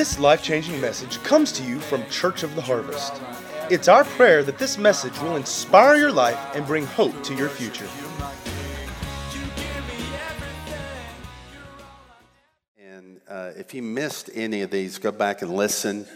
This 0.00 0.18
life 0.18 0.42
changing 0.42 0.80
message 0.80 1.22
comes 1.24 1.52
to 1.52 1.62
you 1.62 1.78
from 1.78 2.08
Church 2.08 2.42
of 2.42 2.54
the 2.54 2.62
Harvest. 2.62 3.20
It's 3.68 3.86
our 3.86 4.02
prayer 4.02 4.42
that 4.44 4.56
this 4.56 4.78
message 4.78 5.12
will 5.20 5.36
inspire 5.36 5.96
your 5.96 6.10
life 6.10 6.38
and 6.54 6.66
bring 6.66 6.86
hope 6.86 7.22
to 7.24 7.34
your 7.34 7.50
future. 7.50 7.86
And 12.82 13.20
uh, 13.28 13.50
if 13.58 13.74
you 13.74 13.82
missed 13.82 14.30
any 14.32 14.62
of 14.62 14.70
these, 14.70 14.96
go 14.96 15.12
back 15.12 15.42
and 15.42 15.54
listen. 15.54 16.06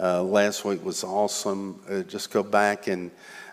Uh, 0.00 0.22
last 0.22 0.64
week 0.64 0.82
was 0.82 1.04
awesome. 1.04 1.82
Uh, 1.86 2.00
just 2.00 2.32
go 2.32 2.42
back 2.42 2.86
and 2.86 3.10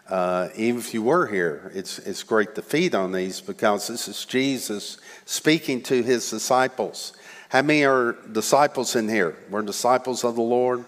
uh, 0.09 0.47
even 0.55 0.79
if 0.79 0.93
you 0.93 1.03
were 1.03 1.27
here, 1.27 1.69
it's, 1.75 1.99
it's 1.99 2.23
great 2.23 2.55
to 2.55 2.61
feed 2.61 2.95
on 2.95 3.11
these 3.11 3.41
because 3.41 3.87
this 3.87 4.07
is 4.07 4.23
Jesus 4.23 4.99
speaking 5.25 5.81
to 5.83 6.01
his 6.01 6.29
disciples. 6.29 7.11
How 7.51 7.61
many 7.61 7.83
are 7.83 8.13
disciples 8.31 8.95
in 8.95 9.09
here? 9.09 9.35
We're 9.49 9.61
disciples 9.61 10.23
of 10.23 10.35
the 10.35 10.41
Lord. 10.41 10.85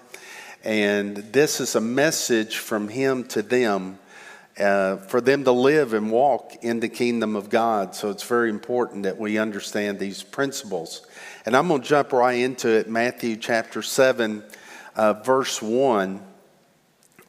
And 0.64 1.18
this 1.18 1.60
is 1.60 1.76
a 1.76 1.82
message 1.82 2.56
from 2.56 2.88
him 2.88 3.26
to 3.26 3.42
them 3.42 4.00
uh, 4.58 4.96
for 4.96 5.20
them 5.20 5.44
to 5.44 5.52
live 5.52 5.94
and 5.94 6.10
walk 6.10 6.54
in 6.62 6.80
the 6.80 6.88
kingdom 6.88 7.36
of 7.36 7.50
God. 7.50 7.96
So 7.96 8.12
it's 8.12 8.24
very 8.24 8.50
important 8.50 9.04
that 9.04 9.18
we 9.20 9.38
understand 9.38 10.00
these 10.00 10.24
principles. 10.24 11.06
And 11.46 11.54
I'm 11.54 11.68
going 11.68 11.82
to 11.82 11.86
jump 11.86 12.14
right 12.14 12.40
into 12.40 12.70
it 12.70 12.90
Matthew 12.90 13.36
chapter 13.36 13.82
7, 13.82 14.42
uh, 14.96 15.14
verse 15.16 15.62
1. 15.62 16.26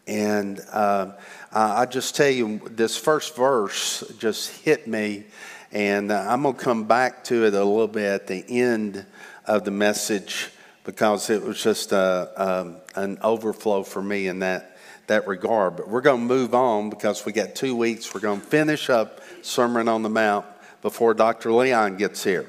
And 0.07 0.61
uh, 0.71 1.11
I 1.53 1.87
just 1.87 2.15
tell 2.15 2.31
you, 2.31 2.61
this 2.71 2.97
first 2.97 3.35
verse 3.35 4.05
just 4.17 4.63
hit 4.63 4.87
me. 4.87 5.25
And 5.73 6.13
uh, 6.13 6.25
I'm 6.29 6.43
going 6.43 6.55
to 6.55 6.61
come 6.61 6.85
back 6.85 7.25
to 7.25 7.47
it 7.47 7.55
a 7.55 7.65
little 7.65 7.89
bit 7.89 8.05
at 8.05 8.29
the 8.29 8.45
end 8.49 9.05
of 9.47 9.65
the 9.65 9.71
message 9.71 10.51
because 10.85 11.31
it 11.31 11.43
was 11.43 11.63
just 11.63 11.93
a, 11.93 12.31
um, 12.37 12.77
an 12.95 13.19
overflow 13.23 13.83
for 13.83 14.03
me 14.03 14.29
in 14.29 14.41
that, 14.41 14.77
that 15.07 15.27
regard. 15.27 15.77
But 15.77 15.89
we're 15.89 16.03
going 16.03 16.21
to 16.21 16.27
move 16.27 16.55
on 16.55 16.91
because 16.91 17.25
we 17.25 17.33
got 17.33 17.55
two 17.55 17.75
weeks. 17.75 18.13
We're 18.15 18.21
going 18.21 18.41
to 18.41 18.47
finish 18.47 18.91
up 18.91 19.21
Sermon 19.43 19.89
on 19.89 20.03
the 20.03 20.11
Mount 20.11 20.47
before 20.83 21.15
Dr. 21.15 21.53
Leon 21.53 21.97
gets 21.97 22.23
here. 22.23 22.47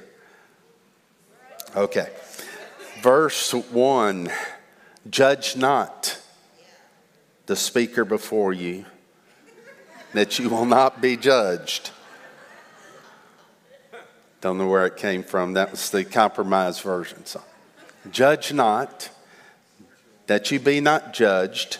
Okay. 1.76 2.10
Verse 3.02 3.54
1 3.54 4.30
Judge 5.10 5.56
not 5.56 6.20
the 7.46 7.56
speaker 7.56 8.04
before 8.04 8.54
you, 8.54 8.86
that 10.14 10.40
you 10.40 10.50
will 10.50 10.66
not 10.66 11.00
be 11.00 11.16
judged. 11.16 11.92
Don't 14.42 14.58
know 14.58 14.68
where 14.68 14.86
it 14.86 14.98
came 14.98 15.24
from. 15.24 15.54
That 15.54 15.72
was 15.72 15.90
the 15.90 16.04
compromise 16.04 16.80
version. 16.80 17.26
So, 17.26 17.42
judge 18.12 18.54
not, 18.54 19.10
that 20.28 20.52
you 20.52 20.60
be 20.60 20.82
not 20.82 21.14
judged. 21.14 21.80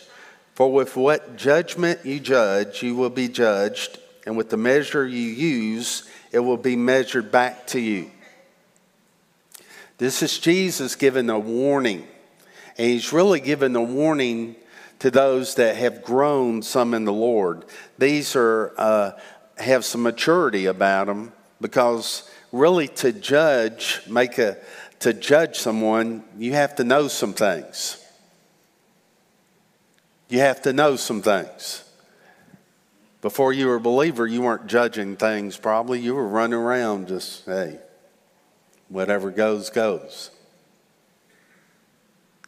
For 0.56 0.72
with 0.72 0.96
what 0.96 1.36
judgment 1.36 2.06
you 2.06 2.20
judge, 2.20 2.82
you 2.82 2.96
will 2.96 3.10
be 3.10 3.28
judged, 3.28 4.00
and 4.26 4.38
with 4.38 4.50
the 4.50 4.58
measure 4.58 5.06
you 5.06 5.20
use, 5.20 6.10
it 6.32 6.40
will 6.40 6.58
be 6.58 6.76
measured 6.76 7.32
back 7.32 7.68
to 7.68 7.80
you. 7.80 8.10
This 9.98 10.22
is 10.22 10.40
Jesus 10.40 10.96
giving 10.96 11.30
a 11.30 11.40
warning, 11.40 12.08
and 12.78 12.88
he's 12.88 13.14
really 13.14 13.40
giving 13.40 13.76
a 13.76 13.84
warning 13.84 14.56
to 15.00 15.12
those 15.12 15.56
that 15.56 15.76
have 15.76 16.04
grown 16.04 16.62
some 16.62 16.94
in 16.94 17.06
the 17.06 17.14
Lord. 17.14 17.66
These 17.98 18.36
are 18.36 18.74
uh, 18.78 19.12
have 19.58 19.86
some 19.86 20.04
maturity 20.04 20.66
about 20.66 21.08
them 21.08 21.32
because 21.62 22.30
really 22.56 22.88
to 22.88 23.12
judge, 23.12 24.02
make 24.08 24.38
a 24.38 24.58
to 25.00 25.14
judge 25.14 25.58
someone, 25.58 26.24
you 26.38 26.54
have 26.54 26.76
to 26.76 26.84
know 26.84 27.08
some 27.08 27.34
things. 27.34 28.02
You 30.30 30.40
have 30.40 30.62
to 30.64 30.74
know 30.74 30.96
some 30.96 31.22
things. 31.22 31.84
Before 33.22 33.52
you 33.52 33.68
were 33.68 33.76
a 33.76 33.82
believer, 33.82 34.26
you 34.26 34.42
weren't 34.42 34.68
judging 34.68 35.16
things 35.18 35.58
probably. 35.58 36.00
You 36.00 36.16
were 36.16 36.28
running 36.28 36.58
around 36.58 37.08
just, 37.08 37.46
hey, 37.46 37.80
whatever 38.88 39.32
goes, 39.32 39.70
goes. 39.70 40.32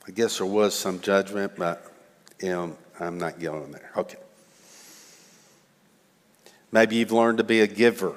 I 0.08 0.12
guess 0.12 0.38
there 0.38 0.48
was 0.48 0.74
some 0.74 1.02
judgment, 1.02 1.54
but 1.58 1.86
you 2.42 2.50
know, 2.50 2.78
I'm 3.00 3.18
not 3.18 3.40
going 3.40 3.72
there. 3.72 3.92
Okay. 3.98 4.18
Maybe 6.72 6.96
you've 6.96 7.12
learned 7.12 7.40
to 7.40 7.44
be 7.44 7.62
a 7.62 7.68
giver. 7.68 8.16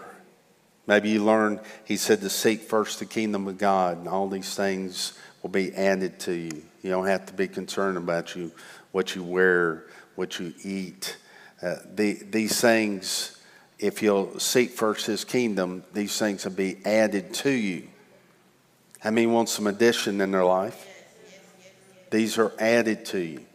Maybe 0.90 1.10
you 1.10 1.24
learned, 1.24 1.60
he 1.84 1.96
said, 1.96 2.20
to 2.22 2.28
seek 2.28 2.62
first 2.62 2.98
the 2.98 3.06
kingdom 3.06 3.46
of 3.46 3.58
God, 3.58 3.98
and 3.98 4.08
all 4.08 4.28
these 4.28 4.56
things 4.56 5.12
will 5.40 5.50
be 5.50 5.72
added 5.72 6.18
to 6.18 6.32
you. 6.32 6.64
You 6.82 6.90
don't 6.90 7.06
have 7.06 7.26
to 7.26 7.32
be 7.32 7.46
concerned 7.46 7.96
about 7.96 8.34
you, 8.34 8.50
what 8.90 9.14
you 9.14 9.22
wear, 9.22 9.84
what 10.16 10.40
you 10.40 10.52
eat. 10.64 11.16
Uh, 11.62 11.76
the, 11.94 12.14
these 12.28 12.60
things, 12.60 13.40
if 13.78 14.02
you'll 14.02 14.40
seek 14.40 14.72
first 14.72 15.06
his 15.06 15.24
kingdom, 15.24 15.84
these 15.92 16.18
things 16.18 16.44
will 16.44 16.54
be 16.54 16.78
added 16.84 17.34
to 17.34 17.50
you. 17.50 17.86
How 18.98 19.12
many 19.12 19.28
want 19.28 19.48
some 19.48 19.68
addition 19.68 20.20
in 20.20 20.32
their 20.32 20.44
life? 20.44 20.88
These 22.10 22.36
are 22.36 22.52
added 22.58 23.04
to 23.06 23.20
you. 23.20 23.46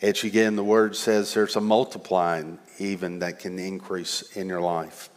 As 0.00 0.22
you 0.22 0.30
get 0.30 0.46
in 0.46 0.54
the 0.54 0.62
word 0.62 0.94
says 0.94 1.34
there's 1.34 1.56
a 1.56 1.60
multiplying 1.60 2.60
even 2.78 3.18
that 3.18 3.40
can 3.40 3.58
increase 3.58 4.22
in 4.36 4.46
your 4.46 4.60
life. 4.60 5.10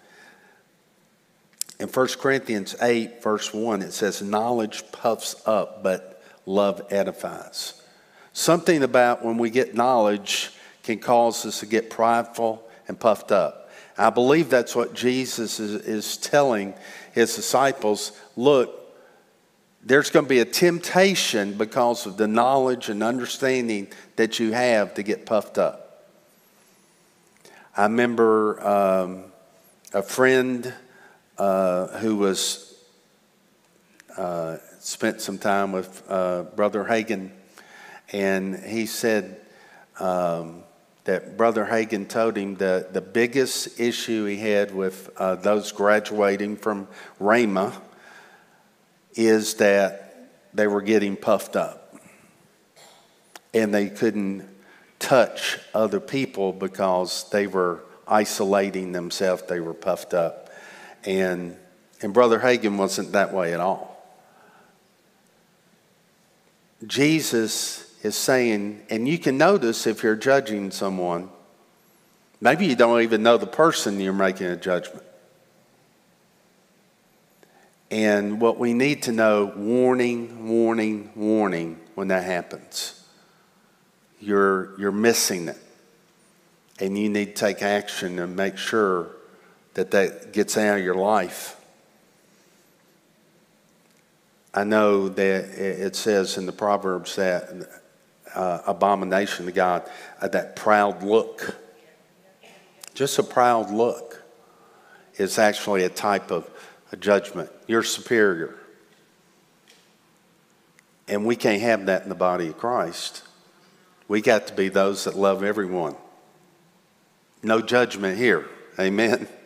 In 1.81 1.87
1 1.87 2.07
Corinthians 2.19 2.75
8, 2.79 3.23
verse 3.23 3.51
1, 3.51 3.81
it 3.81 3.91
says, 3.91 4.21
Knowledge 4.21 4.83
puffs 4.91 5.35
up, 5.47 5.81
but 5.81 6.21
love 6.45 6.79
edifies. 6.91 7.81
Something 8.33 8.83
about 8.83 9.25
when 9.25 9.39
we 9.39 9.49
get 9.49 9.73
knowledge 9.73 10.51
can 10.83 10.99
cause 10.99 11.43
us 11.43 11.61
to 11.61 11.65
get 11.65 11.89
prideful 11.89 12.63
and 12.87 12.99
puffed 12.99 13.31
up. 13.31 13.71
I 13.97 14.11
believe 14.11 14.47
that's 14.47 14.75
what 14.75 14.93
Jesus 14.93 15.59
is, 15.59 15.81
is 15.81 16.17
telling 16.17 16.75
his 17.13 17.35
disciples. 17.35 18.11
Look, 18.37 18.79
there's 19.83 20.11
going 20.11 20.25
to 20.25 20.29
be 20.29 20.39
a 20.39 20.45
temptation 20.45 21.55
because 21.55 22.05
of 22.05 22.15
the 22.15 22.27
knowledge 22.27 22.89
and 22.89 23.01
understanding 23.01 23.87
that 24.17 24.37
you 24.37 24.51
have 24.51 24.93
to 24.93 25.03
get 25.03 25.25
puffed 25.25 25.57
up. 25.57 26.05
I 27.75 27.83
remember 27.83 28.63
um, 28.67 29.23
a 29.93 30.03
friend 30.03 30.75
uh, 31.41 31.87
who 31.97 32.17
was 32.17 32.75
uh, 34.15 34.57
spent 34.77 35.19
some 35.19 35.39
time 35.39 35.71
with 35.71 36.03
uh, 36.07 36.43
Brother 36.55 36.83
Hagin, 36.83 37.31
and 38.11 38.63
he 38.63 38.85
said 38.85 39.41
um, 39.99 40.61
that 41.05 41.37
Brother 41.37 41.65
Hagin 41.65 42.07
told 42.07 42.37
him 42.37 42.57
that 42.57 42.93
the 42.93 43.01
biggest 43.01 43.79
issue 43.79 44.25
he 44.25 44.37
had 44.37 44.71
with 44.71 45.09
uh, 45.17 45.33
those 45.33 45.71
graduating 45.71 46.57
from 46.57 46.87
Rhema 47.19 47.73
is 49.15 49.55
that 49.55 50.29
they 50.53 50.67
were 50.67 50.83
getting 50.83 51.15
puffed 51.15 51.55
up. 51.55 51.95
And 53.51 53.73
they 53.73 53.89
couldn't 53.89 54.47
touch 54.99 55.57
other 55.73 55.99
people 55.99 56.53
because 56.53 57.27
they 57.31 57.47
were 57.47 57.83
isolating 58.07 58.91
themselves, 58.91 59.41
they 59.47 59.59
were 59.59 59.73
puffed 59.73 60.13
up. 60.13 60.40
And, 61.05 61.57
and 62.01 62.13
Brother 62.13 62.39
Hagin 62.39 62.77
wasn't 62.77 63.13
that 63.13 63.33
way 63.33 63.53
at 63.53 63.59
all. 63.59 63.91
Jesus 66.85 67.93
is 68.03 68.15
saying, 68.15 68.83
and 68.89 69.07
you 69.07 69.17
can 69.17 69.37
notice 69.37 69.85
if 69.85 70.03
you're 70.03 70.15
judging 70.15 70.71
someone, 70.71 71.29
maybe 72.39 72.65
you 72.65 72.75
don't 72.75 73.01
even 73.01 73.21
know 73.23 73.37
the 73.37 73.47
person 73.47 73.99
you're 73.99 74.13
making 74.13 74.47
a 74.47 74.57
judgment. 74.57 75.05
And 77.91 78.39
what 78.39 78.57
we 78.57 78.73
need 78.73 79.03
to 79.03 79.11
know 79.11 79.51
warning, 79.55 80.47
warning, 80.47 81.11
warning 81.15 81.79
when 81.93 82.07
that 82.07 82.23
happens. 82.23 82.97
You're, 84.19 84.79
you're 84.79 84.93
missing 84.93 85.49
it. 85.49 85.57
And 86.79 86.97
you 86.97 87.09
need 87.09 87.35
to 87.35 87.45
take 87.45 87.61
action 87.61 88.17
and 88.17 88.35
make 88.35 88.57
sure 88.57 89.11
that 89.73 89.91
that 89.91 90.33
gets 90.33 90.57
out 90.57 90.77
of 90.77 90.83
your 90.83 90.95
life. 90.95 91.57
I 94.53 94.65
know 94.65 95.07
that 95.07 95.45
it 95.45 95.95
says 95.95 96.37
in 96.37 96.45
the 96.45 96.51
Proverbs 96.51 97.15
that 97.15 97.69
uh, 98.35 98.59
abomination 98.67 99.45
to 99.45 99.51
God, 99.51 99.89
uh, 100.21 100.27
that 100.29 100.55
proud 100.55 101.03
look, 101.03 101.57
just 102.93 103.17
a 103.17 103.23
proud 103.23 103.71
look, 103.71 104.23
is 105.15 105.37
actually 105.37 105.83
a 105.83 105.89
type 105.89 106.31
of 106.31 106.49
a 106.91 106.97
judgment. 106.97 107.49
You're 107.67 107.83
superior. 107.83 108.55
And 111.07 111.25
we 111.25 111.35
can't 111.35 111.61
have 111.61 111.85
that 111.85 112.03
in 112.03 112.09
the 112.09 112.15
body 112.15 112.47
of 112.47 112.57
Christ. 112.57 113.23
We 114.07 114.21
got 114.21 114.47
to 114.47 114.53
be 114.53 114.69
those 114.69 115.05
that 115.05 115.15
love 115.15 115.43
everyone. 115.43 115.95
No 117.43 117.61
judgment 117.61 118.17
here. 118.17 118.47
Amen. 118.79 119.27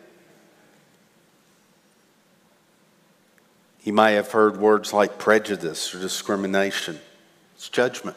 You 3.86 3.92
may 3.92 4.14
have 4.14 4.32
heard 4.32 4.56
words 4.56 4.92
like 4.92 5.16
prejudice 5.16 5.94
or 5.94 6.00
discrimination. 6.00 6.98
It's 7.54 7.68
judgment. 7.68 8.16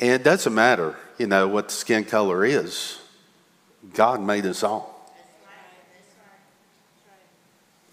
And 0.00 0.08
it 0.12 0.24
doesn't 0.24 0.54
matter, 0.54 0.96
you 1.18 1.26
know, 1.26 1.46
what 1.48 1.68
the 1.68 1.74
skin 1.74 2.06
color 2.06 2.46
is. 2.46 2.98
God 3.92 4.22
made 4.22 4.46
us 4.46 4.62
all. 4.62 5.12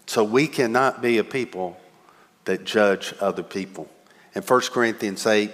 So 0.06 0.24
we 0.24 0.46
cannot 0.46 1.02
be 1.02 1.18
a 1.18 1.24
people 1.24 1.78
that 2.46 2.64
judge 2.64 3.12
other 3.20 3.42
people. 3.42 3.90
In 4.34 4.40
1 4.40 4.60
Corinthians 4.72 5.26
8, 5.26 5.50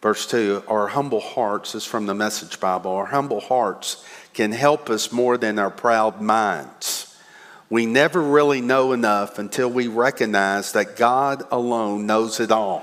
verse 0.00 0.26
2, 0.26 0.62
our 0.68 0.86
humble 0.86 1.20
hearts, 1.20 1.74
is 1.74 1.84
from 1.84 2.06
the 2.06 2.14
Message 2.14 2.58
Bible, 2.60 2.92
our 2.92 3.04
humble 3.04 3.40
hearts 3.40 4.02
can 4.34 4.52
help 4.52 4.90
us 4.90 5.12
more 5.12 5.38
than 5.38 5.58
our 5.58 5.70
proud 5.70 6.20
minds. 6.20 7.16
We 7.70 7.86
never 7.86 8.20
really 8.20 8.60
know 8.60 8.92
enough 8.92 9.38
until 9.38 9.70
we 9.70 9.88
recognize 9.88 10.72
that 10.72 10.96
God 10.96 11.44
alone 11.50 12.06
knows 12.06 12.40
it 12.40 12.50
all. 12.50 12.82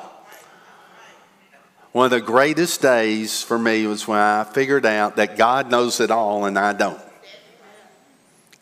One 1.91 2.05
of 2.05 2.11
the 2.11 2.21
greatest 2.21 2.81
days 2.81 3.43
for 3.43 3.59
me 3.59 3.85
was 3.85 4.07
when 4.07 4.17
I 4.17 4.45
figured 4.45 4.85
out 4.85 5.17
that 5.17 5.37
God 5.37 5.69
knows 5.69 5.99
it 5.99 6.09
all 6.09 6.45
and 6.45 6.57
I 6.57 6.71
don't. 6.73 7.01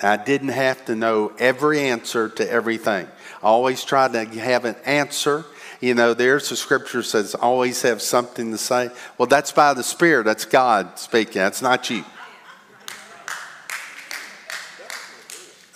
I 0.02 0.18
didn't 0.18 0.50
have 0.50 0.86
to 0.86 0.96
know 0.96 1.34
every 1.38 1.82
answer 1.82 2.30
to 2.30 2.50
everything. 2.50 3.08
I 3.44 3.46
always 3.46 3.84
tried 3.84 4.14
to 4.14 4.26
have 4.40 4.66
an 4.66 4.76
answer. 4.86 5.46
You 5.82 5.94
know, 5.94 6.14
there's 6.14 6.52
a 6.52 6.56
scripture 6.56 7.04
says 7.04 7.36
always 7.36 7.82
have 7.84 8.02
something 8.02 8.52
to 8.52 8.58
say. 8.58 8.90
Well, 9.18 9.28
that's 9.28 9.52
by 9.52 9.74
the 9.74 9.84
Spirit. 9.84 10.24
That's 10.24 10.46
God 10.46 10.98
speaking. 10.98 11.36
That's 11.36 11.62
not 11.62 11.90
you. 11.90 12.04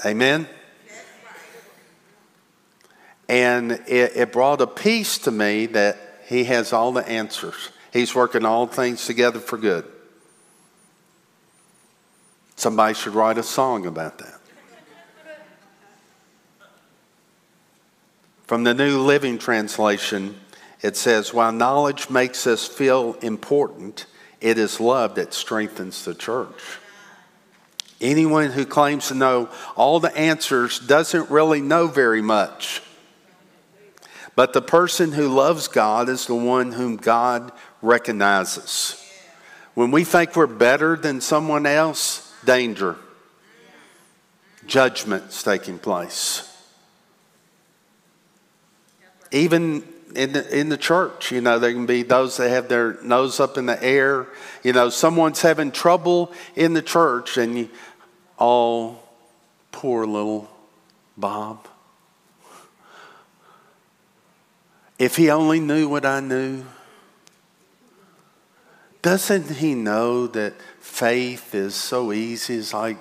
Amen. 0.05 0.47
And 3.29 3.71
it, 3.71 4.15
it 4.15 4.31
brought 4.31 4.61
a 4.61 4.67
peace 4.67 5.17
to 5.19 5.31
me 5.31 5.65
that 5.67 5.97
he 6.27 6.43
has 6.45 6.73
all 6.73 6.91
the 6.91 7.07
answers. 7.07 7.69
He's 7.91 8.13
working 8.13 8.43
all 8.43 8.67
things 8.67 9.05
together 9.05 9.39
for 9.39 9.57
good. 9.57 9.85
Somebody 12.55 12.93
should 12.93 13.13
write 13.13 13.37
a 13.37 13.43
song 13.43 13.85
about 13.85 14.19
that. 14.19 14.39
From 18.45 18.63
the 18.63 18.73
New 18.73 18.99
Living 18.99 19.37
Translation, 19.37 20.39
it 20.81 20.97
says, 20.97 21.33
While 21.33 21.53
knowledge 21.53 22.09
makes 22.09 22.45
us 22.45 22.67
feel 22.67 23.13
important, 23.21 24.05
it 24.41 24.57
is 24.57 24.79
love 24.79 25.15
that 25.15 25.33
strengthens 25.33 26.03
the 26.03 26.13
church. 26.13 26.77
Anyone 28.03 28.51
who 28.51 28.65
claims 28.65 29.07
to 29.07 29.15
know 29.15 29.49
all 29.77 30.01
the 30.01 30.15
answers 30.15 30.77
doesn't 30.77 31.31
really 31.31 31.61
know 31.61 31.87
very 31.87 32.21
much. 32.21 32.81
But 34.35 34.51
the 34.51 34.61
person 34.61 35.13
who 35.13 35.29
loves 35.29 35.69
God 35.69 36.09
is 36.09 36.27
the 36.27 36.35
one 36.35 36.73
whom 36.73 36.97
God 36.97 37.53
recognizes. 37.81 38.99
When 39.73 39.89
we 39.89 40.03
think 40.03 40.35
we're 40.35 40.47
better 40.47 40.97
than 40.97 41.21
someone 41.21 41.65
else, 41.65 42.31
danger. 42.43 42.97
Judgment's 44.67 45.41
taking 45.41 45.79
place. 45.79 46.49
Even 49.31 49.83
in 50.15 50.33
the, 50.33 50.59
in 50.59 50.69
the 50.69 50.77
church, 50.77 51.31
you 51.31 51.41
know, 51.41 51.57
there 51.57 51.73
can 51.73 51.85
be 51.85 52.03
those 52.03 52.37
that 52.37 52.49
have 52.49 52.69
their 52.69 53.01
nose 53.01 53.39
up 53.39 53.57
in 53.57 53.65
the 53.65 53.81
air. 53.83 54.27
You 54.63 54.73
know, 54.73 54.89
someone's 54.89 55.41
having 55.41 55.71
trouble 55.71 56.31
in 56.55 56.73
the 56.73 56.81
church, 56.81 57.37
and 57.37 57.57
you, 57.57 57.69
oh, 58.39 58.99
poor 59.71 60.05
little 60.05 60.49
Bob. 61.17 61.67
If 64.97 65.15
he 65.15 65.29
only 65.29 65.59
knew 65.59 65.89
what 65.89 66.05
I 66.05 66.19
knew, 66.19 66.63
doesn't 69.01 69.49
he 69.57 69.75
know 69.75 70.27
that 70.27 70.53
faith 70.79 71.53
is 71.53 71.75
so 71.75 72.13
easy? 72.13 72.55
It's 72.55 72.73
like 72.73 72.97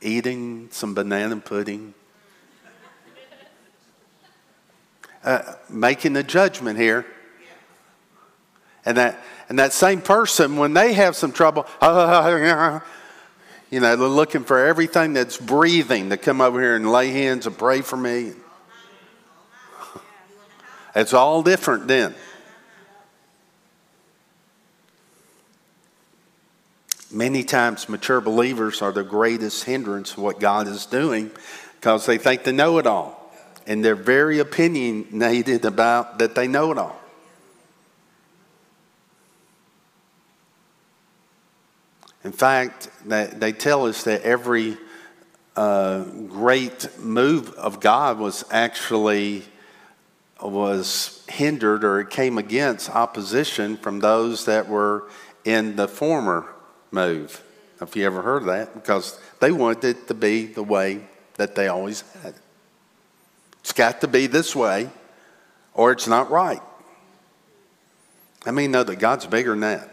eating 0.00 0.68
some 0.70 0.94
banana 0.94 1.36
pudding. 1.36 1.92
Uh, 5.22 5.54
making 5.68 6.16
a 6.16 6.22
judgment 6.22 6.78
here. 6.78 7.04
And 8.84 8.96
that, 8.96 9.22
and 9.48 9.58
that 9.58 9.72
same 9.72 10.00
person, 10.00 10.56
when 10.56 10.72
they 10.72 10.92
have 10.92 11.16
some 11.16 11.32
trouble, 11.32 11.66
you 13.70 13.80
know, 13.80 13.96
they're 13.96 14.08
looking 14.08 14.44
for 14.44 14.64
everything 14.64 15.12
that's 15.12 15.36
breathing 15.36 16.10
to 16.10 16.16
come 16.16 16.40
over 16.40 16.60
here 16.60 16.76
and 16.76 16.90
lay 16.90 17.10
hands 17.10 17.46
and 17.46 17.58
pray 17.58 17.80
for 17.80 17.96
me. 17.96 18.32
It's 20.94 21.12
all 21.12 21.42
different 21.42 21.88
then. 21.88 22.14
Many 27.12 27.44
times, 27.44 27.88
mature 27.88 28.20
believers 28.20 28.82
are 28.82 28.92
the 28.92 29.04
greatest 29.04 29.64
hindrance 29.64 30.12
of 30.12 30.18
what 30.18 30.40
God 30.40 30.66
is 30.68 30.86
doing 30.86 31.30
because 31.74 32.06
they 32.06 32.18
think 32.18 32.44
they 32.44 32.52
know 32.52 32.78
it 32.78 32.86
all. 32.86 33.32
And 33.66 33.84
they're 33.84 33.94
very 33.94 34.38
opinionated 34.38 35.64
about 35.64 36.18
that 36.18 36.34
they 36.34 36.46
know 36.46 36.72
it 36.72 36.78
all. 36.78 36.98
Fact, 42.36 42.90
they, 43.04 43.26
they 43.26 43.52
tell 43.52 43.86
us 43.86 44.04
that 44.04 44.22
every 44.22 44.76
uh, 45.56 46.04
great 46.04 46.88
move 46.98 47.52
of 47.54 47.80
God 47.80 48.18
was 48.18 48.44
actually 48.50 49.42
was 50.40 51.24
hindered 51.28 51.82
or 51.82 52.00
it 52.00 52.10
came 52.10 52.36
against 52.36 52.90
opposition 52.90 53.78
from 53.78 54.00
those 54.00 54.44
that 54.44 54.68
were 54.68 55.08
in 55.44 55.76
the 55.76 55.88
former 55.88 56.46
move. 56.90 57.42
If 57.80 57.96
you 57.96 58.04
ever 58.04 58.20
heard 58.20 58.42
of 58.42 58.48
that, 58.48 58.74
because 58.74 59.18
they 59.40 59.50
wanted 59.50 59.96
it 59.96 60.08
to 60.08 60.14
be 60.14 60.46
the 60.46 60.62
way 60.62 61.06
that 61.36 61.54
they 61.54 61.68
always 61.68 62.02
had. 62.22 62.34
It's 63.60 63.72
got 63.72 64.00
to 64.02 64.08
be 64.08 64.26
this 64.26 64.54
way, 64.54 64.90
or 65.74 65.92
it's 65.92 66.06
not 66.06 66.30
right. 66.30 66.62
I 68.44 68.50
mean, 68.50 68.70
know 68.70 68.84
that 68.84 68.96
God's 68.96 69.26
bigger 69.26 69.50
than 69.50 69.60
that. 69.60 69.90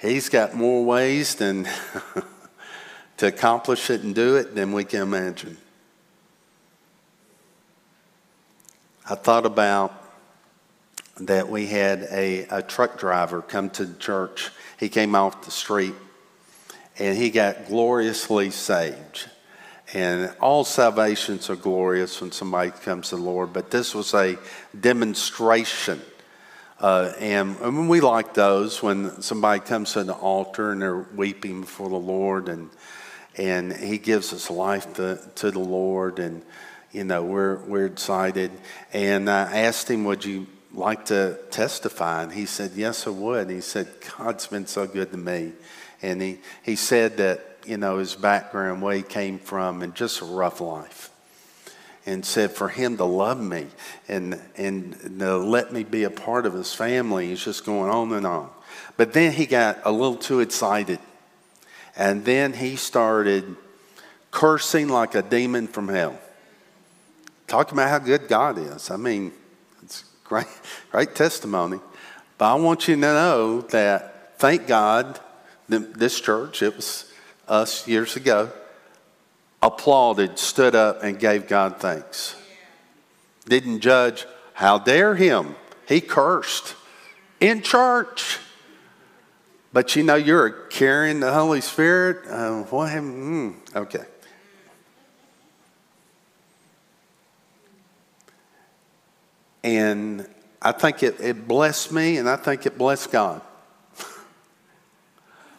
He's 0.00 0.28
got 0.28 0.54
more 0.54 0.84
ways 0.84 1.34
than 1.34 1.68
to 3.16 3.26
accomplish 3.26 3.90
it 3.90 4.02
and 4.02 4.14
do 4.14 4.36
it 4.36 4.54
than 4.54 4.72
we 4.72 4.84
can 4.84 5.02
imagine. 5.02 5.56
I 9.10 9.16
thought 9.16 9.44
about 9.44 9.92
that 11.18 11.48
we 11.48 11.66
had 11.66 12.06
a, 12.12 12.46
a 12.50 12.62
truck 12.62 12.98
driver 12.98 13.42
come 13.42 13.70
to 13.70 13.86
the 13.86 13.98
church. 13.98 14.50
He 14.78 14.88
came 14.88 15.16
off 15.16 15.44
the 15.44 15.50
street 15.50 15.94
and 16.98 17.16
he 17.16 17.30
got 17.30 17.66
gloriously 17.66 18.50
saved. 18.50 19.28
And 19.94 20.32
all 20.40 20.64
salvations 20.64 21.48
are 21.50 21.56
glorious 21.56 22.20
when 22.20 22.30
somebody 22.30 22.70
comes 22.70 23.08
to 23.08 23.16
the 23.16 23.22
Lord, 23.22 23.52
but 23.52 23.70
this 23.70 23.94
was 23.94 24.12
a 24.14 24.38
demonstration. 24.78 26.02
Uh, 26.80 27.12
and, 27.18 27.56
and 27.60 27.88
we 27.88 28.00
like 28.00 28.34
those 28.34 28.82
when 28.82 29.20
somebody 29.20 29.60
comes 29.60 29.92
to 29.94 30.04
the 30.04 30.14
altar 30.14 30.70
and 30.70 30.80
they're 30.80 30.98
weeping 30.98 31.62
before 31.62 31.88
the 31.88 31.96
Lord 31.96 32.48
and, 32.48 32.70
and 33.36 33.72
he 33.72 33.98
gives 33.98 34.30
his 34.30 34.48
life 34.48 34.94
to, 34.94 35.20
to 35.36 35.50
the 35.50 35.58
Lord. 35.58 36.20
And 36.20 36.42
you 36.92 37.04
know, 37.04 37.24
we're, 37.24 37.56
we're 37.64 37.86
excited. 37.86 38.50
And 38.92 39.28
I 39.28 39.58
asked 39.58 39.90
him, 39.90 40.04
Would 40.04 40.24
you 40.24 40.46
like 40.72 41.06
to 41.06 41.38
testify? 41.50 42.22
And 42.22 42.32
he 42.32 42.46
said, 42.46 42.72
Yes, 42.74 43.06
I 43.06 43.10
would. 43.10 43.48
And 43.48 43.50
he 43.50 43.60
said, 43.60 43.88
God's 44.16 44.46
been 44.46 44.66
so 44.66 44.86
good 44.86 45.10
to 45.12 45.18
me. 45.18 45.52
And 46.00 46.22
he, 46.22 46.38
he 46.62 46.76
said 46.76 47.16
that, 47.16 47.58
you 47.66 47.76
know, 47.76 47.98
his 47.98 48.14
background, 48.14 48.82
where 48.82 48.94
he 48.94 49.02
came 49.02 49.38
from, 49.38 49.82
and 49.82 49.94
just 49.94 50.20
a 50.20 50.24
rough 50.24 50.60
life. 50.60 51.10
And 52.08 52.24
said 52.24 52.52
for 52.52 52.70
him 52.70 52.96
to 52.96 53.04
love 53.04 53.38
me 53.38 53.66
and, 54.08 54.40
and 54.56 55.18
to 55.18 55.36
let 55.36 55.74
me 55.74 55.84
be 55.84 56.04
a 56.04 56.10
part 56.10 56.46
of 56.46 56.54
his 56.54 56.72
family, 56.72 57.28
he's 57.28 57.44
just 57.44 57.66
going 57.66 57.90
on 57.90 58.14
and 58.14 58.26
on. 58.26 58.48
But 58.96 59.12
then 59.12 59.32
he 59.32 59.44
got 59.44 59.80
a 59.84 59.92
little 59.92 60.16
too 60.16 60.40
excited. 60.40 61.00
And 61.96 62.24
then 62.24 62.54
he 62.54 62.76
started 62.76 63.56
cursing 64.30 64.88
like 64.88 65.14
a 65.14 65.20
demon 65.20 65.66
from 65.66 65.88
hell 65.88 66.18
talking 67.46 67.74
about 67.74 67.90
how 67.90 67.98
good 67.98 68.28
God 68.28 68.58
is. 68.58 68.90
I 68.90 68.96
mean, 68.96 69.32
it's 69.82 70.04
great, 70.22 70.46
great 70.90 71.14
testimony. 71.14 71.80
But 72.36 72.52
I 72.52 72.54
want 72.54 72.86
you 72.86 72.94
to 72.94 73.00
know 73.00 73.60
that, 73.62 74.38
thank 74.38 74.66
God, 74.66 75.18
this 75.68 76.20
church, 76.20 76.62
it 76.62 76.76
was 76.76 77.12
us 77.48 77.88
years 77.88 78.14
ago, 78.14 78.52
applauded, 79.62 80.38
stood 80.38 80.74
up, 80.74 81.02
and 81.02 81.18
gave 81.18 81.48
God 81.48 81.78
thanks. 81.78 82.36
Didn't 83.46 83.80
judge, 83.80 84.26
how 84.54 84.78
dare 84.78 85.14
him? 85.14 85.56
He 85.88 86.00
cursed 86.00 86.74
in 87.40 87.62
church. 87.62 88.38
But 89.72 89.96
you 89.96 90.02
know, 90.02 90.16
you're 90.16 90.50
carrying 90.50 91.20
the 91.20 91.32
Holy 91.32 91.60
Spirit. 91.60 92.26
Uh, 92.28 92.62
what? 92.64 92.90
Mm, 92.90 93.54
okay. 93.74 94.04
And 99.62 100.26
I 100.62 100.72
think 100.72 101.02
it, 101.02 101.20
it 101.20 101.46
blessed 101.46 101.92
me, 101.92 102.16
and 102.16 102.28
I 102.28 102.36
think 102.36 102.64
it 102.66 102.78
blessed 102.78 103.12
God 103.12 103.42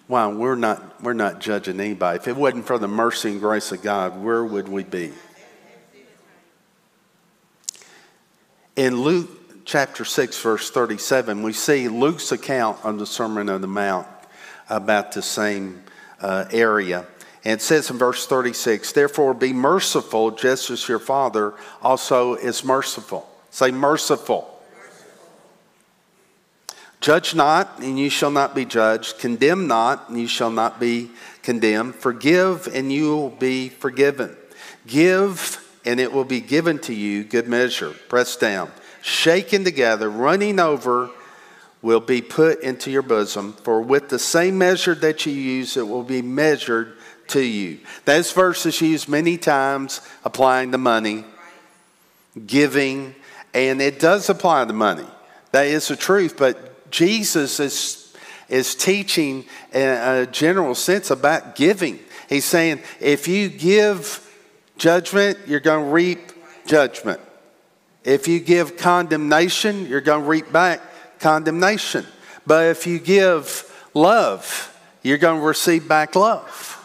wow, 0.10 0.32
we're 0.32 0.56
not, 0.56 1.02
we're 1.02 1.14
not 1.14 1.40
judging 1.40 1.80
anybody. 1.80 2.18
If 2.18 2.28
it 2.28 2.36
wasn't 2.36 2.66
for 2.66 2.78
the 2.78 2.88
mercy 2.88 3.30
and 3.30 3.40
grace 3.40 3.72
of 3.72 3.82
God, 3.82 4.22
where 4.22 4.44
would 4.44 4.68
we 4.68 4.84
be? 4.84 5.14
In 8.76 9.02
Luke 9.02 9.30
chapter 9.66 10.04
6, 10.04 10.42
verse 10.42 10.72
37, 10.72 11.44
we 11.44 11.54
see 11.54 11.88
Luke's 11.88 12.32
account 12.32 12.84
on 12.84 12.98
the 12.98 13.06
Sermon 13.06 13.50
on 13.50 13.62
the 13.62 13.68
Mount 13.68 14.08
about 14.68 15.12
the 15.12 15.22
same 15.22 15.84
uh, 16.22 16.46
area. 16.52 17.06
And 17.46 17.60
it 17.60 17.62
says 17.62 17.90
in 17.90 17.98
verse 17.98 18.26
36, 18.26 18.92
therefore 18.94 19.34
be 19.34 19.54
merciful 19.54 20.32
just 20.32 20.72
as 20.72 20.88
your 20.90 21.00
Father 21.00 21.54
also 21.82 22.34
is 22.34 22.64
merciful. 22.64 23.30
Say 23.52 23.72
merciful. 23.72 24.59
Judge 27.02 27.34
not, 27.34 27.80
and 27.80 27.98
you 27.98 28.10
shall 28.10 28.32
not 28.32 28.54
be 28.54 28.66
judged. 28.66 29.20
Condemn 29.20 29.68
not, 29.68 30.10
and 30.10 30.20
you 30.20 30.28
shall 30.28 30.52
not 30.52 30.80
be 30.80 31.10
condemned. 31.42 31.96
Forgive, 31.96 32.68
and 32.68 32.92
you 32.92 33.16
will 33.16 33.30
be 33.30 33.70
forgiven. 33.70 34.36
Give, 34.86 35.66
and 35.86 36.00
it 36.00 36.12
will 36.12 36.26
be 36.26 36.42
given 36.42 36.78
to 36.80 36.94
you, 36.94 37.24
good 37.24 37.48
measure, 37.48 37.92
pressed 38.10 38.42
down, 38.42 38.72
shaken 39.02 39.64
together, 39.64 40.10
running 40.10 40.60
over, 40.60 41.10
will 41.82 42.02
be 42.02 42.22
put 42.22 42.62
into 42.62 42.92
your 42.92 43.02
bosom. 43.02 43.54
For 43.54 43.82
with 43.82 44.10
the 44.10 44.20
same 44.20 44.58
measure 44.58 44.96
that 44.96 45.26
you 45.26 45.32
use, 45.32 45.78
it 45.78 45.88
will 45.88 46.04
be 46.04 46.22
measured 46.22 46.98
to 47.28 47.42
you. 47.42 47.80
Those 48.04 48.34
verses 48.34 48.82
used 48.82 49.08
many 49.08 49.38
times 49.38 50.02
applying 50.26 50.72
the 50.72 50.78
money, 50.78 51.24
giving, 52.46 53.16
and 53.54 53.82
it 53.82 54.00
does 54.00 54.30
apply 54.30 54.66
the 54.66 54.74
money. 54.74 55.08
That 55.52 55.68
is 55.68 55.88
the 55.88 55.96
truth, 55.96 56.36
but 56.38 56.69
Jesus 56.92 57.60
is, 57.60 58.16
is 58.48 58.76
teaching 58.76 59.46
in 59.74 59.90
a 59.90 60.26
general 60.26 60.76
sense 60.76 61.12
about 61.12 61.56
giving. 61.56 62.00
He's 62.28 62.46
saying 62.46 62.82
if 63.00 63.28
you 63.28 63.50
give 63.50 64.26
judgment, 64.78 65.38
you're 65.48 65.60
going 65.60 65.86
to 65.86 65.92
reap 65.92 66.20
judgment. 66.66 67.20
If 68.04 68.28
you 68.28 68.40
give 68.40 68.78
condemnation, 68.78 69.88
you're 69.88 70.02
going 70.02 70.24
to 70.24 70.30
reap 70.30 70.52
back 70.52 70.82
condemnation. 71.20 72.06
But 72.48 72.68
if 72.68 72.88
you 72.88 73.00
give 73.00 73.66
love, 73.94 74.76
you're 75.04 75.18
going 75.18 75.40
to 75.40 75.46
receive 75.46 75.88
back 75.88 76.16
love. 76.16 76.76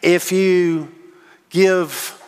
If 0.00 0.32
you 0.32 0.92
give 1.50 2.18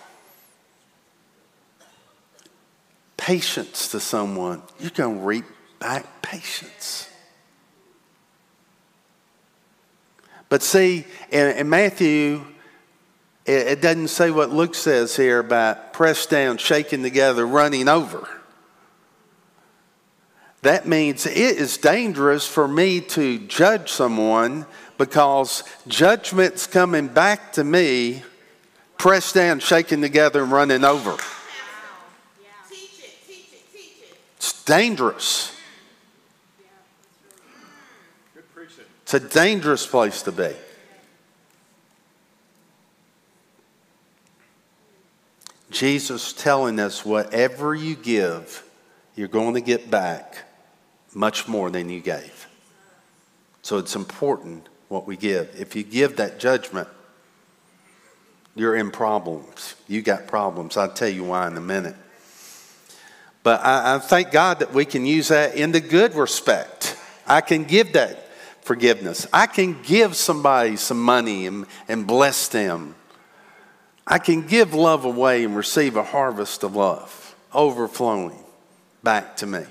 patience 3.16 3.88
to 3.88 4.00
someone, 4.00 4.62
you're 4.78 4.90
going 4.90 5.18
to 5.18 5.24
reap 5.24 5.44
back 5.84 6.22
patience. 6.22 7.10
But 10.48 10.62
see, 10.62 11.04
in, 11.30 11.58
in 11.58 11.68
Matthew, 11.68 12.42
it, 13.44 13.66
it 13.66 13.82
doesn't 13.82 14.08
say 14.08 14.30
what 14.30 14.48
Luke 14.50 14.74
says 14.74 15.14
here 15.14 15.40
about 15.40 15.92
pressed 15.92 16.30
down, 16.30 16.56
shaken 16.56 17.02
together, 17.02 17.46
running 17.46 17.86
over. 17.90 18.26
That 20.62 20.88
means 20.88 21.26
it 21.26 21.36
is 21.36 21.76
dangerous 21.76 22.46
for 22.46 22.66
me 22.66 23.02
to 23.02 23.40
judge 23.40 23.90
someone 23.92 24.64
because 24.96 25.64
judgment's 25.86 26.66
coming 26.66 27.08
back 27.08 27.52
to 27.54 27.62
me, 27.62 28.22
pressed 28.96 29.34
down, 29.34 29.60
shaken 29.60 30.00
together, 30.00 30.44
and 30.44 30.50
running 30.50 30.82
over. 30.82 31.18
It's 34.38 34.64
dangerous. 34.64 35.53
It's 39.14 39.24
a 39.24 39.28
dangerous 39.28 39.86
place 39.86 40.22
to 40.22 40.32
be. 40.32 40.50
Jesus 45.70 46.32
telling 46.32 46.80
us 46.80 47.04
whatever 47.04 47.76
you 47.76 47.94
give, 47.94 48.64
you're 49.14 49.28
going 49.28 49.54
to 49.54 49.60
get 49.60 49.88
back 49.88 50.38
much 51.14 51.46
more 51.46 51.70
than 51.70 51.90
you 51.90 52.00
gave. 52.00 52.48
So 53.62 53.78
it's 53.78 53.94
important 53.94 54.68
what 54.88 55.06
we 55.06 55.16
give. 55.16 55.54
If 55.56 55.76
you 55.76 55.84
give 55.84 56.16
that 56.16 56.40
judgment, 56.40 56.88
you're 58.56 58.74
in 58.74 58.90
problems. 58.90 59.76
You 59.86 60.02
got 60.02 60.26
problems. 60.26 60.76
I'll 60.76 60.92
tell 60.92 61.08
you 61.08 61.22
why 61.22 61.46
in 61.46 61.56
a 61.56 61.60
minute. 61.60 61.94
But 63.44 63.60
I, 63.60 63.94
I 63.94 63.98
thank 64.00 64.32
God 64.32 64.58
that 64.58 64.74
we 64.74 64.84
can 64.84 65.06
use 65.06 65.28
that 65.28 65.54
in 65.54 65.70
the 65.70 65.80
good 65.80 66.16
respect. 66.16 66.96
I 67.28 67.40
can 67.42 67.62
give 67.62 67.92
that 67.92 68.23
forgiveness. 68.64 69.26
I 69.32 69.46
can 69.46 69.80
give 69.82 70.16
somebody 70.16 70.76
some 70.76 71.00
money 71.00 71.46
and, 71.46 71.66
and 71.86 72.06
bless 72.06 72.48
them. 72.48 72.96
I 74.06 74.18
can 74.18 74.46
give 74.46 74.74
love 74.74 75.04
away 75.04 75.44
and 75.44 75.56
receive 75.56 75.96
a 75.96 76.02
harvest 76.02 76.64
of 76.64 76.74
love 76.74 77.36
overflowing 77.52 78.38
back 79.02 79.36
to 79.38 79.46
me. 79.46 79.64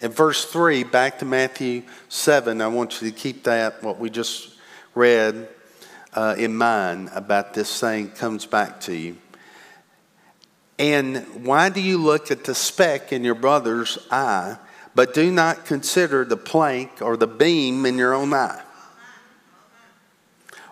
In 0.00 0.10
verse 0.10 0.44
3, 0.44 0.84
back 0.84 1.18
to 1.18 1.24
Matthew 1.24 1.82
7, 2.08 2.60
I 2.60 2.68
want 2.68 3.00
you 3.00 3.10
to 3.10 3.16
keep 3.16 3.44
that, 3.44 3.82
what 3.82 3.98
we 3.98 4.10
just 4.10 4.54
read, 4.94 5.48
uh, 6.14 6.34
in 6.38 6.56
mind 6.56 7.10
about 7.14 7.54
this 7.54 7.80
thing 7.80 8.10
comes 8.10 8.46
back 8.46 8.80
to 8.82 8.94
you. 8.94 9.16
And 10.78 11.46
why 11.46 11.68
do 11.68 11.80
you 11.80 11.98
look 11.98 12.30
at 12.30 12.44
the 12.44 12.54
speck 12.54 13.12
in 13.12 13.24
your 13.24 13.34
brother's 13.34 13.98
eye, 14.10 14.58
but 14.96 15.12
do 15.12 15.30
not 15.30 15.66
consider 15.66 16.24
the 16.24 16.38
plank 16.38 17.02
or 17.02 17.18
the 17.18 17.26
beam 17.26 17.84
in 17.84 17.98
your 17.98 18.14
own 18.14 18.32
eye? 18.32 18.62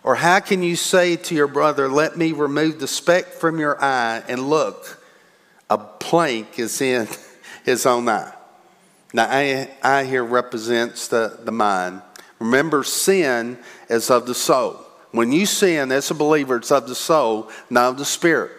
Or 0.03 0.15
how 0.15 0.41
can 0.41 0.63
you 0.63 0.77
say 0.77 1.17
to 1.17 1.35
your 1.35 1.47
brother, 1.47 1.89
Let 1.91 2.17
me 2.17 2.33
remove 2.33 2.81
the 2.81 2.89
speck 2.89 3.27
from 3.27 3.59
your 3.59 3.83
eye, 3.85 4.23
and 4.27 4.49
look, 4.49 5.05
a 5.69 5.77
plank 5.77 6.59
is 6.59 6.81
in 6.81 7.07
his 7.67 7.85
own 7.85 8.09
eye? 8.09 8.33
Now, 9.13 9.29
I, 9.31 10.05
here 10.05 10.25
represents 10.25 11.07
the, 11.09 11.39
the 11.45 11.53
mind. 11.53 12.01
Remember, 12.39 12.83
sin 12.83 13.59
is 13.91 14.11
of 14.11 14.27
the 14.27 14.35
soul. 14.35 14.81
When 15.13 15.33
you 15.33 15.45
sin 15.45 15.93
as 15.93 16.11
a 16.11 16.15
believer, 16.15 16.57
it's 16.57 16.73
of 16.73 16.89
the 16.89 16.95
soul, 16.95 17.51
not 17.69 17.91
of 17.91 17.99
the 17.99 18.07
spirit. 18.07 18.53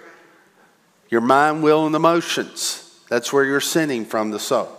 Your 1.09 1.21
mind, 1.21 1.63
will, 1.63 1.87
and 1.87 1.95
emotions. 1.95 3.01
That's 3.09 3.33
where 3.33 3.43
you're 3.43 3.59
sinning 3.59 4.05
from 4.05 4.29
the 4.29 4.39
soul. 4.39 4.74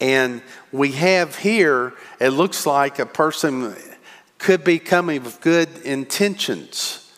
And 0.00 0.42
we 0.72 0.92
have 0.92 1.36
here, 1.36 1.94
it 2.20 2.30
looks 2.30 2.66
like 2.66 2.98
a 2.98 3.06
person 3.06 3.74
could 4.38 4.64
be 4.64 4.78
coming 4.78 5.22
with 5.22 5.40
good 5.40 5.68
intentions, 5.84 7.10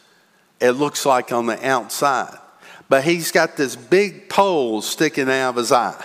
it 0.60 0.72
looks 0.72 1.04
like 1.04 1.32
on 1.32 1.46
the 1.46 1.68
outside. 1.68 2.36
But 2.88 3.04
he's 3.04 3.32
got 3.32 3.56
this 3.56 3.74
big 3.74 4.28
pole 4.28 4.80
sticking 4.80 5.28
out 5.28 5.50
of 5.50 5.56
his 5.56 5.72
eye. 5.72 6.04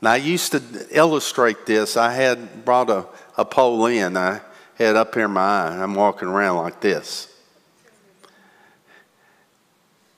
Now, 0.00 0.12
I 0.12 0.16
used 0.16 0.52
to 0.52 0.62
illustrate 0.90 1.66
this. 1.66 1.96
I 1.96 2.12
had 2.12 2.64
brought 2.64 2.90
a, 2.90 3.06
a 3.36 3.44
pole 3.44 3.86
in. 3.86 4.16
I 4.16 4.40
had 4.76 4.96
up 4.96 5.14
here 5.14 5.24
in 5.24 5.32
my 5.32 5.40
eye. 5.40 5.82
I'm 5.82 5.94
walking 5.94 6.28
around 6.28 6.58
like 6.58 6.80
this. 6.80 7.32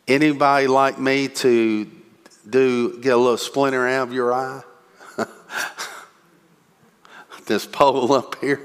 Anybody 0.09 0.67
like 0.67 0.99
me 0.99 1.29
to 1.29 1.91
do 2.49 3.01
get 3.01 3.15
a 3.15 3.17
little 3.17 3.37
splinter 3.37 3.87
out 3.87 4.09
of 4.09 4.15
your 4.15 4.33
eye? 4.33 4.63
this 7.47 7.67
pole 7.67 8.13
up 8.13 8.37
here. 8.41 8.61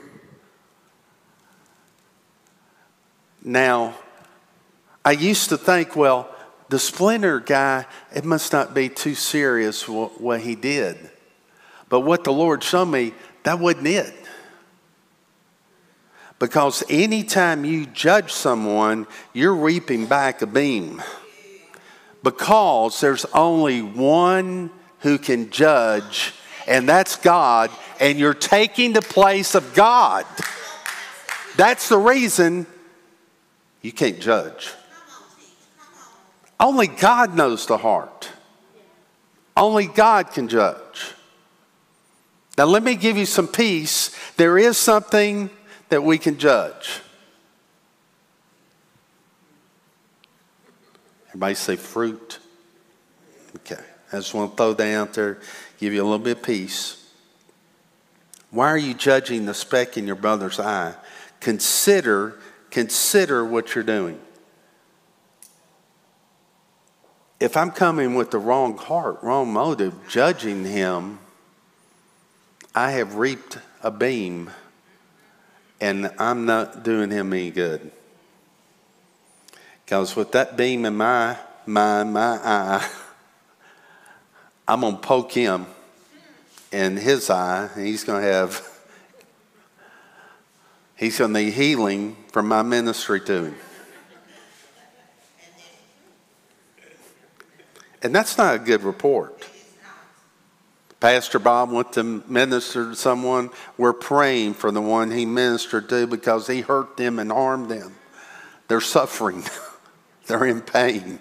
Now, 3.44 3.96
I 5.04 5.12
used 5.12 5.50
to 5.50 5.58
think, 5.58 5.96
well, 5.96 6.34
the 6.70 6.80
splinter 6.80 7.40
guy, 7.40 7.86
it 8.14 8.24
must 8.24 8.54
not 8.54 8.74
be 8.74 8.88
too 8.88 9.16
serious 9.16 9.88
what, 9.88 10.22
what 10.22 10.42
he 10.42 10.56
did. 10.56 11.10
But 11.90 12.02
what 12.02 12.24
the 12.24 12.32
Lord 12.32 12.64
showed 12.64 12.86
me, 12.86 13.14
that 13.44 13.60
wasn't 13.60 13.88
it. 13.88 14.14
Because 16.40 16.84
anytime 16.90 17.66
you 17.66 17.86
judge 17.88 18.32
someone, 18.32 19.06
you're 19.34 19.54
reaping 19.54 20.06
back 20.06 20.42
a 20.42 20.48
beam. 20.48 21.02
Because 22.24 23.00
there's 23.02 23.26
only 23.26 23.82
one 23.82 24.72
who 25.00 25.18
can 25.18 25.50
judge, 25.50 26.34
and 26.72 26.88
that's 26.88 27.18
God, 27.18 27.70
and 28.00 28.18
you're 28.18 28.34
taking 28.34 28.94
the 28.94 29.02
place 29.02 29.56
of 29.56 29.74
God. 29.74 30.26
That's 31.58 31.90
the 31.90 31.98
reason 31.98 32.66
you 33.82 33.92
can't 33.92 34.22
judge. 34.22 34.72
Only 36.58 36.88
God 36.88 37.36
knows 37.36 37.66
the 37.66 37.78
heart. 37.78 38.30
Only 39.58 39.88
God 39.88 40.32
can 40.32 40.48
judge. 40.48 41.14
Now, 42.58 42.66
let 42.66 42.84
me 42.84 42.96
give 42.96 43.18
you 43.18 43.26
some 43.26 43.50
peace. 43.50 44.16
There 44.38 44.58
is 44.58 44.78
something 44.78 45.50
that 45.90 46.04
we 46.04 46.18
can 46.18 46.38
judge. 46.38 47.02
Everybody 51.30 51.56
say 51.56 51.76
fruit. 51.76 52.40
Okay. 53.58 53.84
I 54.14 54.18
just 54.18 54.34
want 54.34 54.52
to 54.52 54.58
throw 54.58 54.74
that 54.74 54.96
out 54.96 55.14
there, 55.14 55.40
give 55.82 55.94
you 55.94 56.02
a 56.02 56.06
little 56.06 56.20
bit 56.20 56.38
of 56.38 56.44
peace. 56.44 57.04
Why 58.52 58.68
are 58.68 58.78
you 58.78 58.94
judging 58.94 59.48
the 59.48 59.54
speck 59.56 59.98
in 59.98 60.06
your 60.06 60.16
brother's 60.16 60.60
eye? 60.60 60.94
Consider, 61.40 62.38
consider 62.70 63.44
what 63.44 63.74
you're 63.74 63.84
doing. 63.84 64.20
If 67.40 67.58
I'm 67.58 67.72
coming 67.72 68.14
with 68.14 68.30
the 68.30 68.38
wrong 68.38 68.78
heart, 68.78 69.24
wrong 69.24 69.52
motive, 69.52 69.96
judging 70.08 70.66
him, 70.66 71.18
I 72.76 72.92
have 72.92 73.16
reaped 73.16 73.58
a 73.82 73.90
beam 73.90 74.52
and 75.80 76.12
I'm 76.20 76.46
not 76.46 76.84
doing 76.84 77.10
him 77.10 77.34
any 77.34 77.50
good. 77.50 77.92
Because 79.84 80.16
with 80.16 80.34
that 80.34 80.56
beam 80.56 80.86
in 80.86 80.96
my 80.96 81.38
mind, 81.66 82.14
my 82.14 82.40
eye, 82.44 82.88
I'm 84.68 84.82
going 84.82 84.96
to 84.96 85.02
poke 85.02 85.32
him 85.32 85.66
in 86.72 86.98
his 86.98 87.30
eye, 87.30 87.70
and 87.76 87.86
he's 87.86 88.04
going 88.04 88.22
to 88.22 88.28
have, 88.28 88.68
he's 90.96 91.18
going 91.18 91.34
to 91.34 91.40
need 91.42 91.54
healing 91.54 92.16
from 92.32 92.48
my 92.48 92.62
ministry 92.62 93.20
to 93.22 93.46
him. 93.46 93.56
And 98.04 98.16
that's 98.16 98.38
not 98.38 98.56
a 98.56 98.60
good 98.60 98.84
report. 98.84 99.48
Pastor 101.00 101.40
Bob 101.40 101.72
went 101.72 101.94
to 101.94 102.04
minister 102.04 102.92
to 102.92 102.96
someone. 102.96 103.50
We're 103.78 103.94
praying 103.94 104.54
for 104.54 104.72
the 104.72 104.82
one 104.82 105.12
he 105.12 105.26
ministered 105.26 105.90
to 105.90 106.08
because 106.08 106.48
he 106.48 106.62
hurt 106.62 106.96
them 106.98 107.20
and 107.20 107.32
harmed 107.32 107.70
them. 107.70 107.96
They're 108.68 108.82
suffering, 108.82 109.44
they're 110.28 110.46
in 110.46 110.62
pain. 110.62 111.20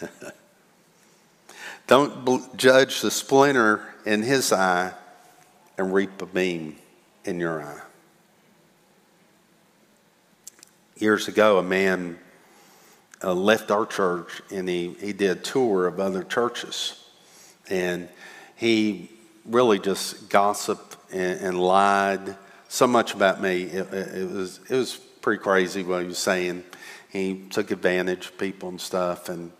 Don't 1.86 2.56
judge 2.56 3.00
the 3.00 3.10
splinter 3.10 3.82
in 4.04 4.22
his 4.22 4.52
eye 4.52 4.92
and 5.76 5.92
reap 5.92 6.22
a 6.22 6.26
beam 6.26 6.76
in 7.24 7.40
your 7.40 7.62
eye. 7.62 7.80
Years 10.96 11.28
ago, 11.28 11.58
a 11.58 11.62
man 11.62 12.18
uh, 13.22 13.34
left 13.34 13.70
our 13.70 13.86
church 13.86 14.42
and 14.50 14.68
he, 14.68 14.94
he 15.00 15.12
did 15.12 15.30
a 15.30 15.40
tour 15.40 15.86
of 15.86 15.98
other 15.98 16.22
churches. 16.22 17.02
And 17.68 18.08
he 18.56 19.10
really 19.46 19.78
just 19.78 20.28
gossiped 20.28 20.96
and, 21.12 21.40
and 21.40 21.60
lied 21.60 22.36
so 22.68 22.86
much 22.86 23.14
about 23.14 23.40
me. 23.40 23.62
It, 23.62 23.92
it, 23.92 24.30
was, 24.30 24.60
it 24.68 24.76
was 24.76 24.96
pretty 24.96 25.42
crazy 25.42 25.82
what 25.82 26.02
he 26.02 26.08
was 26.08 26.18
saying. 26.18 26.64
He 27.10 27.46
took 27.50 27.70
advantage 27.70 28.26
of 28.26 28.38
people 28.38 28.68
and 28.68 28.80
stuff. 28.80 29.28
And 29.28 29.50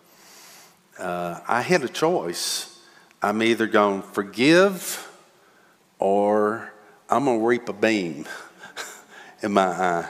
uh, 1.01 1.41
I 1.49 1.63
had 1.63 1.83
a 1.83 1.89
choice. 1.89 2.79
I'm 3.23 3.43
either 3.43 3.67
going 3.67 4.03
to 4.03 4.09
forgive 4.09 5.09
or 5.99 6.73
I'm 7.09 7.25
going 7.25 7.41
to 7.41 7.47
reap 7.47 7.69
a 7.69 7.73
beam 7.73 8.27
in 9.43 9.53
my 9.53 9.67
eye. 9.67 10.09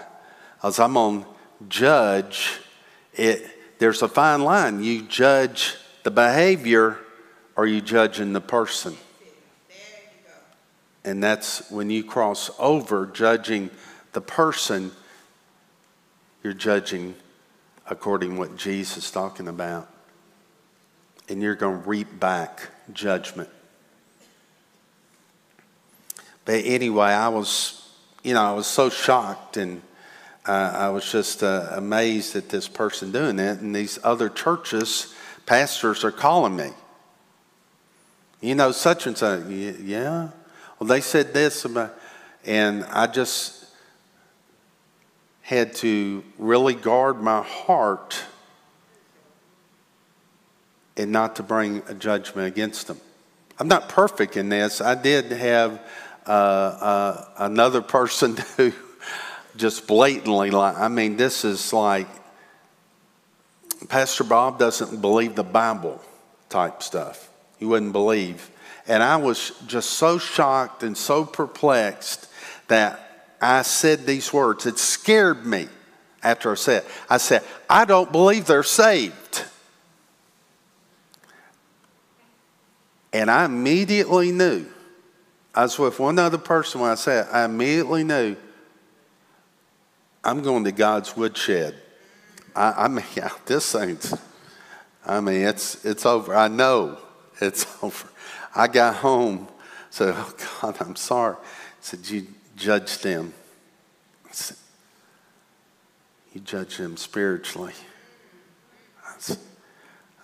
Because 0.56 0.78
I'm 0.78 0.94
going 0.94 1.23
to 1.23 1.26
judge 1.68 2.61
it. 3.14 3.47
There's 3.78 4.02
a 4.02 4.09
fine 4.09 4.42
line. 4.42 4.82
You 4.82 5.02
judge 5.02 5.76
the 6.02 6.11
behavior 6.11 6.99
or 7.56 7.66
you 7.66 7.80
judging 7.80 8.32
the 8.32 8.40
person. 8.40 8.97
And 11.05 11.22
that's 11.22 11.70
when 11.70 11.88
you 11.88 12.05
cross 12.05 12.50
over 12.59 13.07
judging 13.07 13.70
the 14.12 14.20
person, 14.20 14.92
you're 16.42 16.53
judging 16.53 17.14
according 17.87 18.35
to 18.35 18.38
what 18.38 18.57
Jesus 18.57 19.05
is 19.05 19.11
talking 19.11 19.48
about 19.48 19.89
and 21.31 21.40
you're 21.40 21.55
going 21.55 21.83
to 21.83 21.88
reap 21.88 22.19
back 22.19 22.69
judgment. 22.93 23.49
But 26.45 26.64
anyway, 26.64 27.11
I 27.11 27.29
was, 27.29 27.88
you 28.25 28.35
know, 28.35 28.43
I 28.43 28.53
was 28.53 28.66
so 28.66 28.90
shocked 28.90 29.57
and 29.57 29.81
uh, 30.47 30.73
I 30.75 30.88
was 30.88 31.11
just 31.11 31.45
uh, 31.45 31.69
amazed 31.71 32.35
at 32.35 32.49
this 32.49 32.66
person 32.66 33.12
doing 33.12 33.38
it. 33.38 33.61
And 33.61 33.75
these 33.75 33.99
other 34.03 34.29
churches, 34.29 35.14
pastors 35.47 36.03
are 36.03 36.11
calling 36.11 36.57
me. 36.57 36.71
You 38.40 38.57
know, 38.57 38.73
such 38.73 39.07
and 39.07 39.16
such. 39.16 39.47
Yeah. 39.47 40.31
Well, 40.79 40.88
they 40.88 41.01
said 41.01 41.33
this 41.33 41.64
about, 41.64 41.97
and 42.45 42.85
I 42.87 43.07
just 43.07 43.66
had 45.43 45.75
to 45.77 46.25
really 46.38 46.75
guard 46.75 47.21
my 47.21 47.43
heart 47.43 48.25
and 51.01 51.13
not 51.13 51.37
to 51.37 51.43
bring 51.43 51.83
a 51.89 51.95
judgment 51.95 52.47
against 52.47 52.87
them. 52.87 53.01
I'm 53.59 53.69
not 53.69 53.89
perfect 53.89 54.37
in 54.37 54.49
this. 54.49 54.81
I 54.81 54.95
did 54.95 55.33
have 55.33 55.81
uh, 56.27 56.31
uh, 56.31 57.25
another 57.39 57.83
person 57.83 58.37
who 58.57 58.73
just 59.57 59.87
blatantly 59.87 60.51
like, 60.51 60.77
I 60.79 60.89
mean, 60.89 61.17
this 61.17 61.45
is 61.45 61.73
like 61.73 62.07
Pastor 63.89 64.25
Bob 64.25 64.59
doesn't 64.59 65.01
believe 65.01 65.35
the 65.35 65.43
Bible 65.45 66.01
type 66.49 66.83
stuff. 66.83 67.29
He 67.59 67.65
wouldn't 67.65 67.93
believe. 67.93 68.51
And 68.87 69.03
I 69.03 69.17
was 69.17 69.53
just 69.67 69.91
so 69.91 70.19
shocked 70.19 70.83
and 70.83 70.97
so 70.97 71.25
perplexed 71.25 72.29
that 72.69 73.37
I 73.41 73.63
said 73.63 74.07
these 74.07 74.33
words. 74.33 74.67
It 74.67 74.79
scared 74.79 75.47
me 75.47 75.69
after 76.23 76.53
I 76.53 76.55
said, 76.55 76.85
I 77.09 77.17
said, 77.17 77.43
I 77.69 77.85
don't 77.85 78.13
believe 78.13 78.47
they're 78.47 78.63
saved. 78.63 79.45
And 83.12 83.31
I 83.31 83.44
immediately 83.44 84.31
knew, 84.31 84.66
I 85.55 85.62
was 85.62 85.79
with 85.79 85.99
one 85.99 86.18
other 86.18 86.38
person 86.38 86.81
when 86.81 86.90
I 86.90 86.94
said, 86.94 87.27
I 87.33 87.44
immediately 87.44 88.05
knew 88.05 88.37
I'm 90.23 90.42
going 90.42 90.64
to 90.64 90.73
God's 90.73 91.16
woodshed. 91.16 91.75
I, 92.55 92.85
I 92.85 92.88
mean, 92.88 93.05
this 93.46 93.73
thing's, 93.73 94.14
I 95.05 95.20
mean, 95.20 95.42
it's, 95.42 95.85
it's 95.85 96.07
over. 96.07 96.35
I 96.35 96.49
know 96.49 96.99
it's 97.40 97.66
over. 97.83 98.09
I 98.55 98.68
got 98.68 98.96
home, 98.96 99.49
said, 99.90 100.14
Oh 100.16 100.35
God, 100.61 100.77
I'm 100.81 100.96
sorry. 100.96 101.37
I 101.37 101.44
said, 101.81 102.09
You 102.09 102.27
judge 102.57 102.99
them. 102.99 103.33
Said, 104.31 104.57
You 106.33 106.40
judge 106.40 106.77
them 106.77 106.96
spiritually. 106.96 107.75
I 109.05 109.14
said, 109.18 109.38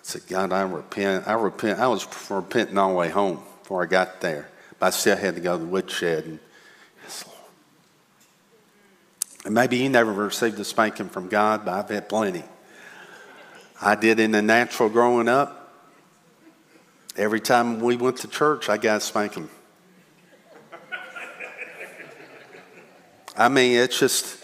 said, 0.07 0.25
God, 0.27 0.53
I 0.53 0.61
repent. 0.61 1.27
I 1.27 1.33
repent. 1.33 1.79
I 1.79 1.87
was 1.87 2.07
repenting 2.29 2.77
all 2.77 2.91
the 2.91 2.95
way 2.95 3.09
home 3.09 3.43
before 3.59 3.83
I 3.83 3.87
got 3.87 4.21
there. 4.21 4.49
But 4.79 4.85
I 4.85 4.89
still 4.91 5.17
had 5.17 5.35
to 5.35 5.41
go 5.41 5.57
to 5.57 5.59
the 5.65 5.69
woodshed. 5.69 6.23
And, 6.23 6.39
yes, 7.03 7.25
Lord. 7.27 7.39
and 9.43 9.53
maybe 9.53 9.75
you 9.75 9.89
never 9.89 10.13
received 10.13 10.57
a 10.59 10.63
spanking 10.63 11.09
from 11.09 11.27
God, 11.27 11.65
but 11.65 11.73
I've 11.73 11.89
had 11.89 12.07
plenty. 12.07 12.45
I 13.81 13.95
did 13.95 14.21
in 14.21 14.31
the 14.31 14.41
natural 14.41 14.87
growing 14.87 15.27
up. 15.27 15.73
Every 17.17 17.41
time 17.41 17.81
we 17.81 17.97
went 17.97 18.19
to 18.19 18.29
church, 18.29 18.69
I 18.69 18.77
got 18.77 19.01
spanking. 19.01 19.49
I 23.35 23.49
mean, 23.49 23.75
it's 23.75 23.99
just, 23.99 24.41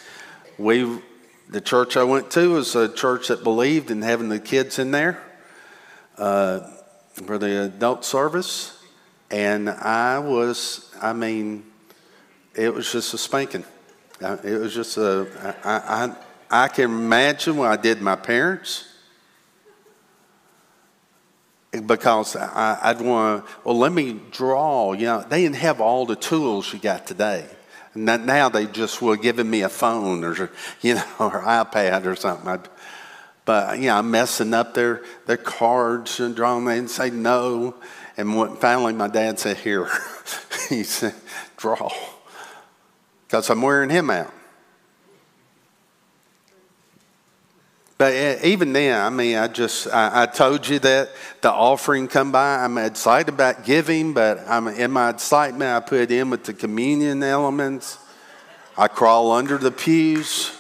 we, 0.58 1.00
the 1.48 1.62
church 1.62 1.96
I 1.96 2.04
went 2.04 2.32
to 2.32 2.56
was 2.56 2.76
a 2.76 2.94
church 2.94 3.30
that 3.30 3.46
believed 3.46 3.92
in 3.92 4.02
having 4.02 4.28
the 4.28 4.42
kids 4.42 4.78
in 4.78 4.92
there 4.92 5.24
uh, 6.18 6.62
for 7.14 7.38
the 7.38 7.66
adult 7.66 8.06
service, 8.06 8.80
and 9.32 9.70
I 9.70 10.20
was, 10.20 10.94
I 11.02 11.14
mean, 11.14 11.66
it 12.56 12.74
was 12.74 12.92
just 12.92 13.14
a 13.14 13.18
spanking. 13.18 13.66
It 14.22 14.60
was 14.60 14.74
just 14.74 14.98
a, 14.98 15.28
I, 15.64 16.06
I, 16.06 16.66
I 16.66 16.68
can 16.68 16.86
imagine 16.86 17.58
what 17.58 17.72
I 17.72 17.76
did 17.76 18.02
my 18.02 18.16
parents 18.16 18.94
because 21.82 22.36
I, 22.36 22.94
would 22.94 23.06
want 23.06 23.46
to, 23.46 23.52
well, 23.64 23.78
let 23.78 23.92
me 23.92 24.20
draw. 24.32 24.94
You 24.94 25.06
know, 25.06 25.26
they 25.28 25.42
didn't 25.42 25.58
have 25.58 25.82
all 25.82 26.06
the 26.06 26.16
tools 26.16 26.72
you 26.72 26.80
got 26.80 27.08
today. 27.08 27.46
Now 27.96 28.50
they 28.50 28.66
just 28.66 29.02
were 29.02 29.18
giving 29.18 29.50
me 29.50 29.62
a 29.62 29.70
phone 29.70 30.24
or, 30.24 30.52
you 30.82 30.96
know, 30.96 31.04
or 31.20 31.42
iPad 31.42 32.06
or 32.06 32.16
something. 32.16 32.48
I'd, 32.48 32.70
but, 33.46 33.80
you 33.80 33.88
know, 33.88 33.98
I'm 33.98 34.10
messing 34.10 34.54
up 34.54 34.74
their, 34.74 35.04
their 35.26 35.38
cards 35.38 36.20
and 36.20 36.36
drawing. 36.36 36.66
They 36.66 36.86
say 36.88 37.10
no. 37.10 37.76
And 38.16 38.36
what, 38.36 38.62
finally, 38.62 38.94
my 38.94 39.08
dad 39.08 39.40
said, 39.40 39.58
Here. 39.58 39.90
he 40.70 40.84
said, 40.84 41.16
Draw. 41.58 41.92
Because 43.28 43.50
I'm 43.50 43.62
wearing 43.62 43.90
him 43.90 44.10
out. 44.10 44.32
But 47.98 48.14
eh, 48.14 48.40
even 48.44 48.74
then, 48.74 49.00
I 49.00 49.10
mean, 49.10 49.38
I 49.38 49.48
just, 49.48 49.88
I, 49.88 50.24
I, 50.24 50.26
told 50.26 50.68
you 50.68 50.80
that 50.80 51.10
the 51.42 51.52
offering 51.52 52.08
come 52.08 52.32
by. 52.32 52.64
I'm 52.64 52.78
excited 52.78 53.34
about 53.34 53.66
giving, 53.66 54.14
but 54.14 54.40
I'm, 54.48 54.68
in 54.68 54.92
my 54.92 55.10
excitement, 55.10 55.72
I 55.72 55.80
put 55.80 56.12
in 56.12 56.30
with 56.30 56.44
the 56.44 56.54
communion 56.54 57.24
elements. 57.24 57.98
I 58.78 58.88
crawl 58.88 59.32
under 59.32 59.58
the 59.58 59.72
pews. 59.72 60.52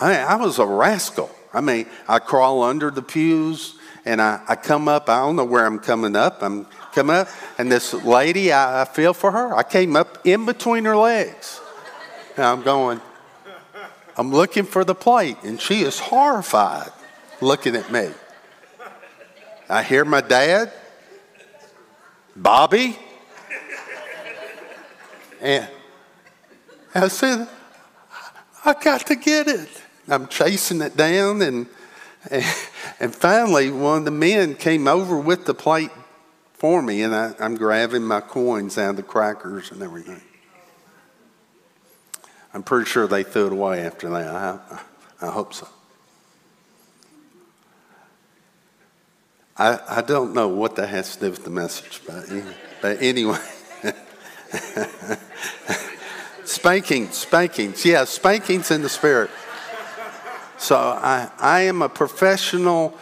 I, 0.00 0.18
I 0.18 0.36
was 0.36 0.58
a 0.58 0.66
rascal. 0.66 1.30
I 1.52 1.60
mean, 1.60 1.86
I 2.08 2.18
crawl 2.20 2.62
under 2.62 2.90
the 2.90 3.02
pews 3.02 3.74
and 4.04 4.20
I, 4.20 4.40
I 4.48 4.56
come 4.56 4.88
up. 4.88 5.08
I 5.08 5.18
don't 5.18 5.36
know 5.36 5.44
where 5.44 5.66
I'm 5.66 5.78
coming 5.78 6.16
up. 6.16 6.42
I'm 6.42 6.66
coming 6.92 7.16
up, 7.16 7.28
and 7.58 7.70
this 7.70 7.92
lady, 7.92 8.52
I, 8.52 8.82
I 8.82 8.84
feel 8.84 9.14
for 9.14 9.30
her. 9.30 9.54
I 9.54 9.62
came 9.62 9.96
up 9.96 10.18
in 10.24 10.46
between 10.46 10.84
her 10.84 10.96
legs. 10.96 11.60
And 12.36 12.44
I'm 12.44 12.62
going, 12.62 13.00
I'm 14.16 14.32
looking 14.32 14.64
for 14.64 14.84
the 14.84 14.94
plate, 14.94 15.36
and 15.42 15.60
she 15.60 15.82
is 15.82 15.98
horrified 15.98 16.90
looking 17.40 17.76
at 17.76 17.90
me. 17.90 18.10
I 19.68 19.82
hear 19.82 20.04
my 20.04 20.20
dad, 20.20 20.72
Bobby, 22.34 22.98
and 25.40 25.68
I 26.94 27.08
said, 27.08 27.48
I 28.64 28.74
got 28.74 29.06
to 29.06 29.14
get 29.14 29.48
it. 29.48 29.68
I'm 30.10 30.26
chasing 30.26 30.80
it 30.80 30.96
down, 30.96 31.40
and, 31.40 31.66
and, 32.30 32.44
and 32.98 33.14
finally, 33.14 33.70
one 33.70 33.98
of 33.98 34.04
the 34.04 34.10
men 34.10 34.54
came 34.56 34.88
over 34.88 35.18
with 35.18 35.46
the 35.46 35.54
plate 35.54 35.90
for 36.54 36.82
me, 36.82 37.02
and 37.02 37.14
I, 37.14 37.32
I'm 37.38 37.56
grabbing 37.56 38.02
my 38.02 38.20
coins 38.20 38.76
out 38.76 38.90
of 38.90 38.96
the 38.96 39.02
crackers 39.02 39.70
and 39.70 39.82
everything. 39.82 40.20
I'm 42.52 42.62
pretty 42.64 42.86
sure 42.86 43.06
they 43.06 43.22
threw 43.22 43.46
it 43.46 43.52
away 43.52 43.80
after 43.86 44.10
that. 44.10 44.26
I, 44.26 44.80
I 45.22 45.30
hope 45.30 45.54
so. 45.54 45.68
I, 49.56 49.78
I 49.88 50.02
don't 50.02 50.34
know 50.34 50.48
what 50.48 50.76
that 50.76 50.88
has 50.88 51.14
to 51.16 51.20
do 51.20 51.30
with 51.30 51.44
the 51.44 51.50
message, 51.50 52.00
but, 52.06 52.24
but 52.82 53.00
anyway. 53.02 53.38
spankings, 56.44 57.14
spankings. 57.14 57.84
Yeah, 57.84 58.04
spankings 58.04 58.70
in 58.70 58.82
the 58.82 58.88
spirit. 58.88 59.30
So 60.60 60.76
I, 60.76 61.30
I 61.38 61.60
am 61.62 61.80
a 61.80 61.88
professional 61.88 62.94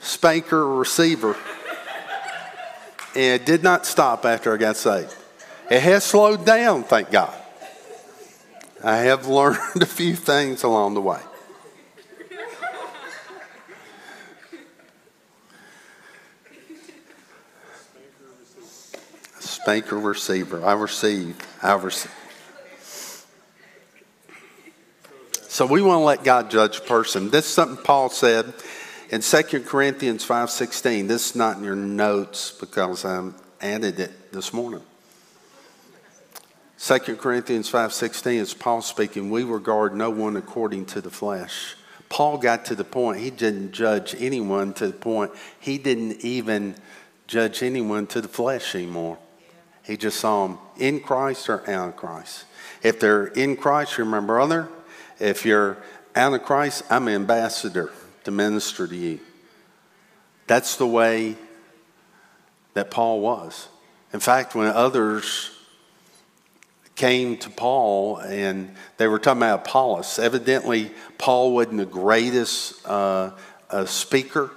spanker 0.00 0.66
receiver. 0.66 1.36
And 3.14 3.40
it 3.40 3.46
did 3.46 3.62
not 3.62 3.86
stop 3.86 4.26
after 4.26 4.52
I 4.52 4.56
got 4.56 4.76
saved. 4.76 5.14
It 5.70 5.80
has 5.80 6.02
slowed 6.02 6.44
down, 6.44 6.82
thank 6.82 7.12
God. 7.12 7.32
I 8.82 8.96
have 8.96 9.26
learned 9.28 9.80
a 9.80 9.86
few 9.86 10.16
things 10.16 10.64
along 10.64 10.94
the 10.94 11.00
way. 11.00 11.20
Spanker 19.38 20.00
receiver. 20.00 20.64
I 20.64 20.72
receive. 20.72 21.36
I 21.62 21.74
receive. 21.74 22.10
So 25.54 25.66
we 25.66 25.82
want 25.82 26.00
to 26.00 26.04
let 26.04 26.24
God 26.24 26.50
judge 26.50 26.78
a 26.78 26.80
person. 26.80 27.30
This 27.30 27.46
is 27.46 27.52
something 27.52 27.76
Paul 27.84 28.08
said 28.08 28.52
in 29.10 29.20
2 29.20 29.42
Corinthians 29.60 30.26
5.16. 30.26 31.06
This 31.06 31.30
is 31.30 31.36
not 31.36 31.58
in 31.58 31.62
your 31.62 31.76
notes 31.76 32.50
because 32.50 33.04
I 33.04 33.30
added 33.60 34.00
it 34.00 34.32
this 34.32 34.52
morning. 34.52 34.80
2 36.80 36.98
Corinthians 37.14 37.70
5.16 37.70 38.34
is 38.34 38.52
Paul 38.52 38.82
speaking. 38.82 39.30
We 39.30 39.44
regard 39.44 39.94
no 39.94 40.10
one 40.10 40.36
according 40.36 40.86
to 40.86 41.00
the 41.00 41.08
flesh. 41.08 41.76
Paul 42.08 42.38
got 42.38 42.64
to 42.64 42.74
the 42.74 42.82
point, 42.82 43.20
he 43.20 43.30
didn't 43.30 43.70
judge 43.70 44.16
anyone 44.18 44.74
to 44.74 44.88
the 44.88 44.92
point, 44.92 45.30
he 45.60 45.78
didn't 45.78 46.24
even 46.24 46.74
judge 47.28 47.62
anyone 47.62 48.08
to 48.08 48.20
the 48.20 48.26
flesh 48.26 48.74
anymore. 48.74 49.18
He 49.84 49.96
just 49.96 50.18
saw 50.18 50.48
them 50.48 50.58
in 50.78 50.98
Christ 50.98 51.48
or 51.48 51.60
out 51.70 51.90
of 51.90 51.96
Christ. 51.96 52.44
If 52.82 52.98
they're 52.98 53.26
in 53.26 53.56
Christ, 53.56 53.98
you're 53.98 54.20
brother. 54.20 54.68
If 55.20 55.44
you're 55.44 55.78
out 56.16 56.34
of 56.34 56.42
Christ, 56.42 56.82
I'm 56.90 57.08
an 57.08 57.14
ambassador 57.14 57.92
to 58.24 58.30
minister 58.30 58.86
to 58.86 58.96
you. 58.96 59.20
That's 60.46 60.76
the 60.76 60.86
way 60.86 61.36
that 62.74 62.90
Paul 62.90 63.20
was. 63.20 63.68
In 64.12 64.20
fact, 64.20 64.54
when 64.54 64.68
others 64.68 65.50
came 66.96 67.36
to 67.38 67.50
Paul 67.50 68.18
and 68.18 68.74
they 68.96 69.08
were 69.08 69.18
talking 69.18 69.42
about 69.42 69.66
Apollos, 69.66 70.18
evidently 70.18 70.90
Paul 71.18 71.54
wasn't 71.54 71.78
the 71.78 71.86
greatest 71.86 72.86
uh, 72.86 73.30
uh, 73.70 73.84
speaker, 73.86 74.50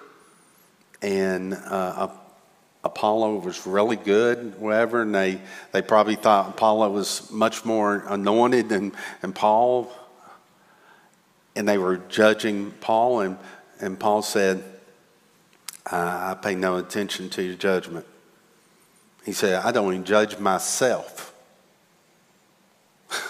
and 1.01 1.53
uh, 1.53 2.09
Apollo 2.83 3.39
was 3.39 3.65
really 3.67 3.95
good, 3.95 4.59
whatever, 4.59 5.01
and 5.01 5.13
they, 5.13 5.41
they 5.71 5.81
probably 5.81 6.15
thought 6.15 6.49
Apollo 6.49 6.91
was 6.91 7.31
much 7.31 7.65
more 7.65 8.03
anointed 8.07 8.69
than, 8.69 8.93
than 9.21 9.33
Paul. 9.33 9.91
And 11.57 11.67
they 11.67 11.79
were 11.79 11.97
judging 11.97 12.69
Paul, 12.81 13.21
and, 13.21 13.37
and 13.79 13.99
Paul 13.99 14.21
said, 14.21 14.63
I, 15.87 16.31
I 16.31 16.33
pay 16.35 16.53
no 16.53 16.77
attention 16.77 17.31
to 17.31 17.41
your 17.41 17.55
judgment. 17.55 18.05
He 19.25 19.33
said, 19.33 19.65
I 19.65 19.71
don't 19.71 19.91
even 19.91 20.05
judge 20.05 20.37
myself. 20.37 21.33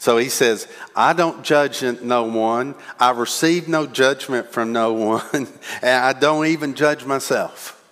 So 0.00 0.16
he 0.16 0.28
says, 0.28 0.68
I 0.94 1.12
don't 1.12 1.42
judge 1.42 1.82
no 1.82 2.22
one. 2.22 2.76
I 3.00 3.10
receive 3.10 3.66
no 3.66 3.84
judgment 3.84 4.52
from 4.52 4.72
no 4.72 4.92
one. 4.92 5.22
And 5.82 6.04
I 6.04 6.12
don't 6.12 6.46
even 6.46 6.74
judge 6.74 7.04
myself. 7.04 7.84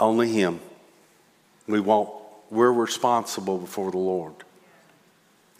Only 0.00 0.30
Him. 0.30 0.58
We 1.66 1.80
won't, 1.80 2.08
we're 2.50 2.72
responsible 2.72 3.58
before 3.58 3.90
the 3.90 3.98
Lord. 3.98 4.34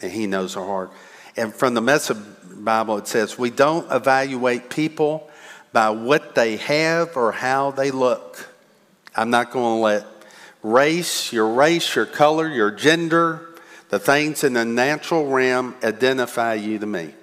And 0.01 0.11
He 0.11 0.25
knows 0.25 0.57
our 0.57 0.65
heart. 0.65 0.91
And 1.37 1.53
from 1.53 1.75
the 1.75 1.81
Message 1.81 2.17
Bible, 2.63 2.97
it 2.97 3.07
says, 3.07 3.37
We 3.37 3.49
don't 3.49 3.91
evaluate 3.91 4.69
people 4.69 5.29
by 5.71 5.89
what 5.89 6.35
they 6.35 6.57
have 6.57 7.17
or 7.17 7.31
how 7.31 7.71
they 7.71 7.91
look. 7.91 8.49
I'm 9.15 9.29
not 9.29 9.51
going 9.51 9.77
to 9.77 9.81
let 9.81 10.05
race, 10.61 11.33
your 11.33 11.49
race, 11.49 11.95
your 11.95 12.05
color, 12.05 12.47
your 12.47 12.71
gender, 12.71 13.49
the 13.89 13.99
things 13.99 14.43
in 14.43 14.53
the 14.53 14.65
natural 14.65 15.27
realm 15.27 15.75
identify 15.83 16.55
you 16.55 16.79
to 16.79 16.85
me. 16.85 17.13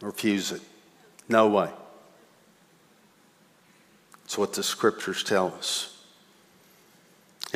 Refuse 0.00 0.52
it. 0.52 0.60
No 1.28 1.48
way. 1.48 1.70
It's 4.24 4.36
what 4.36 4.52
the 4.52 4.62
scriptures 4.62 5.22
tell 5.24 5.54
us. 5.54 5.95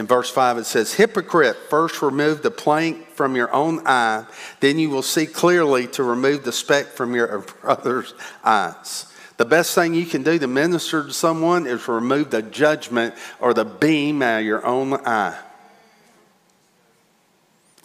In 0.01 0.07
verse 0.07 0.31
5, 0.31 0.57
it 0.57 0.65
says, 0.65 0.95
Hypocrite, 0.95 1.59
first 1.69 2.01
remove 2.01 2.41
the 2.41 2.51
plank 2.51 3.11
from 3.11 3.37
your 3.37 3.53
own 3.53 3.87
eye, 3.87 4.25
then 4.61 4.79
you 4.79 4.89
will 4.89 5.03
see 5.03 5.27
clearly 5.27 5.87
to 5.89 6.03
remove 6.03 6.43
the 6.43 6.53
speck 6.53 6.87
from 6.87 7.15
your 7.15 7.41
brother's 7.61 8.15
eyes. 8.43 9.13
The 9.37 9.45
best 9.45 9.75
thing 9.75 9.93
you 9.93 10.07
can 10.07 10.23
do 10.23 10.39
to 10.39 10.47
minister 10.47 11.05
to 11.05 11.13
someone 11.13 11.67
is 11.67 11.87
remove 11.87 12.31
the 12.31 12.41
judgment 12.41 13.15
or 13.41 13.53
the 13.53 13.67
beam 13.67 14.23
out 14.23 14.39
of 14.39 14.47
your 14.47 14.65
own 14.65 14.95
eye. 15.07 15.39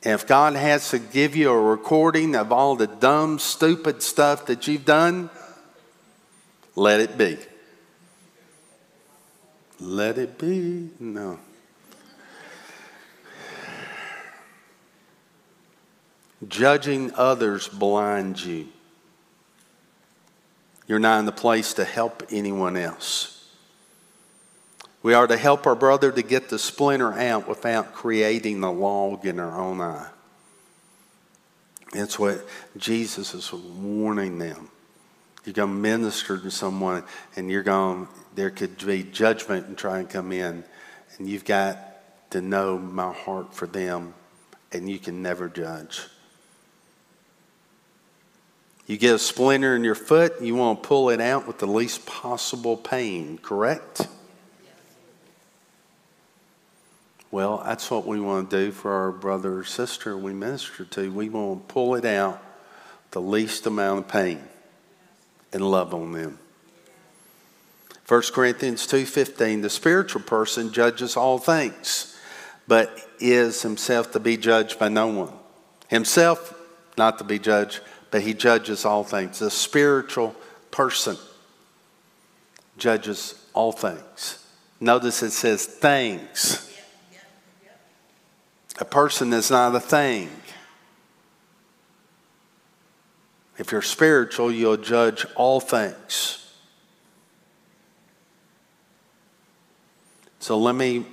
If 0.02 0.26
God 0.26 0.56
has 0.56 0.92
to 0.92 1.00
give 1.00 1.36
you 1.36 1.52
a 1.52 1.62
recording 1.62 2.38
of 2.38 2.54
all 2.54 2.78
the 2.78 2.88
dumb, 2.88 3.40
stupid 3.40 4.02
stuff 4.02 4.46
that 4.46 4.70
you've 4.70 4.86
done, 4.86 5.30
let 6.78 7.02
it 7.02 7.18
be. 7.18 7.38
Let 9.82 10.18
it 10.18 10.38
be. 10.38 10.92
No. 10.98 11.40
Judging 16.48 17.14
others 17.16 17.68
blinds 17.68 18.46
you. 18.46 18.68
You're 20.88 21.00
not 21.00 21.20
in 21.20 21.26
the 21.26 21.32
place 21.32 21.74
to 21.76 21.86
help 21.86 22.24
anyone 22.30 22.78
else. 22.78 23.32
We 25.02 25.14
are 25.14 25.28
to 25.28 25.38
help 25.38 25.68
our 25.68 25.76
brother 25.76 26.12
to 26.12 26.22
get 26.22 26.50
the 26.50 26.60
splinter 26.60 27.14
out 27.14 27.48
without 27.48 27.94
creating 27.94 28.62
the 28.62 28.72
log 28.72 29.26
in 29.26 29.40
our 29.40 29.60
own 29.60 29.82
eye. 29.82 30.10
That's 31.92 32.20
what 32.20 32.46
Jesus 32.76 33.34
is 33.34 33.54
warning 33.54 34.40
them. 34.40 34.70
You're 35.46 35.54
going 35.54 35.70
to 35.70 35.76
minister 35.76 36.40
to 36.40 36.50
someone, 36.50 37.04
and 37.36 37.50
you're 37.52 37.64
going. 37.64 38.08
There 38.34 38.50
could 38.50 38.84
be 38.84 39.04
judgment 39.04 39.68
and 39.68 39.78
try 39.78 40.00
and 40.00 40.10
come 40.10 40.32
in, 40.32 40.64
and 41.18 41.30
you've 41.30 41.46
got 41.46 42.32
to 42.32 42.42
know 42.42 42.78
my 42.80 43.14
heart 43.14 43.54
for 43.54 43.68
them, 43.68 44.16
and 44.72 44.90
you 44.90 44.98
can 44.98 45.22
never 45.22 45.48
judge. 45.48 46.02
You 48.88 48.98
get 48.98 49.16
a 49.16 49.20
splinter 49.20 49.76
in 49.76 49.84
your 49.84 49.96
foot, 49.96 50.42
you 50.42 50.56
want 50.56 50.84
to 50.84 50.88
pull 50.88 51.10
it 51.10 51.20
out 51.20 51.48
with 51.48 51.58
the 51.58 51.68
least 51.68 52.06
possible 52.06 52.78
pain, 52.78 53.40
correct? 53.40 54.08
Well, 57.32 57.64
that's 57.66 57.90
what 57.90 58.06
we 58.06 58.20
want 58.20 58.50
to 58.50 58.66
do 58.66 58.72
for 58.72 58.94
our 58.94 59.12
brother 59.12 59.60
or 59.60 59.64
sister 59.64 60.16
we 60.16 60.34
minister 60.34 60.86
to. 60.86 61.12
We 61.12 61.30
want 61.30 61.68
to 61.68 61.74
pull 61.74 61.96
it 61.96 62.06
out 62.06 62.42
the 63.12 63.22
least 63.22 63.66
amount 63.66 64.00
of 64.00 64.08
pain 64.08 64.42
and 65.52 65.70
love 65.70 65.94
on 65.94 66.12
them. 66.12 66.40
1 68.08 68.22
Corinthians 68.34 68.86
2:15 68.86 69.64
The 69.64 69.70
spiritual 69.70 70.22
person 70.22 70.72
judges 70.72 71.18
all 71.18 71.40
things 71.40 72.16
but 72.68 73.08
is 73.20 73.62
himself 73.62 74.12
to 74.12 74.20
be 74.20 74.38
judged 74.38 74.80
by 74.80 74.90
no 74.90 75.08
one. 75.08 75.34
Himself 75.88 76.54
not 76.98 77.18
to 77.18 77.24
be 77.24 77.40
judged 77.40 77.82
he 78.22 78.34
judges 78.34 78.86
all 78.86 79.04
things. 79.04 79.40
The 79.40 79.52
spiritual 79.52 80.36
person 80.72 81.18
judges 82.78 83.36
all 83.54 83.72
things. 83.72 84.46
Notice 84.80 85.24
it 85.24 85.32
says 85.32 85.66
things. 85.66 86.72
A 88.80 88.86
person 88.86 89.32
is 89.34 89.50
not 89.50 89.74
a 89.74 89.80
thing. 89.80 90.30
If 93.58 93.72
you're 93.72 93.82
spiritual, 93.82 94.52
you'll 94.52 94.78
judge 94.78 95.26
all 95.36 95.62
things. 95.62 96.54
So 100.40 100.60
let 100.60 100.76
me 100.76 101.06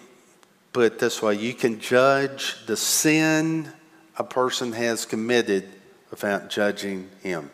put 0.73 0.85
it 0.85 0.99
this 0.99 1.23
way 1.23 1.35
you 1.35 1.55
can 1.55 1.81
judge 1.81 2.67
the 2.67 2.77
sin 2.77 3.73
a 4.17 4.25
person 4.25 4.73
has 4.73 5.07
committed 5.07 5.69
without 6.13 6.51
judging 6.51 7.11
him. 7.23 7.51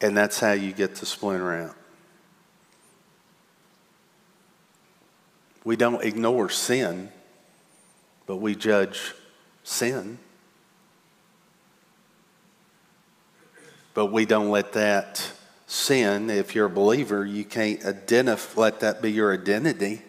And 0.00 0.16
that's 0.16 0.40
how 0.40 0.52
you 0.52 0.72
get 0.72 0.94
to 0.96 1.04
splinter 1.04 1.54
out. 1.54 1.76
We 5.64 5.76
don't 5.76 6.02
ignore 6.02 6.48
sin, 6.48 7.10
but 8.26 8.36
we 8.36 8.54
judge 8.54 9.12
sin. 9.62 10.18
But 13.92 14.06
we 14.06 14.24
don't 14.24 14.48
let 14.48 14.72
that 14.72 15.32
sin, 15.66 16.30
if 16.30 16.54
you're 16.54 16.66
a 16.66 16.70
believer, 16.70 17.26
you 17.26 17.44
can't 17.44 17.84
identify, 17.84 18.60
let 18.60 18.80
that 18.80 19.02
be 19.02 19.12
your 19.12 19.34
identity. 19.34 20.02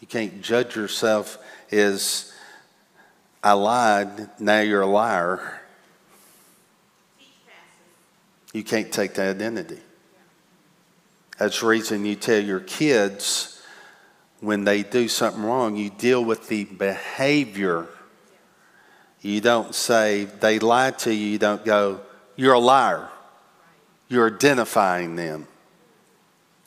You 0.00 0.06
can't 0.06 0.42
judge 0.42 0.76
yourself 0.76 1.38
as, 1.72 2.29
I 3.42 3.52
lied, 3.52 4.40
now 4.40 4.60
you're 4.60 4.82
a 4.82 4.86
liar. 4.86 5.60
You 8.52 8.64
can't 8.64 8.92
take 8.92 9.14
that 9.14 9.36
identity. 9.36 9.78
That's 11.38 11.60
the 11.60 11.66
reason 11.66 12.04
you 12.04 12.16
tell 12.16 12.40
your 12.40 12.60
kids 12.60 13.62
when 14.40 14.64
they 14.64 14.82
do 14.82 15.08
something 15.08 15.42
wrong, 15.42 15.76
you 15.76 15.90
deal 15.90 16.24
with 16.24 16.48
the 16.48 16.64
behavior. 16.64 17.86
You 19.20 19.40
don't 19.40 19.74
say, 19.74 20.24
they 20.24 20.58
lied 20.58 20.98
to 21.00 21.14
you. 21.14 21.26
You 21.26 21.38
don't 21.38 21.64
go, 21.64 22.00
you're 22.36 22.54
a 22.54 22.58
liar. 22.58 23.08
You're 24.08 24.34
identifying 24.34 25.16
them. 25.16 25.46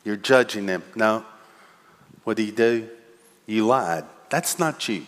You're 0.03 0.17
judging 0.17 0.65
them. 0.65 0.83
No. 0.95 1.25
What 2.23 2.37
do 2.37 2.43
you 2.43 2.51
do? 2.51 2.89
You 3.45 3.65
lied. 3.65 4.05
That's 4.29 4.59
not 4.59 4.87
you. 4.87 5.05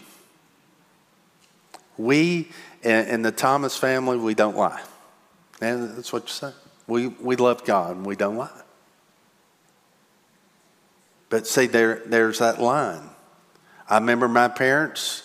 We, 1.97 2.49
in 2.84 3.21
the 3.21 3.31
Thomas 3.31 3.77
family, 3.77 4.17
we 4.17 4.34
don't 4.34 4.58
lie. 4.58 4.84
And 5.62 5.97
that's 5.97 6.12
what 6.12 6.23
you 6.23 6.29
say. 6.29 6.51
We, 6.88 7.08
we 7.08 7.36
love 7.36 7.63
God 7.65 7.95
and 7.95 8.05
we 8.05 8.15
don't 8.15 8.38
lie. 8.38 8.62
But 11.29 11.47
see, 11.47 11.65
there, 11.67 12.01
there's 12.05 12.39
that 12.39 12.62
line. 12.62 13.10
I 13.89 13.97
remember 13.97 14.27
my 14.27 14.47
parents, 14.47 15.23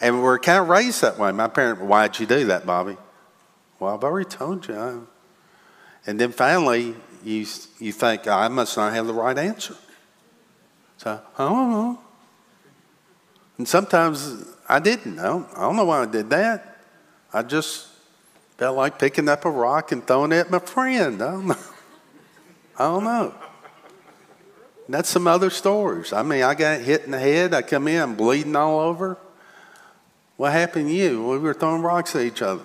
and 0.00 0.16
we 0.16 0.22
were 0.22 0.38
kind 0.38 0.60
of 0.60 0.68
raised 0.68 1.02
that 1.02 1.18
way. 1.18 1.32
My 1.32 1.48
parents, 1.48 1.82
why'd 1.82 2.18
you 2.18 2.26
do 2.26 2.46
that, 2.46 2.66
Bobby? 2.66 2.96
Well, 3.78 3.94
I've 3.94 4.04
already 4.04 4.28
told 4.28 4.68
you. 4.68 5.08
And 6.06 6.20
then 6.20 6.32
finally, 6.32 6.94
you, 7.24 7.46
you 7.78 7.92
think, 7.92 8.26
I 8.26 8.48
must 8.48 8.76
not 8.76 8.92
have 8.92 9.06
the 9.06 9.14
right 9.14 9.36
answer. 9.36 9.76
So, 10.98 11.20
I 11.38 11.48
don't 11.48 11.70
know. 11.70 12.00
And 13.58 13.68
sometimes 13.68 14.44
I 14.70 14.78
didn't. 14.78 15.16
Don't, 15.16 15.48
I 15.56 15.62
don't 15.62 15.74
know 15.74 15.84
why 15.84 16.02
I 16.02 16.06
did 16.06 16.30
that. 16.30 16.76
I 17.32 17.42
just 17.42 17.88
felt 18.56 18.76
like 18.76 19.00
picking 19.00 19.28
up 19.28 19.44
a 19.44 19.50
rock 19.50 19.90
and 19.90 20.06
throwing 20.06 20.30
it 20.30 20.36
at 20.36 20.50
my 20.50 20.60
friend. 20.60 21.20
I 21.20 21.32
don't 21.32 21.46
know. 21.48 21.56
I 22.78 22.84
don't 22.84 23.04
know. 23.04 23.34
That's 24.88 25.08
some 25.08 25.26
other 25.26 25.50
stories. 25.50 26.12
I 26.12 26.22
mean, 26.22 26.44
I 26.44 26.54
got 26.54 26.80
hit 26.80 27.02
in 27.04 27.10
the 27.10 27.18
head. 27.18 27.52
I 27.52 27.62
come 27.62 27.88
in, 27.88 28.14
bleeding 28.14 28.54
all 28.54 28.78
over. 28.78 29.18
What 30.36 30.52
happened 30.52 30.88
to 30.88 30.94
you? 30.94 31.26
We 31.26 31.38
were 31.38 31.52
throwing 31.52 31.82
rocks 31.82 32.14
at 32.14 32.22
each 32.22 32.40
other. 32.40 32.62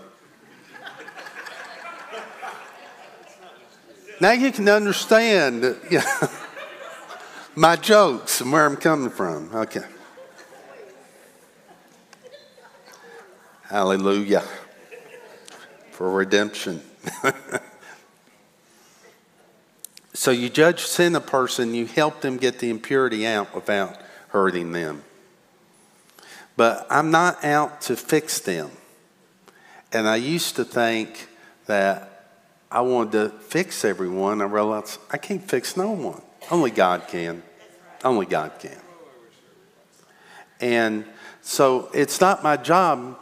now 4.22 4.32
you 4.32 4.52
can 4.52 4.70
understand 4.70 5.62
know, 5.62 6.02
my 7.56 7.76
jokes 7.76 8.42
and 8.42 8.52
where 8.52 8.68
I'm 8.68 8.78
coming 8.78 9.10
from. 9.10 9.50
Okay. 9.56 9.86
Hallelujah 13.70 14.44
for 15.96 16.12
redemption. 16.12 16.82
so 20.14 20.30
you 20.30 20.50
judge 20.50 20.82
sin 20.82 21.16
a 21.16 21.22
person, 21.22 21.74
you 21.74 21.86
help 21.86 22.22
them 22.22 22.38
get 22.38 22.60
the 22.60 22.70
impurity 22.70 23.26
out 23.26 23.56
without 23.56 23.98
hurting 24.28 24.74
them. 24.74 25.04
But 26.58 26.86
I'm 26.90 27.12
not 27.12 27.44
out 27.44 27.82
to 27.82 27.96
fix 27.96 28.40
them. 28.40 28.72
And 29.94 30.08
I 30.08 30.18
used 30.18 30.58
to 30.58 30.66
think 30.66 31.30
that 31.66 32.34
I 32.70 32.82
wanted 32.82 33.12
to 33.14 33.30
fix 33.30 33.86
everyone. 33.86 34.42
I 34.42 34.46
realized 34.46 35.00
I 35.12 35.18
can't 35.18 35.44
fix 35.44 35.78
no 35.78 35.92
one. 35.92 36.22
Only 36.52 36.72
God 36.72 37.08
can. 37.08 37.42
Only 38.04 38.26
God 38.26 38.60
can. 38.60 38.78
And 40.60 41.06
so 41.42 41.90
it's 41.94 42.20
not 42.20 42.44
my 42.44 42.58
job 42.58 43.18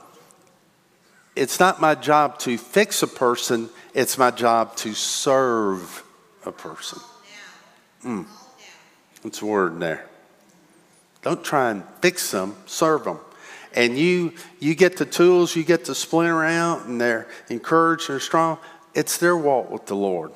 it's 1.36 1.60
not 1.60 1.82
my 1.82 1.96
job 1.96 2.40
to 2.40 2.58
fix 2.58 3.02
a 3.04 3.08
person, 3.08 3.70
it's 3.94 4.18
my 4.18 4.32
job 4.32 4.76
to 4.78 4.94
serve 4.94 6.04
a 6.46 6.52
person. 6.52 7.00
Mm. 8.04 8.26
That's 9.24 9.42
a 9.42 9.46
word 9.46 9.80
there. 9.80 10.06
Don't 11.22 11.44
try 11.44 11.72
and 11.72 11.84
fix 12.02 12.32
them, 12.32 12.56
serve 12.66 13.06
them. 13.06 13.20
And 13.74 13.98
you, 13.98 14.34
you 14.60 14.76
get 14.76 14.98
the 14.98 15.06
tools, 15.06 15.56
you 15.56 15.64
get 15.64 15.86
to 15.86 15.96
splinter 15.96 16.44
out, 16.44 16.86
and 16.86 17.02
they're 17.02 17.28
encouraged, 17.50 18.10
they're 18.10 18.20
strong. 18.20 18.60
It's 18.94 19.18
their 19.18 19.36
walk 19.36 19.72
with 19.72 19.88
the 19.88 19.96
Lord. 19.96 20.32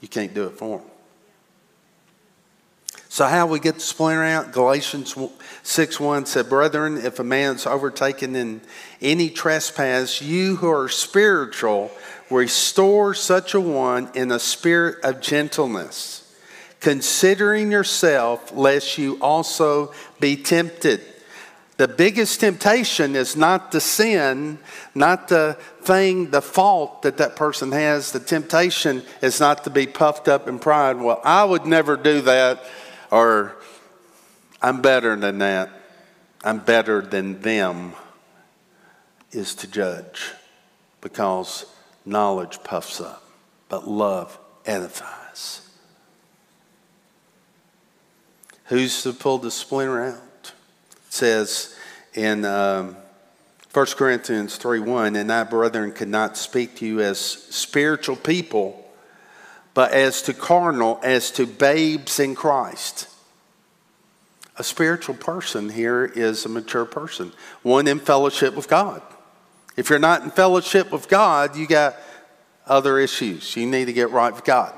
You 0.00 0.06
can't 0.06 0.32
do 0.32 0.46
it 0.46 0.52
for 0.52 0.78
them. 0.78 0.86
So, 3.10 3.26
how 3.26 3.46
we 3.46 3.58
get 3.58 3.76
to 3.76 3.80
splinter 3.80 4.22
out? 4.22 4.52
Galatians 4.52 5.16
6 5.62 6.00
1 6.00 6.26
said, 6.26 6.48
Brethren, 6.48 6.98
if 6.98 7.18
a 7.18 7.24
man's 7.24 7.66
overtaken 7.66 8.36
in 8.36 8.60
any 9.00 9.30
trespass, 9.30 10.20
you 10.20 10.56
who 10.56 10.70
are 10.70 10.90
spiritual, 10.90 11.90
restore 12.30 13.14
such 13.14 13.54
a 13.54 13.60
one 13.60 14.10
in 14.14 14.30
a 14.30 14.38
spirit 14.38 15.02
of 15.02 15.22
gentleness, 15.22 16.30
considering 16.80 17.72
yourself, 17.72 18.52
lest 18.54 18.98
you 18.98 19.18
also 19.22 19.92
be 20.20 20.36
tempted. 20.36 21.00
The 21.78 21.88
biggest 21.88 22.40
temptation 22.40 23.16
is 23.16 23.36
not 23.36 23.72
the 23.72 23.80
sin, 23.80 24.58
not 24.94 25.28
the 25.28 25.56
thing, 25.80 26.30
the 26.30 26.42
fault 26.42 27.02
that 27.02 27.18
that 27.18 27.36
person 27.36 27.72
has. 27.72 28.12
The 28.12 28.20
temptation 28.20 29.02
is 29.22 29.40
not 29.40 29.64
to 29.64 29.70
be 29.70 29.86
puffed 29.86 30.28
up 30.28 30.46
in 30.46 30.58
pride. 30.58 30.96
Well, 30.96 31.22
I 31.24 31.44
would 31.44 31.64
never 31.64 31.96
do 31.96 32.20
that 32.22 32.64
or 33.10 33.56
I'm 34.60 34.82
better 34.82 35.16
than 35.16 35.38
that, 35.38 35.70
I'm 36.42 36.58
better 36.58 37.00
than 37.00 37.40
them, 37.40 37.92
is 39.30 39.54
to 39.56 39.70
judge 39.70 40.32
because 41.00 41.66
knowledge 42.04 42.62
puffs 42.64 43.00
up, 43.00 43.22
but 43.68 43.86
love 43.86 44.38
edifies. 44.64 45.62
Who's 48.66 49.02
to 49.02 49.12
pull 49.12 49.38
the 49.38 49.50
splinter 49.50 50.04
out? 50.04 50.52
It 51.06 51.12
says 51.12 51.74
in 52.14 52.44
um, 52.44 52.96
1 53.72 53.86
Corinthians 53.96 54.56
3 54.56 54.80
1, 54.80 55.16
and 55.16 55.32
I, 55.32 55.44
brethren, 55.44 55.92
could 55.92 56.08
not 56.08 56.36
speak 56.36 56.76
to 56.76 56.86
you 56.86 57.00
as 57.00 57.18
spiritual 57.20 58.16
people 58.16 58.87
but 59.78 59.92
as 59.92 60.22
to 60.22 60.34
carnal, 60.34 60.98
as 61.04 61.30
to 61.30 61.46
babes 61.46 62.18
in 62.18 62.34
Christ. 62.34 63.06
A 64.56 64.64
spiritual 64.64 65.14
person 65.14 65.68
here 65.68 66.04
is 66.04 66.44
a 66.44 66.48
mature 66.48 66.84
person, 66.84 67.30
one 67.62 67.86
in 67.86 68.00
fellowship 68.00 68.56
with 68.56 68.68
God. 68.68 69.00
If 69.76 69.88
you're 69.88 70.00
not 70.00 70.24
in 70.24 70.32
fellowship 70.32 70.90
with 70.90 71.08
God, 71.08 71.54
you 71.54 71.68
got 71.68 71.94
other 72.66 72.98
issues. 72.98 73.54
You 73.54 73.68
need 73.68 73.84
to 73.84 73.92
get 73.92 74.10
right 74.10 74.34
with 74.34 74.44
God. 74.44 74.74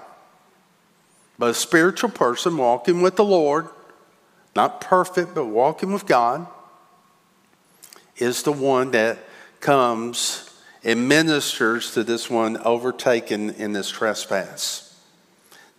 But 1.39 1.49
a 1.49 1.55
spiritual 1.55 2.11
person 2.11 2.59
walking 2.59 3.01
with 3.01 3.17
the 3.17 3.25
Lord, 3.25 3.71
not 4.55 4.83
perfect, 4.83 5.35
but 5.35 5.47
walking 5.47 5.95
with 5.95 6.05
God, 6.05 6.47
is 8.19 8.43
the 8.43 8.53
one 8.53 8.91
that 8.91 9.19
comes 9.61 10.55
and 10.85 11.09
ministers 11.09 11.95
to 11.95 12.05
this 12.05 12.29
one 12.29 12.59
overtaken 12.59 13.49
in 13.49 13.73
this 13.73 13.89
trespass. 13.89 14.89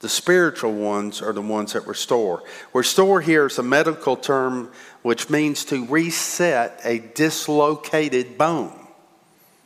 The 0.01 0.09
spiritual 0.09 0.73
ones 0.73 1.21
are 1.21 1.31
the 1.31 1.43
ones 1.43 1.73
that 1.73 1.85
restore. 1.85 2.43
Restore 2.73 3.21
here 3.21 3.45
is 3.45 3.59
a 3.59 3.63
medical 3.63 4.17
term 4.17 4.71
which 5.03 5.29
means 5.29 5.63
to 5.65 5.85
reset 5.85 6.81
a 6.83 6.99
dislocated 6.99 8.35
bone. 8.35 8.73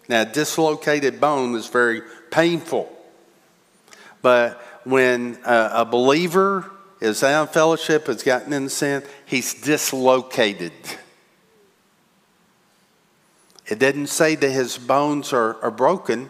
Now, 0.09 0.25
dislocated 0.25 1.21
bone 1.21 1.55
is 1.55 1.67
very 1.67 2.01
painful. 2.31 2.91
But 4.21 4.61
when 4.83 5.39
a, 5.45 5.69
a 5.73 5.85
believer 5.85 6.69
is 6.99 7.23
out 7.23 7.43
of 7.43 7.53
fellowship, 7.53 8.07
has 8.07 8.21
gotten 8.21 8.51
in 8.51 8.67
sin, 8.67 9.03
he's 9.25 9.53
dislocated. 9.53 10.73
It 13.67 13.79
didn't 13.79 14.07
say 14.07 14.35
that 14.35 14.51
his 14.51 14.77
bones 14.77 15.31
are, 15.31 15.61
are 15.63 15.71
broken 15.71 16.29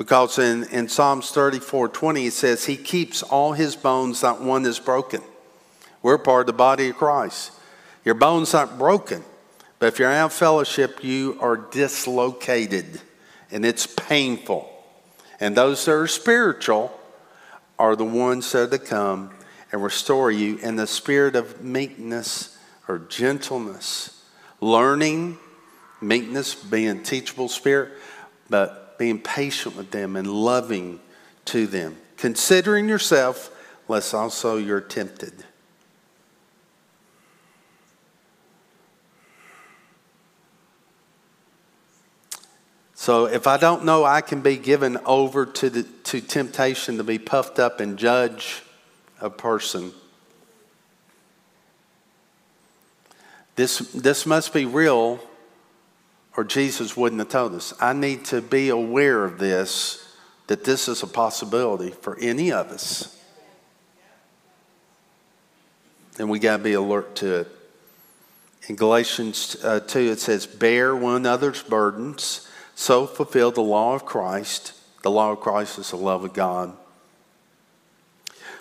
because 0.00 0.38
in, 0.38 0.64
in 0.70 0.88
Psalms 0.88 1.30
34 1.30 1.90
20, 1.90 2.24
it 2.24 2.32
says, 2.32 2.64
He 2.64 2.78
keeps 2.78 3.22
all 3.22 3.52
his 3.52 3.76
bones, 3.76 4.22
not 4.22 4.40
one 4.40 4.64
is 4.64 4.78
broken. 4.78 5.20
We're 6.02 6.16
part 6.16 6.40
of 6.40 6.46
the 6.46 6.52
body 6.54 6.88
of 6.88 6.96
Christ. 6.96 7.52
Your 8.02 8.14
bones 8.14 8.54
aren't 8.54 8.78
broken, 8.78 9.22
but 9.78 9.88
if 9.88 9.98
you're 9.98 10.10
out 10.10 10.30
of 10.30 10.32
fellowship, 10.32 11.04
you 11.04 11.36
are 11.42 11.58
dislocated 11.58 13.02
and 13.50 13.62
it's 13.62 13.86
painful. 13.86 14.72
And 15.38 15.54
those 15.54 15.84
that 15.84 15.92
are 15.92 16.06
spiritual 16.06 16.98
are 17.78 17.94
the 17.94 18.02
ones 18.02 18.50
that 18.52 18.72
are 18.72 18.78
to 18.78 18.82
come 18.82 19.32
and 19.70 19.82
restore 19.82 20.30
you 20.30 20.56
in 20.60 20.76
the 20.76 20.86
spirit 20.86 21.36
of 21.36 21.62
meekness 21.62 22.56
or 22.88 23.00
gentleness, 23.00 24.24
learning, 24.62 25.36
meekness, 26.00 26.54
being 26.54 27.02
teachable 27.02 27.50
spirit, 27.50 27.92
but 28.48 28.79
being 29.00 29.18
patient 29.18 29.74
with 29.76 29.90
them 29.92 30.14
and 30.14 30.26
loving 30.30 31.00
to 31.46 31.66
them, 31.66 31.96
considering 32.18 32.86
yourself, 32.86 33.50
lest 33.88 34.12
also 34.12 34.58
you're 34.58 34.78
tempted. 34.78 35.32
So 42.92 43.24
if 43.24 43.46
I 43.46 43.56
don't 43.56 43.86
know 43.86 44.04
I 44.04 44.20
can 44.20 44.42
be 44.42 44.58
given 44.58 44.98
over 45.06 45.46
to, 45.46 45.70
the, 45.70 45.84
to 45.84 46.20
temptation 46.20 46.98
to 46.98 47.02
be 47.02 47.18
puffed 47.18 47.58
up 47.58 47.80
and 47.80 47.96
judge 47.98 48.62
a 49.18 49.30
person, 49.30 49.92
this, 53.56 53.78
this 53.78 54.26
must 54.26 54.52
be 54.52 54.66
real 54.66 55.20
or 56.40 56.44
Jesus 56.44 56.96
wouldn't 56.96 57.18
have 57.18 57.28
told 57.28 57.54
us. 57.54 57.74
I 57.82 57.92
need 57.92 58.24
to 58.26 58.40
be 58.40 58.70
aware 58.70 59.26
of 59.26 59.38
this, 59.38 60.16
that 60.46 60.64
this 60.64 60.88
is 60.88 61.02
a 61.02 61.06
possibility 61.06 61.90
for 61.90 62.18
any 62.18 62.50
of 62.50 62.68
us. 62.68 63.14
And 66.18 66.30
we 66.30 66.38
got 66.38 66.56
to 66.56 66.62
be 66.62 66.72
alert 66.72 67.14
to 67.16 67.40
it. 67.40 67.48
In 68.68 68.76
Galatians 68.76 69.58
uh, 69.62 69.80
2, 69.80 70.12
it 70.12 70.18
says, 70.18 70.46
Bear 70.46 70.96
one 70.96 71.16
another's 71.16 71.62
burdens 71.62 72.48
so 72.74 73.06
fulfill 73.06 73.50
the 73.50 73.60
law 73.60 73.94
of 73.94 74.06
Christ. 74.06 74.72
The 75.02 75.10
law 75.10 75.32
of 75.32 75.40
Christ 75.40 75.78
is 75.78 75.90
the 75.90 75.96
love 75.96 76.24
of 76.24 76.32
God. 76.32 76.74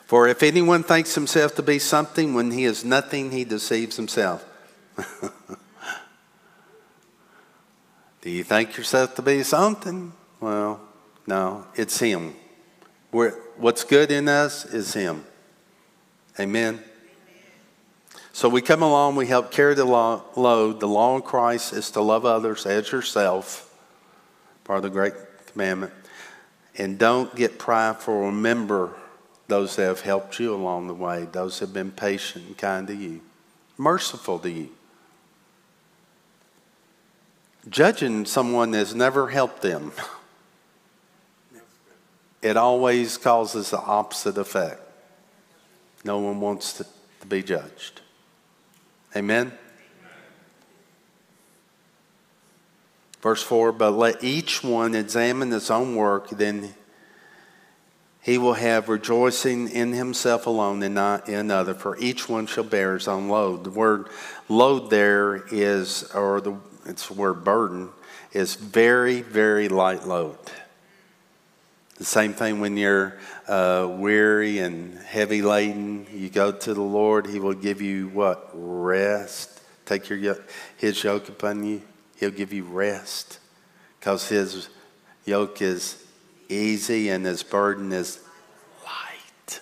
For 0.06 0.28
if 0.28 0.44
anyone 0.44 0.84
thinks 0.84 1.16
himself 1.16 1.56
to 1.56 1.64
be 1.64 1.80
something 1.80 2.34
when 2.34 2.52
he 2.52 2.66
is 2.66 2.84
nothing, 2.84 3.32
he 3.32 3.46
deceives 3.46 3.96
himself. 3.96 4.44
Do 8.22 8.30
you 8.30 8.44
think 8.44 8.78
yourself 8.78 9.16
to 9.16 9.22
be 9.22 9.44
something? 9.44 10.14
Well, 10.40 10.82
no, 11.26 11.66
it's 11.76 12.00
him. 12.00 12.36
We're, 13.12 13.32
what's 13.58 13.84
good 13.84 14.12
in 14.12 14.28
us 14.28 14.66
is 14.66 14.94
him. 14.94 15.26
Amen. 16.40 16.84
So 18.34 18.48
we 18.48 18.62
come 18.62 18.84
along, 18.84 19.16
we 19.16 19.28
help 19.28 19.52
carry 19.52 19.74
the 19.76 19.86
law, 19.86 20.24
load. 20.36 20.80
The 20.80 20.88
law 20.88 21.18
of 21.18 21.26
Christ 21.26 21.74
is 21.74 21.92
to 21.92 22.02
love 22.02 22.26
others 22.26 22.66
as 22.66 22.92
yourself 22.92 23.66
part 24.70 24.78
of 24.78 24.84
the 24.84 24.90
great 24.92 25.14
commandment. 25.48 25.92
And 26.78 27.00
don't 27.00 27.36
get 27.36 27.58
prideful. 27.58 28.28
Remember 28.28 28.94
those 29.48 29.76
that 29.78 29.86
have 29.86 30.02
helped 30.02 30.40
you 30.40 30.54
along 30.54 30.88
the 30.88 30.94
way, 30.94 31.28
those 31.32 31.58
that 31.58 31.66
have 31.66 31.74
been 31.74 31.92
patient 31.92 32.46
and 32.46 32.58
kind 32.58 32.86
to 32.86 32.96
you, 32.96 33.22
merciful 33.78 34.38
to 34.40 34.50
you. 34.50 34.70
Judging 37.70 38.26
someone 38.26 38.72
that's 38.72 38.94
never 38.94 39.28
helped 39.28 39.62
them, 39.62 39.92
it 42.42 42.58
always 42.58 43.18
causes 43.18 43.70
the 43.70 43.80
opposite 43.80 44.38
effect. 44.38 44.82
No 46.04 46.20
one 46.20 46.40
wants 46.40 46.74
to, 46.74 46.86
to 47.22 47.28
be 47.28 47.44
judged. 47.44 48.02
Amen? 49.16 49.52
Verse 53.22 53.44
4 53.44 53.72
But 53.74 53.92
let 53.92 54.24
each 54.24 54.64
one 54.64 54.96
examine 54.96 55.52
his 55.52 55.70
own 55.70 55.96
work, 55.96 56.30
then 56.30 56.74
he 58.22 58.38
will 58.38 58.54
have 58.54 58.90
rejoicing 58.90 59.70
in 59.70 59.94
himself 59.94 60.46
alone 60.46 60.84
and 60.84 60.94
not 60.94 61.30
in 61.30 61.36
another, 61.36 61.74
for 61.74 61.98
each 61.98 62.28
one 62.28 62.48
shall 62.48 62.66
bear 62.66 62.96
his 62.96 63.08
own 63.08 63.30
load. 63.30 63.64
The 63.64 63.70
word 63.70 64.08
load 64.50 64.90
there 64.90 65.44
is, 65.52 66.04
or 66.14 66.42
the, 66.42 66.58
it's 66.86 67.08
the 67.08 67.14
word 67.14 67.44
burden, 67.44 67.90
is 68.34 68.56
very, 68.56 69.22
very 69.22 69.70
light 69.70 70.06
load. 70.06 70.38
The 71.98 72.06
same 72.06 72.34
thing 72.34 72.60
when 72.60 72.78
you're 72.78 73.18
uh, 73.48 73.88
weary 73.90 74.60
and 74.60 74.98
heavy 75.00 75.42
laden, 75.42 76.06
you 76.14 76.30
go 76.30 76.52
to 76.52 76.74
the 76.74 76.82
Lord, 76.82 77.26
He 77.28 77.40
will 77.40 77.54
give 77.54 77.82
you 77.82 78.10
what? 78.10 78.50
Rest. 78.54 79.62
Take 79.86 80.10
your, 80.10 80.38
His 80.78 81.04
yoke 81.04 81.30
upon 81.30 81.64
you. 81.64 81.82
He'll 82.18 82.32
give 82.32 82.54
you 82.54 82.64
rest 82.64 83.40
because 84.00 84.28
His 84.28 84.70
yoke 85.26 85.62
is 85.62 86.04
easy 86.50 87.10
and 87.10 87.26
His 87.26 87.44
burden 87.44 87.92
is 87.92 88.20
light. 88.84 89.60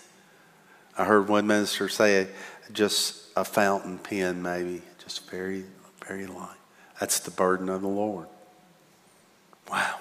I 0.97 1.03
heard 1.05 1.27
one 1.27 1.45
minister 1.47 1.89
say, 1.89 2.27
just 2.71 3.23
a 3.35 3.45
fountain 3.45 3.99
pen, 3.99 4.41
maybe, 4.41 4.81
just 5.03 5.29
very, 5.29 5.65
very 6.05 6.25
light. 6.25 6.57
That's 6.99 7.19
the 7.19 7.31
burden 7.31 7.69
of 7.69 7.81
the 7.81 7.87
Lord. 7.87 8.27
Wow. 9.69 9.99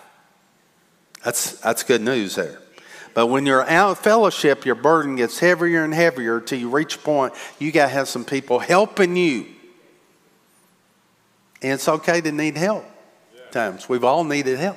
That's, 1.25 1.59
that's 1.61 1.83
good 1.83 2.01
news 2.01 2.37
there. 2.37 2.61
But 3.13 3.27
when 3.27 3.47
you're 3.47 3.69
out 3.69 3.93
of 3.93 3.99
fellowship, 3.99 4.65
your 4.65 4.75
burden 4.75 5.17
gets 5.17 5.39
heavier 5.39 5.85
and 5.85 5.93
heavier 5.93 6.41
till 6.41 6.59
you 6.59 6.71
reach 6.71 6.97
a 6.97 6.99
point 6.99 7.33
you 7.59 7.73
got 7.73 7.87
to 7.87 7.93
have 7.93 8.09
some 8.09 8.25
people 8.25 8.59
helping 8.59 9.17
you 9.17 9.47
and 11.63 11.73
it's 11.73 11.89
okay 11.89 12.21
to 12.21 12.33
need 12.33 12.57
help 12.57 12.85
times. 13.51 13.89
We've 13.89 14.05
all 14.05 14.25
needed 14.25 14.59
help. 14.59 14.77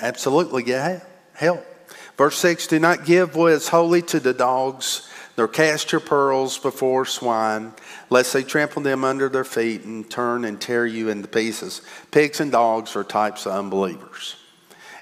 Absolutely 0.00 0.62
get 0.62 1.06
help. 1.34 1.64
Verse 2.16 2.36
6 2.38 2.66
Do 2.66 2.78
not 2.78 3.04
give 3.04 3.36
what 3.36 3.52
is 3.52 3.68
holy 3.68 4.02
to 4.02 4.20
the 4.20 4.34
dogs, 4.34 5.08
nor 5.38 5.48
cast 5.48 5.92
your 5.92 6.00
pearls 6.00 6.58
before 6.58 7.06
swine, 7.06 7.72
lest 8.10 8.32
they 8.32 8.42
trample 8.42 8.82
them 8.82 9.04
under 9.04 9.28
their 9.28 9.44
feet 9.44 9.84
and 9.84 10.10
turn 10.10 10.44
and 10.44 10.60
tear 10.60 10.84
you 10.84 11.08
into 11.08 11.28
pieces. 11.28 11.80
Pigs 12.10 12.40
and 12.40 12.52
dogs 12.52 12.96
are 12.96 13.04
types 13.04 13.46
of 13.46 13.52
unbelievers. 13.52 14.36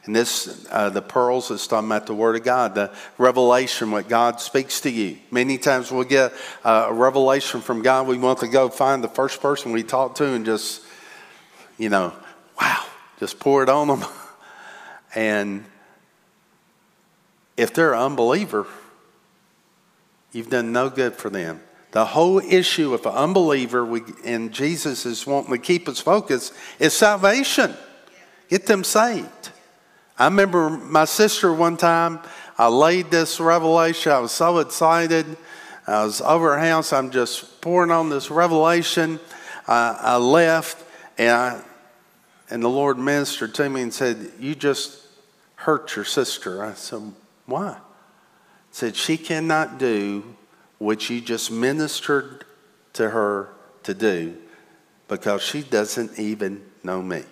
And 0.05 0.15
this, 0.15 0.67
uh, 0.71 0.91
the 0.91 1.03
pearls 1.03 1.51
is 1.51 1.67
talking 1.67 1.89
about 1.89 2.07
the 2.07 2.15
Word 2.15 2.37
of 2.37 2.45
God, 2.45 2.77
the 2.77 2.95
revelation, 3.19 3.91
what 3.91 4.09
God 4.09 4.41
speaks 4.41 4.81
to 4.83 4.91
you. 4.91 5.19
Many 5.33 5.59
times 5.59 5.91
we'll 5.91 6.05
get 6.05 6.33
uh, 6.65 6.87
a 6.89 6.93
revelation 6.93 7.61
from 7.61 7.83
God. 7.83 8.07
We 8.07 8.17
want 8.17 8.39
to 8.41 8.49
go 8.49 8.69
find 8.69 9.03
the 9.03 9.09
first 9.09 9.43
person 9.43 9.73
we 9.73 9.83
talk 9.83 10.15
to 10.17 10.27
and 10.27 10.47
just, 10.47 10.83
you 11.77 11.89
know, 11.89 12.13
wow, 12.61 12.85
just 13.19 13.41
pour 13.41 13.65
it 13.65 13.69
on 13.69 13.89
them. 13.89 14.05
And 15.17 15.65
if 17.57 17.73
they're 17.73 17.95
an 17.95 18.01
unbeliever, 18.01 18.67
you've 20.31 20.51
done 20.51 20.73
no 20.73 20.91
good 20.91 21.17
for 21.17 21.31
them. 21.31 21.63
The 21.93 22.05
whole 22.05 22.39
issue 22.39 22.93
of 22.93 23.07
an 23.07 23.13
unbeliever, 23.13 23.83
we, 23.83 24.03
and 24.25 24.53
Jesus 24.53 25.07
is 25.07 25.27
wanting 25.27 25.53
to 25.53 25.59
keep 25.59 25.89
us 25.89 25.99
focused, 25.99 26.53
is 26.79 26.93
salvation. 26.93 27.75
Get 28.51 28.67
them 28.67 28.85
saved. 28.85 29.51
I 30.19 30.27
remember 30.27 30.69
my 30.69 31.07
sister 31.07 31.53
one 31.53 31.79
time, 31.79 32.21
I 32.59 32.69
laid 32.69 33.11
this 33.11 33.41
revelation. 33.41 34.13
I 34.13 34.19
was 34.19 34.33
so 34.33 34.59
excited. 34.59 35.25
I 35.87 36.05
was 36.05 36.21
over 36.21 36.55
her 36.55 36.61
house. 36.61 36.93
I'm 36.93 37.11
just 37.11 37.63
pouring 37.63 37.91
on 37.91 38.11
this 38.11 38.31
revelation. 38.31 39.19
I, 39.67 39.97
I 39.99 40.17
left, 40.17 40.85
and, 41.17 41.31
I, 41.31 41.63
and 42.51 42.63
the 42.63 42.69
Lord 42.69 42.99
ministered 42.99 43.55
to 43.55 43.69
me 43.71 43.81
and 43.83 43.93
said, 43.93 44.33
You 44.39 44.55
just 44.55 45.06
hurt 45.57 45.97
your 45.97 46.05
sister. 46.05 46.63
I 46.63 46.75
said, 46.75 47.13
Why? 47.47 47.79
Said, 48.71 48.97
She 48.97 49.17
cannot 49.17 49.79
do 49.79 50.37
what 50.79 51.11
you 51.11 51.21
just 51.21 51.51
ministered 51.51 52.45
to 52.95 53.11
her 53.11 53.51
to 53.83 53.95
do 53.95 54.37
because 55.09 55.43
she 55.43 55.63
doesn't 55.63 56.19
even 56.19 56.65
know 56.83 57.03
me. 57.03 57.25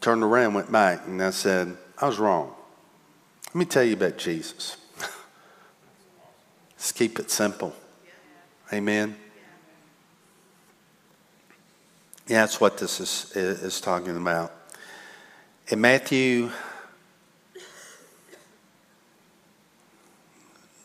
turned 0.00 0.22
around, 0.22 0.54
went 0.54 0.72
back, 0.72 1.06
and 1.06 1.22
I 1.22 1.30
said, 1.30 1.76
I 1.98 2.06
was 2.06 2.18
wrong. 2.18 2.54
Let 3.48 3.54
me 3.54 3.64
tell 3.64 3.84
you 3.84 3.94
about 3.94 4.16
Jesus. 4.16 4.76
Let's 6.72 6.92
keep 6.92 7.18
it 7.18 7.30
simple. 7.30 7.74
Amen. 8.72 9.16
That's 12.30 12.60
what 12.60 12.78
this 12.78 13.00
is, 13.00 13.32
is 13.34 13.80
talking 13.80 14.16
about. 14.16 14.52
In 15.66 15.80
Matthew, 15.80 16.50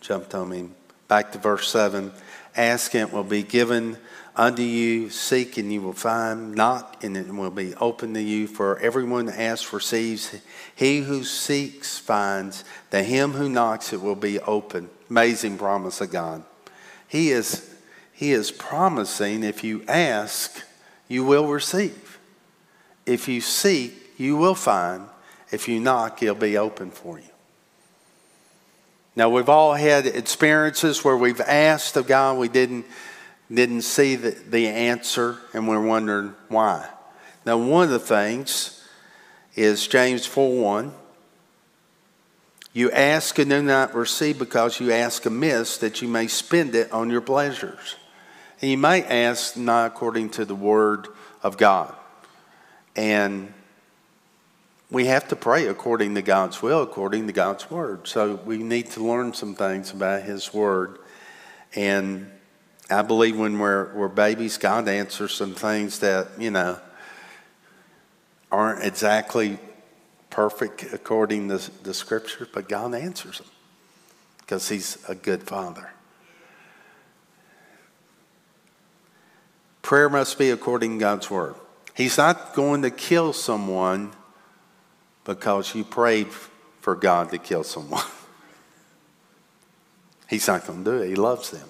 jumped 0.02 0.34
on 0.34 0.50
me, 0.50 0.70
back 1.08 1.32
to 1.34 1.38
verse 1.38 1.70
7 1.70 2.12
Ask 2.56 2.96
and 2.96 3.10
it 3.10 3.14
will 3.14 3.24
be 3.24 3.44
given 3.44 3.98
unto 4.36 4.64
you, 4.64 5.12
seek 5.12 5.58
and 5.58 5.72
you 5.72 5.84
will 5.84 5.94
find, 5.94 6.56
knock 6.56 7.04
and 7.04 7.16
it 7.16 7.28
will 7.28 7.52
be 7.52 7.76
open 7.76 8.16
to 8.16 8.22
you. 8.22 8.48
For 8.48 8.80
everyone 8.80 9.28
that 9.28 9.40
asks 9.40 9.72
receives, 9.72 10.36
he 10.76 11.02
who 11.02 11.24
seeks 11.24 12.00
finds, 12.00 12.64
to 12.90 13.04
him 13.04 13.34
who 13.34 13.50
knocks 13.50 13.94
it 13.94 14.02
will 14.02 14.16
be 14.16 14.40
open. 14.40 14.90
Amazing 15.12 15.60
promise 15.60 16.02
of 16.02 16.10
God. 16.10 16.44
He 17.08 17.30
is, 17.30 17.72
he 18.14 18.32
is 18.32 18.50
promising 18.50 19.44
if 19.44 19.64
you 19.64 19.84
ask, 19.88 20.64
you 21.08 21.24
will 21.24 21.48
receive. 21.48 22.20
If 23.06 23.28
you 23.28 23.42
seek, 23.42 23.94
you 24.18 24.38
will 24.38 24.56
find. 24.56 25.08
If 25.52 25.68
you 25.68 25.80
knock, 25.80 26.24
it'll 26.24 26.36
be 26.36 26.58
open 26.58 26.92
for 26.92 27.20
you. 27.20 27.26
Now, 29.16 29.30
we've 29.30 29.50
all 29.50 29.74
had 29.74 30.06
experiences 30.08 31.04
where 31.04 31.16
we've 31.16 31.40
asked 31.40 31.96
of 31.96 32.08
God, 32.08 32.38
we 32.38 32.50
didn't, 32.50 32.86
didn't 33.54 33.84
see 33.84 34.16
the, 34.16 34.32
the 34.32 34.68
answer, 34.68 35.38
and 35.54 35.68
we're 35.68 35.86
wondering 35.86 36.36
why. 36.50 36.90
Now, 37.46 37.58
one 37.58 37.86
of 37.86 37.92
the 37.92 38.00
things 38.00 38.84
is 39.56 39.88
James 39.88 40.26
4 40.26 40.62
1. 40.62 40.92
You 42.74 42.92
ask 42.92 43.40
and 43.40 43.50
do 43.50 43.64
not 43.64 43.96
receive 43.96 44.38
because 44.38 44.82
you 44.82 44.92
ask 44.92 45.26
amiss 45.26 45.78
that 45.78 46.02
you 46.02 46.10
may 46.10 46.28
spend 46.28 46.76
it 46.76 46.92
on 46.92 47.10
your 47.10 47.22
pleasures. 47.22 47.96
And 48.62 48.72
you 48.72 48.78
might 48.78 49.10
ask 49.12 49.58
not 49.58 49.88
according 49.88 50.30
to 50.32 50.46
the 50.46 50.56
word 50.56 51.08
of 51.44 51.58
God. 51.58 51.94
And 52.96 53.54
we 54.90 55.06
have 55.08 55.28
to 55.30 55.36
pray 55.36 55.68
according 55.68 56.16
to 56.16 56.22
God's 56.22 56.62
will, 56.62 56.82
according 56.82 57.28
to 57.28 57.34
God's 57.34 57.70
word. 57.70 58.08
So 58.08 58.36
we 58.36 58.58
need 58.58 58.92
to 58.92 59.04
learn 59.04 59.34
some 59.34 59.56
things 59.56 59.92
about 59.92 60.24
His 60.24 60.54
word. 60.54 61.00
And 61.76 62.32
I 62.90 63.02
believe 63.02 63.38
when 63.38 63.60
we're, 63.60 63.94
we're 63.94 64.08
babies, 64.08 64.58
God 64.58 64.88
answers 64.88 65.34
some 65.34 65.54
things 65.54 66.00
that, 66.00 66.28
you 66.40 66.52
know, 66.52 66.80
aren't 68.52 68.86
exactly 68.86 69.60
perfect 70.30 70.94
according 70.94 71.50
to 71.50 71.58
the 71.84 71.94
scripture, 71.94 72.48
but 72.54 72.70
God 72.70 72.94
answers 72.94 73.40
them 73.40 73.48
because 74.40 74.70
He's 74.70 75.04
a 75.10 75.16
good 75.16 75.44
Father. 75.44 75.90
Prayer 79.86 80.10
must 80.10 80.40
be 80.40 80.50
according 80.50 80.94
to 80.94 81.00
God's 81.00 81.30
word. 81.30 81.54
He's 81.94 82.18
not 82.18 82.56
going 82.56 82.82
to 82.82 82.90
kill 82.90 83.34
someone 83.34 84.14
because 85.26 85.76
you 85.76 85.84
prayed 85.84 86.30
for 86.82 86.96
God 86.96 87.30
to 87.30 87.38
kill 87.38 87.64
someone. 87.64 88.02
He's 90.28 90.48
not 90.48 90.66
going 90.66 90.84
to 90.84 90.92
do 90.92 90.98
it. 91.04 91.10
He 91.10 91.14
loves 91.14 91.52
them. 91.52 91.70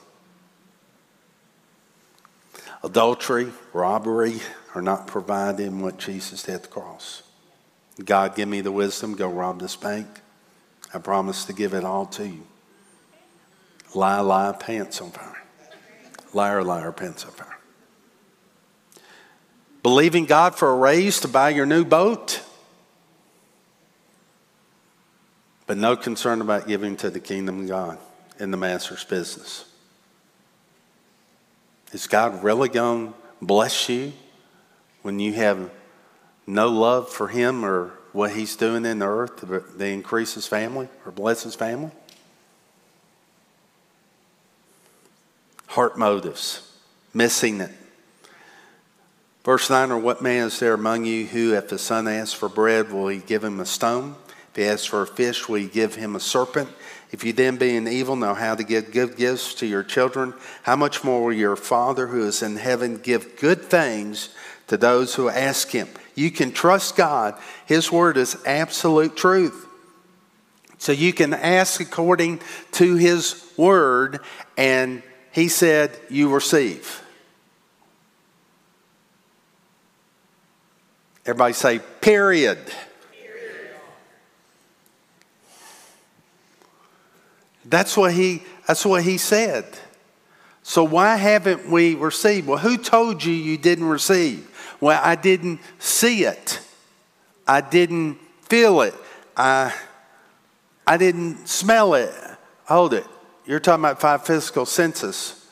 Adultery, 2.86 3.52
robbery 3.74 4.40
are 4.74 4.82
not 4.82 5.08
provided 5.08 5.68
in 5.68 5.82
what 5.82 5.98
Jesus 5.98 6.44
did 6.44 6.56
at 6.56 6.64
the 6.64 6.70
cross. 6.70 7.22
God, 8.02 8.34
give 8.34 8.48
me 8.48 8.62
the 8.62 8.72
wisdom, 8.72 9.16
go 9.16 9.28
rob 9.28 9.60
this 9.60 9.76
bank. 9.76 10.08
I 10.94 11.00
promise 11.00 11.44
to 11.44 11.54
give 11.54 11.74
it 11.74 11.84
all 11.84 12.06
to 12.06 12.26
you. 12.26 12.48
Lie, 13.94 14.22
lie, 14.22 14.54
pants 14.54 15.02
on 15.02 15.12
fire. 15.12 15.44
Liar, 16.32 16.64
liar, 16.64 16.94
pants 16.94 17.26
on 17.26 17.32
fire. 17.32 17.55
Believing 19.86 20.26
God 20.26 20.56
for 20.56 20.72
a 20.72 20.76
raise 20.76 21.20
to 21.20 21.28
buy 21.28 21.52
your 21.52 21.68
new 21.68 21.86
boat, 21.86 22.42
but 25.68 25.78
no 25.78 25.96
concern 25.96 26.42
about 26.42 26.68
giving 26.68 26.98
to 26.98 27.12
the 27.12 27.20
kingdom 27.20 27.62
of 27.62 27.68
God 27.68 28.00
in 28.40 28.50
the 28.50 28.58
master's 28.58 29.04
business. 29.04 29.64
Is 31.92 32.08
God 32.08 32.44
really 32.44 32.68
going 32.68 33.10
to 33.10 33.14
bless 33.44 33.88
you 33.88 34.14
when 35.04 35.20
you 35.20 35.34
have 35.34 35.70
no 36.48 36.70
love 36.70 37.08
for 37.08 37.28
Him 37.28 37.64
or 37.64 37.90
what 38.12 38.32
He's 38.32 38.56
doing 38.56 38.88
in 38.88 38.98
the 38.98 39.06
earth 39.06 39.48
to 39.48 39.86
increase 39.86 40.34
His 40.34 40.48
family 40.48 40.90
or 41.06 41.12
bless 41.12 41.44
His 41.44 41.54
family? 41.54 41.92
Heart 45.68 45.96
motives, 45.96 46.76
missing 47.14 47.62
it 47.62 47.70
Verse 49.46 49.70
9 49.70 49.92
Or 49.92 50.00
what 50.00 50.24
man 50.24 50.48
is 50.48 50.60
there 50.60 50.74
among 50.74 51.06
you 51.06 51.28
who, 51.28 51.54
if 51.54 51.70
the 51.70 51.78
son 51.78 52.08
asks 52.08 52.34
for 52.34 52.50
bread, 52.50 52.92
will 52.92 53.08
he 53.08 53.20
give 53.20 53.44
him 53.44 53.60
a 53.60 53.66
stone? 53.66 54.16
If 54.50 54.56
he 54.56 54.66
asks 54.66 54.86
for 54.86 55.04
a 55.04 55.08
fish, 55.08 55.48
will 55.48 55.60
he 55.60 55.68
give 55.68 55.96
him 55.96 56.16
a 56.16 56.20
serpent? 56.20 56.70
If 57.12 57.24
you 57.24 57.32
then, 57.32 57.56
being 57.58 57.88
evil, 57.88 58.16
know 58.16 58.34
how 58.34 58.56
to 58.56 58.64
give 58.64 58.92
good 58.92 59.16
gifts 59.16 59.54
to 59.56 59.68
your 59.68 59.84
children, 59.84 60.34
how 60.64 60.76
much 60.76 61.04
more 61.04 61.24
will 61.24 61.34
your 61.34 61.56
Father 61.56 62.08
who 62.08 62.24
is 62.24 62.42
in 62.42 62.58
heaven 62.58 62.98
give 62.98 63.38
good 63.38 63.62
things 63.62 64.30
to 64.68 64.76
those 64.78 65.16
who 65.16 65.30
ask 65.30 65.70
him? 65.70 65.88
You 66.16 66.32
can 66.32 66.52
trust 66.52 66.96
God. 66.96 67.40
His 67.68 67.92
word 67.92 68.18
is 68.18 68.38
absolute 68.46 69.16
truth. 69.16 69.68
So 70.80 70.92
you 70.92 71.14
can 71.14 71.34
ask 71.34 71.80
according 71.80 72.42
to 72.74 72.96
his 72.96 73.50
word, 73.56 74.20
and 74.58 75.04
he 75.32 75.48
said, 75.48 75.98
You 76.10 76.34
receive. 76.34 77.05
Everybody 81.26 81.54
say, 81.54 81.80
period. 82.02 82.60
period. 83.12 83.76
That's 87.66 87.98
what 87.98 88.14
he 88.14 88.44
that's 88.68 88.86
what 88.86 89.04
he 89.04 89.18
said. 89.18 89.66
So 90.62 90.84
why 90.84 91.16
haven't 91.16 91.70
we 91.70 91.96
received? 91.96 92.48
Well, 92.48 92.58
who 92.58 92.78
told 92.78 93.24
you 93.24 93.34
you 93.34 93.58
didn't 93.58 93.86
receive? 93.86 94.50
Well, 94.80 95.00
I 95.04 95.16
didn't 95.16 95.62
see 95.80 96.26
it. 96.26 96.60
I 97.48 97.62
didn't 97.62 98.20
feel 98.44 98.82
it. 98.82 98.94
I 99.36 99.74
I 100.86 100.98
didn't 100.98 101.48
smell 101.48 101.96
it. 101.96 102.14
Hold 102.66 102.94
it. 102.94 103.06
You're 103.46 103.60
talking 103.60 103.84
about 103.84 104.00
five 104.00 104.26
physical 104.26 104.66
senses. 104.66 105.44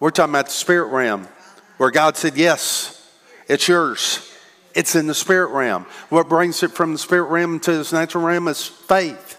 We're 0.00 0.10
talking 0.10 0.32
about 0.32 0.46
the 0.46 0.52
spirit 0.52 0.88
realm 0.88 1.28
where 1.76 1.90
God 1.90 2.16
said, 2.16 2.36
Yes, 2.36 3.10
it's 3.48 3.68
yours. 3.68 4.33
It's 4.74 4.96
in 4.96 5.06
the 5.06 5.14
spirit 5.14 5.50
realm. 5.50 5.86
What 6.08 6.28
brings 6.28 6.62
it 6.62 6.72
from 6.72 6.92
the 6.92 6.98
spirit 6.98 7.30
realm 7.30 7.60
to 7.60 7.72
this 7.72 7.92
natural 7.92 8.24
realm 8.24 8.48
is 8.48 8.66
faith. 8.66 9.38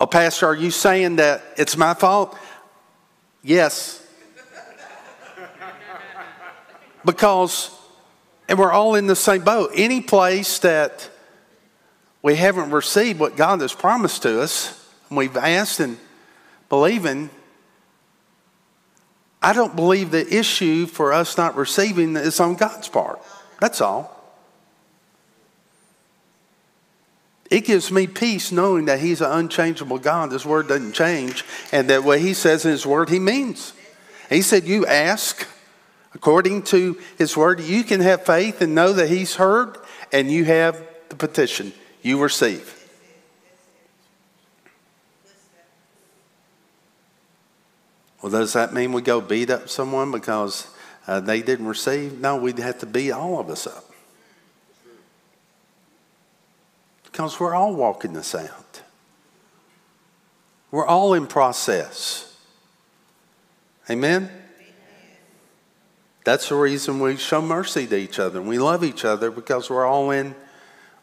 Oh, 0.00 0.06
Pastor, 0.06 0.46
are 0.46 0.54
you 0.54 0.70
saying 0.70 1.16
that 1.16 1.42
it's 1.56 1.76
my 1.76 1.94
fault? 1.94 2.36
Yes. 3.42 4.06
because, 7.04 7.70
and 8.48 8.58
we're 8.58 8.70
all 8.70 8.94
in 8.94 9.06
the 9.06 9.16
same 9.16 9.42
boat. 9.42 9.72
Any 9.74 10.00
place 10.00 10.60
that 10.60 11.10
we 12.22 12.36
haven't 12.36 12.70
received 12.70 13.18
what 13.18 13.36
God 13.36 13.60
has 13.60 13.72
promised 13.72 14.22
to 14.22 14.40
us, 14.40 14.88
and 15.08 15.16
we've 15.16 15.36
asked 15.36 15.80
and 15.80 15.98
believing, 16.68 17.30
I 19.42 19.52
don't 19.52 19.76
believe 19.76 20.10
the 20.10 20.36
issue 20.36 20.86
for 20.86 21.12
us 21.12 21.36
not 21.36 21.56
receiving 21.56 22.16
is 22.16 22.40
on 22.40 22.56
God's 22.56 22.88
part. 22.88 23.20
That's 23.60 23.80
all. 23.80 24.14
It 27.50 27.64
gives 27.64 27.90
me 27.90 28.06
peace 28.06 28.52
knowing 28.52 28.86
that 28.86 29.00
He's 29.00 29.20
an 29.20 29.30
unchangeable 29.30 29.98
God. 29.98 30.32
His 30.32 30.44
word 30.44 30.68
doesn't 30.68 30.92
change, 30.92 31.44
and 31.72 31.88
that 31.88 32.04
what 32.04 32.20
He 32.20 32.34
says 32.34 32.64
in 32.64 32.72
His 32.72 32.86
word, 32.86 33.08
He 33.08 33.18
means. 33.18 33.72
He 34.28 34.42
said, 34.42 34.64
You 34.64 34.84
ask 34.84 35.46
according 36.14 36.64
to 36.64 36.98
His 37.16 37.36
word. 37.36 37.60
You 37.60 37.84
can 37.84 38.00
have 38.00 38.26
faith 38.26 38.60
and 38.60 38.74
know 38.74 38.92
that 38.92 39.08
He's 39.08 39.36
heard, 39.36 39.78
and 40.12 40.30
you 40.30 40.44
have 40.44 40.82
the 41.08 41.16
petition. 41.16 41.72
You 42.02 42.20
receive. 42.20 42.77
Well, 48.20 48.32
does 48.32 48.52
that 48.54 48.72
mean 48.72 48.92
we 48.92 49.02
go 49.02 49.20
beat 49.20 49.50
up 49.50 49.68
someone 49.68 50.10
because 50.10 50.68
uh, 51.06 51.20
they 51.20 51.40
didn't 51.42 51.66
receive? 51.66 52.20
No, 52.20 52.36
we'd 52.36 52.58
have 52.58 52.78
to 52.80 52.86
beat 52.86 53.12
all 53.12 53.38
of 53.38 53.48
us 53.48 53.66
up. 53.66 53.84
Because 57.04 57.38
we're 57.38 57.54
all 57.54 57.74
walking 57.74 58.12
this 58.12 58.34
out. 58.34 58.82
We're 60.70 60.86
all 60.86 61.14
in 61.14 61.26
process. 61.26 62.36
Amen? 63.88 64.30
That's 66.24 66.50
the 66.50 66.56
reason 66.56 67.00
we 67.00 67.16
show 67.16 67.40
mercy 67.40 67.86
to 67.86 67.96
each 67.96 68.18
other 68.18 68.40
and 68.40 68.48
we 68.48 68.58
love 68.58 68.84
each 68.84 69.04
other 69.04 69.30
because 69.30 69.70
we're 69.70 69.86
all 69.86 70.10
in 70.10 70.34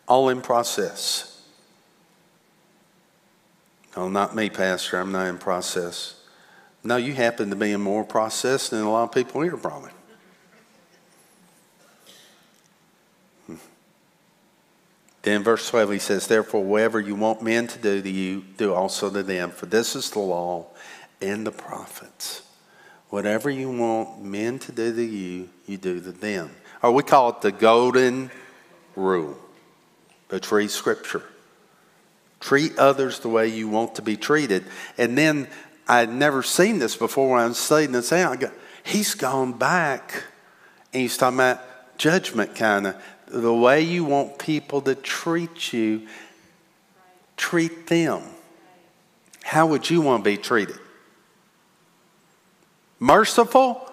all 0.08 0.30
in 0.30 0.42
process. 0.42 1.42
No, 3.98 4.08
not 4.08 4.36
me, 4.36 4.52
Pastor. 4.52 5.00
I'm 5.00 5.12
not 5.12 5.28
in 5.28 5.40
process. 5.40 6.16
No, 6.86 6.98
you 6.98 7.14
happen 7.14 7.50
to 7.50 7.56
be 7.56 7.72
in 7.72 7.82
more 7.82 8.04
process 8.04 8.70
than 8.70 8.84
a 8.84 8.92
lot 8.92 9.06
of 9.06 9.12
people 9.12 9.42
here, 9.42 9.58
probably. 9.58 9.90
Then 15.24 15.42
verse 15.42 15.68
12, 15.72 15.94
he 15.94 15.98
says, 15.98 16.28
Therefore, 16.28 16.64
whatever 16.64 17.00
you 17.00 17.16
want 17.16 17.42
men 17.42 17.66
to 17.66 17.80
do 17.80 18.04
to 18.04 18.10
you, 18.10 18.46
do 18.58 18.76
also 18.76 19.10
to 19.10 19.24
them. 19.24 19.50
For 19.50 19.66
this 19.66 19.96
is 19.96 20.12
the 20.12 20.20
law 20.20 20.68
and 21.20 21.48
the 21.48 21.52
prophets. 21.52 22.44
Whatever 23.10 23.50
you 23.50 23.72
want 23.72 24.24
men 24.24 24.60
to 24.60 24.72
do 24.72 24.96
to 24.96 25.04
you, 25.04 25.50
you 25.66 25.78
do 25.78 26.00
to 26.00 26.12
them. 26.12 26.52
Or 26.84 26.92
we 26.92 27.02
call 27.02 27.30
it 27.30 27.42
the 27.42 27.52
golden 27.52 28.30
rule. 28.96 29.36
But 30.28 30.52
read 30.52 30.70
scripture. 30.70 31.24
Treat 32.40 32.78
others 32.78 33.18
the 33.18 33.30
way 33.30 33.48
you 33.48 33.68
want 33.68 33.96
to 33.96 34.04
be 34.04 34.18
treated. 34.18 34.66
And 35.00 35.18
then 35.18 35.48
I'd 35.88 36.12
never 36.12 36.42
seen 36.42 36.80
this 36.80 36.96
before 36.96 37.32
when 37.32 37.42
I 37.42 37.48
was 37.48 37.58
studying 37.58 37.92
this 37.92 38.12
out. 38.12 38.34
I 38.34 38.36
go, 38.36 38.52
he's 38.84 39.14
gone 39.14 39.54
back 39.54 40.24
and 40.94 41.02
he's 41.02 41.18
talking 41.18 41.38
about 41.38 41.98
judgment 41.98 42.56
kind 42.56 42.88
of. 42.88 42.96
The 43.28 43.54
way 43.54 43.82
you 43.82 44.04
want 44.04 44.40
people 44.40 44.82
to 44.82 44.96
treat 44.96 45.74
you, 45.74 46.08
treat 47.38 47.88
them. 47.88 48.22
How 49.44 49.68
would 49.68 49.90
you 49.90 50.02
want 50.02 50.24
to 50.24 50.30
be 50.30 50.38
treated? 50.38 50.78
Merciful 53.00 53.92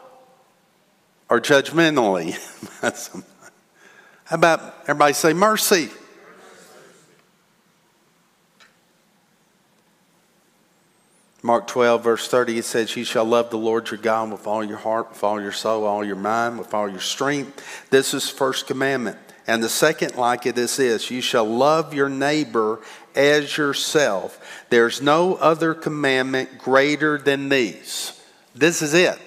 or 1.29 1.41
judgmentally? 1.41 2.39
How 4.25 4.37
about 4.37 4.75
everybody 4.83 5.13
say 5.13 5.33
mercy? 5.33 5.91
Mark 11.45 11.67
12, 11.67 12.05
verse 12.05 12.29
30, 12.29 12.59
it 12.59 12.65
says, 12.65 12.97
You 12.97 13.05
shall 13.05 13.25
love 13.25 13.51
the 13.51 13.59
Lord 13.59 13.91
your 13.91 13.99
God 13.99 14.31
with 14.31 14.47
all 14.47 14.63
your 14.63 14.77
heart, 14.79 15.11
with 15.11 15.25
all 15.25 15.41
your 15.41 15.51
soul, 15.51 15.85
all 15.85 16.05
your 16.05 16.17
mind, 16.17 16.57
with 16.57 16.73
all 16.73 16.89
your 16.89 17.01
strength. 17.01 17.91
This 17.91 18.15
is 18.15 18.31
first 18.31 18.69
commandment. 18.69 19.19
And 19.49 19.61
the 19.61 19.69
second 19.69 20.15
like 20.15 20.47
it 20.47 20.57
is 20.57 20.77
this 20.77 21.11
You 21.11 21.21
shall 21.21 21.45
love 21.45 21.95
your 21.95 22.09
neighbor 22.09 22.81
as 23.17 23.57
yourself. 23.57 24.65
There's 24.71 25.03
no 25.03 25.35
other 25.35 25.75
commandment 25.75 26.59
greater 26.59 27.19
than 27.19 27.49
these. 27.49 28.21
This 28.55 28.81
is 28.81 28.95
it. 28.95 29.19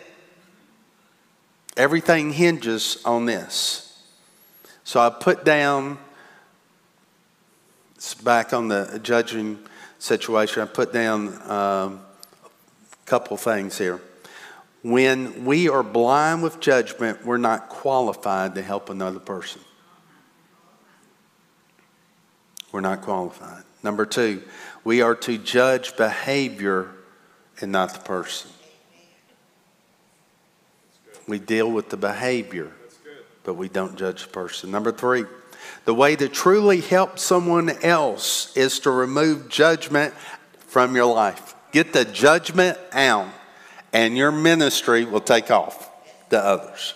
Everything 1.76 2.32
hinges 2.32 3.02
on 3.04 3.26
this. 3.26 4.02
So 4.86 5.02
I 5.02 5.10
put 5.10 5.44
down, 5.44 5.98
it's 7.96 8.14
back 8.14 8.54
on 8.54 8.70
the 8.70 9.02
judging 9.04 9.60
situation, 10.00 10.62
I 10.62 10.68
put 10.68 10.94
down 10.94 11.42
um, 11.52 12.05
couple 13.06 13.38
things 13.38 13.78
here. 13.78 14.02
When 14.84 15.46
we 15.46 15.70
are 15.70 15.84
blind 15.84 16.44
with 16.44 16.60
judgment, 16.60 17.26
we're 17.26 17.38
not 17.38 17.70
qualified 17.70 18.56
to 18.56 18.62
help 18.62 18.90
another 18.90 19.20
person. 19.20 19.62
We're 22.72 22.82
not 22.82 23.02
qualified. 23.02 23.64
Number 23.84 24.06
two, 24.06 24.44
we 24.84 25.02
are 25.02 25.16
to 25.16 25.38
judge 25.38 25.96
behavior 25.96 26.90
and 27.62 27.72
not 27.72 27.94
the 27.94 28.00
person. 28.00 28.52
We 31.28 31.40
deal 31.40 31.72
with 31.72 31.90
the 31.90 31.98
behavior 31.98 32.72
but 33.46 33.54
we 33.54 33.70
don't 33.70 33.96
judge 33.96 34.24
the 34.24 34.30
person. 34.30 34.72
Number 34.72 34.92
three, 34.92 35.26
the 35.86 35.94
way 35.94 36.16
to 36.16 36.28
truly 36.28 36.82
help 36.82 37.18
someone 37.20 37.70
else 37.84 38.56
is 38.58 38.80
to 38.80 38.92
remove 38.92 39.48
judgment 39.48 40.14
from 40.68 40.96
your 40.96 41.14
life. 41.14 41.55
Get 41.76 41.92
the 41.92 42.06
judgment 42.06 42.78
out, 42.94 43.28
and 43.92 44.16
your 44.16 44.32
ministry 44.32 45.04
will 45.04 45.20
take 45.20 45.52
off 45.52 45.92
to 46.30 46.40
others. 46.40 46.94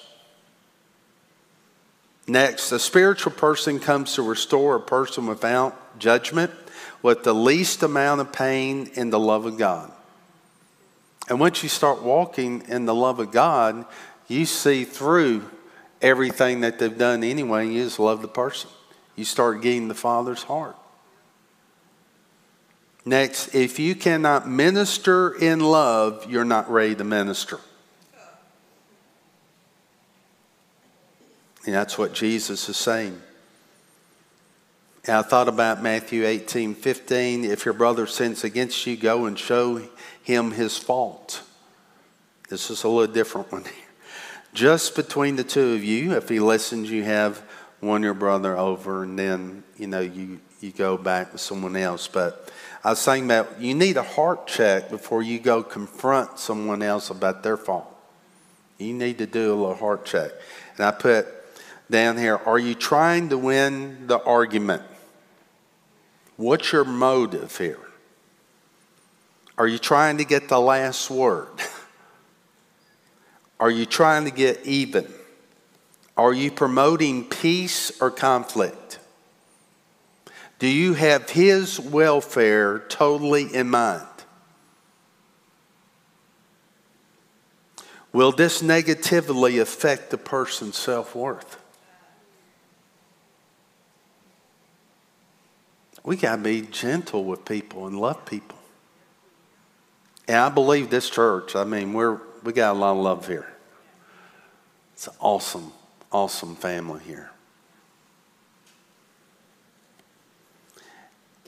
Next, 2.30 2.72
a 2.72 2.80
spiritual 2.80 3.34
person 3.34 3.82
comes 3.82 4.16
to 4.16 4.22
restore 4.22 4.78
a 4.78 4.80
person 4.80 5.28
without 5.28 6.00
judgment 6.00 6.52
with 7.02 7.26
the 7.26 7.36
least 7.36 7.84
amount 7.84 8.22
of 8.22 8.32
pain 8.32 8.90
in 8.94 9.10
the 9.10 9.20
love 9.20 9.46
of 9.46 9.58
God. 9.58 9.92
And 11.28 11.42
once 11.42 11.62
you 11.62 11.68
start 11.68 12.02
walking 12.02 12.64
in 12.70 12.86
the 12.86 12.96
love 12.96 13.20
of 13.20 13.34
God, 13.34 13.84
you 14.30 14.46
see 14.46 14.86
through 14.86 15.44
everything 16.02 16.62
that 16.62 16.80
they've 16.80 16.98
done 16.98 17.26
anyway. 17.26 17.66
and 17.66 17.74
You 17.74 17.84
just 17.84 18.00
love 18.00 18.22
the 18.22 18.30
person. 18.30 18.70
You 19.18 19.26
start 19.26 19.62
getting 19.62 19.90
the 19.90 19.94
Father's 19.94 20.44
heart. 20.44 20.78
Next, 23.10 23.56
if 23.56 23.80
you 23.80 23.96
cannot 23.96 24.48
minister 24.48 25.34
in 25.34 25.62
love, 25.62 26.30
you're 26.30 26.46
not 26.46 26.70
ready 26.70 26.94
to 26.94 27.04
minister. 27.04 27.60
And 31.66 31.74
that's 31.74 31.98
what 31.98 32.14
Jesus 32.14 32.70
is 32.70 32.78
saying. 32.78 33.20
And 35.08 35.16
I 35.16 35.24
thought 35.24 35.48
about 35.48 35.82
Matthew 35.82 36.24
18 36.24 36.76
15. 36.76 37.46
If 37.46 37.66
your 37.66 37.74
brother 37.74 38.06
sins 38.06 38.44
against 38.44 38.86
you, 38.86 38.96
go 38.96 39.26
and 39.26 39.40
show 39.40 39.82
him 40.22 40.52
his 40.52 40.78
fault. 40.78 41.42
This 42.48 42.70
is 42.70 42.84
a 42.84 42.90
little 42.90 43.12
different 43.12 43.52
one 43.52 43.64
here 43.64 43.74
just 44.54 44.96
between 44.96 45.36
the 45.36 45.44
two 45.44 45.74
of 45.74 45.84
you. 45.84 46.12
If 46.12 46.30
he 46.30 46.40
listens, 46.40 46.92
you 46.92 47.04
have 47.06 47.40
one 47.80 48.04
your 48.04 48.14
brother 48.14 48.56
over, 48.56 49.02
and 49.02 49.18
then 49.18 49.64
you 49.78 49.88
know 49.88 50.00
you 50.00 50.42
you 50.62 50.72
go 50.72 50.96
back 50.96 51.32
with 51.32 51.42
someone 51.42 51.76
else. 51.76 52.08
But 52.08 52.52
I 52.84 52.92
was 52.92 53.00
saying 53.00 53.28
that 53.28 53.60
you 53.60 53.74
need 53.76 53.98
a 53.98 54.04
heart 54.04 54.48
check 54.48 54.90
before 54.90 55.22
you 55.22 55.40
go 55.40 55.64
confront 55.64 56.40
someone 56.40 56.82
else 56.82 57.10
about 57.10 57.44
their 57.44 57.58
fault. 57.58 57.94
You 58.78 58.94
need 58.94 59.18
to 59.18 59.26
do 59.26 59.54
a 59.54 59.56
little 59.56 59.76
heart 59.76 60.06
check. 60.06 60.32
And 60.78 60.86
I 60.86 60.92
put 60.92 61.28
down 61.92 62.18
here: 62.18 62.38
Are 62.46 62.60
you 62.60 62.76
trying 62.76 63.30
to 63.30 63.38
win 63.38 64.08
the 64.08 64.24
argument? 64.24 64.84
What's 66.38 66.72
your 66.72 66.86
motive 66.86 67.58
here? 67.58 67.80
Are 69.58 69.68
you 69.68 69.78
trying 69.78 70.20
to 70.20 70.24
get 70.24 70.48
the 70.48 70.60
last 70.60 71.10
word? 71.10 71.50
Are 73.60 73.70
you 73.70 73.86
trying 73.86 74.24
to 74.24 74.32
get 74.32 74.66
even? 74.66 75.12
Are 76.16 76.34
you 76.34 76.50
promoting 76.50 77.26
peace 77.26 77.92
or 78.02 78.10
conflict? 78.10 78.99
Do 80.60 80.68
you 80.68 80.94
have 80.94 81.30
his 81.30 81.80
welfare 81.80 82.80
totally 82.90 83.54
in 83.54 83.70
mind? 83.70 84.06
Will 88.12 88.34
this 88.34 88.62
negatively 88.62 89.60
affect 89.60 90.10
the 90.10 90.18
person's 90.18 90.76
self 90.76 91.16
worth? 91.16 91.58
We 96.04 96.18
got 96.18 96.38
to 96.38 96.42
be 96.42 96.62
gentle 96.62 97.24
with 97.24 97.46
people 97.46 97.88
and 97.88 98.00
love 98.00 98.26
people. 98.26 98.58
And 100.28 100.38
I 100.38 100.50
believe 100.50 100.90
this 100.90 101.10
church, 101.10 101.56
I 101.56 101.64
mean, 101.64 101.94
we're, 101.94 102.20
we 102.44 102.52
got 102.52 102.76
a 102.76 102.80
lot 102.80 102.92
of 102.92 103.04
love 103.04 103.28
here. 103.28 103.48
It's 104.94 105.08
an 105.08 105.14
awesome, 105.20 105.72
awesome 106.12 106.56
family 106.56 107.02
here. 107.04 107.32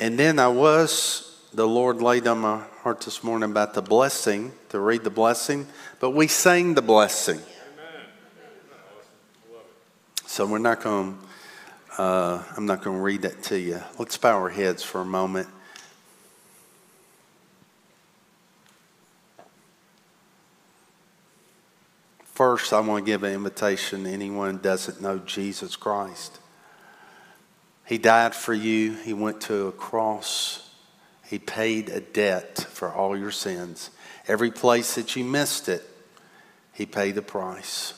And 0.02 0.18
then 0.18 0.40
I 0.40 0.48
was, 0.48 1.40
the 1.54 1.68
Lord 1.68 2.02
laid 2.02 2.26
on 2.26 2.40
my 2.40 2.64
heart 2.82 3.02
this 3.02 3.24
morning 3.24 3.52
about 3.52 3.76
the 3.76 3.84
blessing, 3.84 4.52
to 4.70 4.80
read 4.80 5.04
the 5.04 5.12
blessing, 5.12 5.68
but 6.00 6.10
we 6.10 6.28
sang 6.28 6.74
the 6.74 6.82
blessing. 6.82 7.40
So 10.26 10.48
we're 10.48 10.58
not 10.58 10.82
going 10.82 11.20
uh, 12.00 12.42
I'm 12.58 12.66
not 12.66 12.82
going 12.84 12.98
to 12.98 13.04
read 13.04 13.22
that 13.22 13.44
to 13.44 13.60
you. 13.60 13.80
Let's 14.00 14.18
bow 14.18 14.40
our 14.40 14.50
heads 14.50 14.82
for 14.82 15.02
a 15.02 15.06
moment. 15.06 15.48
First, 22.24 22.74
I 22.74 22.80
want 22.80 23.06
to 23.06 23.12
give 23.12 23.22
an 23.22 23.34
invitation 23.34 24.06
to 24.06 24.10
anyone 24.10 24.56
who 24.56 24.62
doesn't 24.62 25.00
know 25.00 25.20
Jesus 25.20 25.76
Christ. 25.76 26.41
He 27.92 27.98
died 27.98 28.34
for 28.34 28.54
you, 28.54 28.94
He 28.94 29.12
went 29.12 29.42
to 29.42 29.68
a 29.68 29.72
cross, 29.74 30.66
He 31.26 31.38
paid 31.38 31.90
a 31.90 32.00
debt 32.00 32.58
for 32.58 32.90
all 32.90 33.18
your 33.18 33.32
sins. 33.32 33.90
Every 34.30 34.50
place 34.50 34.96
that 34.96 35.18
you 35.18 35.26
missed 35.26 35.68
it, 35.68 35.84
He 36.72 36.86
paid 36.86 37.16
the 37.16 37.22
price. 37.22 37.94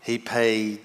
He 0.00 0.18
paid 0.18 0.80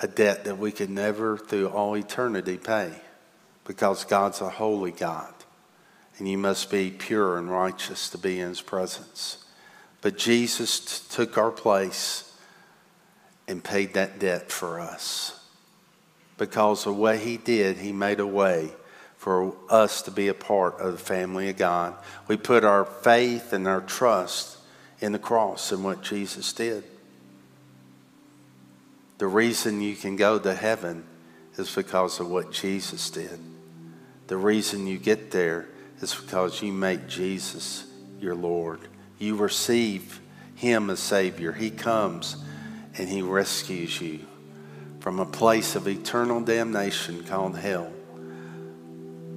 a 0.00 0.08
debt 0.08 0.46
that 0.46 0.56
we 0.56 0.72
could 0.72 0.88
never, 0.88 1.36
through 1.36 1.68
all 1.68 1.94
eternity, 1.94 2.56
pay 2.56 2.94
because 3.66 4.06
God's 4.06 4.40
a 4.40 4.48
holy 4.48 4.92
God 4.92 5.34
and 6.16 6.26
you 6.26 6.38
must 6.38 6.70
be 6.70 6.90
pure 6.90 7.36
and 7.36 7.50
righteous 7.50 8.08
to 8.08 8.16
be 8.16 8.40
in 8.40 8.48
his 8.48 8.62
presence. 8.62 9.44
But 10.00 10.16
Jesus 10.16 10.80
t- 10.80 11.14
took 11.14 11.36
our 11.36 11.50
place 11.50 12.25
and 13.48 13.62
paid 13.62 13.94
that 13.94 14.18
debt 14.18 14.50
for 14.50 14.80
us. 14.80 15.38
Because 16.38 16.86
of 16.86 16.96
what 16.96 17.18
he 17.18 17.36
did, 17.36 17.78
he 17.78 17.92
made 17.92 18.20
a 18.20 18.26
way 18.26 18.70
for 19.16 19.54
us 19.70 20.02
to 20.02 20.10
be 20.10 20.28
a 20.28 20.34
part 20.34 20.78
of 20.80 20.92
the 20.92 20.98
family 20.98 21.48
of 21.48 21.56
God. 21.56 21.94
We 22.28 22.36
put 22.36 22.64
our 22.64 22.84
faith 22.84 23.52
and 23.52 23.66
our 23.66 23.80
trust 23.80 24.58
in 25.00 25.12
the 25.12 25.18
cross 25.18 25.72
and 25.72 25.82
what 25.82 26.02
Jesus 26.02 26.52
did. 26.52 26.84
The 29.18 29.26
reason 29.26 29.80
you 29.80 29.96
can 29.96 30.16
go 30.16 30.38
to 30.38 30.54
heaven 30.54 31.04
is 31.56 31.74
because 31.74 32.20
of 32.20 32.30
what 32.30 32.52
Jesus 32.52 33.08
did. 33.10 33.40
The 34.26 34.36
reason 34.36 34.86
you 34.86 34.98
get 34.98 35.30
there 35.30 35.68
is 36.00 36.14
because 36.14 36.60
you 36.62 36.72
make 36.72 37.08
Jesus 37.08 37.86
your 38.20 38.34
Lord. 38.34 38.80
You 39.18 39.36
receive 39.36 40.20
Him 40.54 40.90
as 40.90 41.00
Savior. 41.00 41.52
He 41.52 41.70
comes 41.70 42.36
and 42.98 43.08
He 43.08 43.22
rescues 43.22 44.00
you 44.00 44.20
from 45.00 45.20
a 45.20 45.26
place 45.26 45.76
of 45.76 45.86
eternal 45.86 46.40
damnation 46.40 47.24
called 47.24 47.56
hell. 47.56 47.92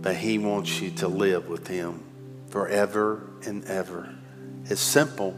But 0.02 0.16
He 0.16 0.38
wants 0.38 0.82
you 0.82 0.92
to 0.92 1.08
live 1.08 1.48
with 1.48 1.68
Him 1.68 2.04
forever 2.50 3.28
and 3.46 3.64
ever. 3.66 4.16
It's 4.66 4.82
simple. 4.82 5.36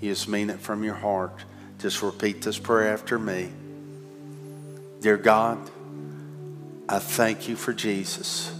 You 0.00 0.10
just 0.10 0.28
mean 0.28 0.50
it 0.50 0.60
from 0.60 0.82
your 0.82 0.94
heart. 0.94 1.44
Just 1.78 2.02
repeat 2.02 2.42
this 2.42 2.58
prayer 2.58 2.92
after 2.92 3.18
me. 3.18 3.50
Dear 5.00 5.16
God, 5.16 5.58
I 6.88 6.98
thank 6.98 7.48
you 7.48 7.56
for 7.56 7.72
Jesus. 7.72 8.54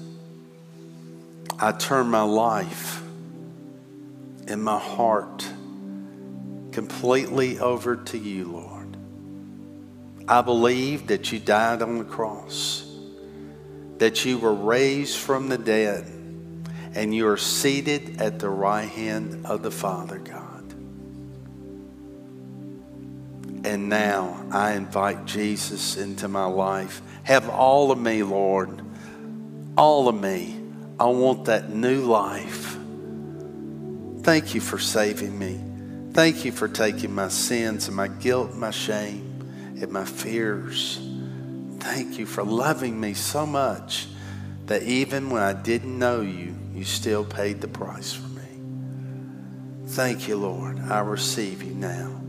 I 1.59 1.71
turn 1.73 2.09
my 2.09 2.23
life 2.23 3.01
and 4.49 4.63
my 4.63 4.79
heart 4.79 5.47
completely 6.73 7.59
over 7.59 7.97
to 7.97 8.19
you, 8.19 8.45
Lord. 8.47 8.72
I 10.33 10.41
believe 10.41 11.09
that 11.09 11.31
you 11.31 11.39
died 11.39 11.83
on 11.83 11.99
the 11.99 12.05
cross, 12.05 12.91
that 13.99 14.25
you 14.25 14.39
were 14.39 14.55
raised 14.55 15.19
from 15.19 15.51
the 15.51 15.59
dead, 15.59 16.07
and 16.95 17.15
you 17.15 17.29
are 17.29 17.37
seated 17.37 18.19
at 18.19 18.39
the 18.39 18.49
right 18.49 18.89
hand 18.89 19.45
of 19.45 19.63
the 19.63 19.71
Father 19.71 20.17
God. 20.17 20.73
And 23.67 23.91
now 23.91 24.43
I 24.51 24.73
invite 24.73 25.27
Jesus 25.27 25.99
into 25.99 26.29
my 26.29 26.47
life. 26.47 27.03
Have 27.25 27.51
all 27.51 27.91
of 27.91 27.99
me, 27.99 28.23
Lord. 28.23 28.81
All 29.77 30.09
of 30.09 30.19
me. 30.19 30.59
I 30.99 31.09
want 31.09 31.45
that 31.45 31.69
new 31.69 32.07
life. 32.07 32.79
Thank 34.23 34.55
you 34.55 34.63
for 34.63 34.79
saving 34.79 35.39
me. 35.39 35.61
Thank 36.15 36.47
you 36.47 36.53
for 36.53 36.69
taking 36.69 37.15
my 37.15 37.29
sins 37.29 37.87
and 37.89 37.95
my 37.95 38.09
guilt, 38.09 38.55
my 38.55 38.71
shame, 38.71 39.22
my 39.91 40.05
fears. 40.05 41.01
Thank 41.79 42.19
you 42.19 42.27
for 42.27 42.45
loving 42.45 43.01
me 43.01 43.15
so 43.15 43.45
much 43.45 44.07
that 44.67 44.83
even 44.85 45.31
when 45.31 45.43
I 45.43 45.53
didn't 45.53 45.99
know 45.99 46.21
you, 46.21 46.55
you 46.73 46.85
still 46.85 47.25
paid 47.25 47.61
the 47.61 47.69
price 47.69 48.13
for 48.13 48.29
me. 48.29 49.89
Thank 49.89 50.29
you, 50.29 50.37
Lord. 50.37 50.79
I 50.79 51.01
receive 51.01 51.63
you 51.63 51.75
now. 51.75 52.21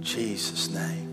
Jesus' 0.00 0.70
name. 0.70 1.08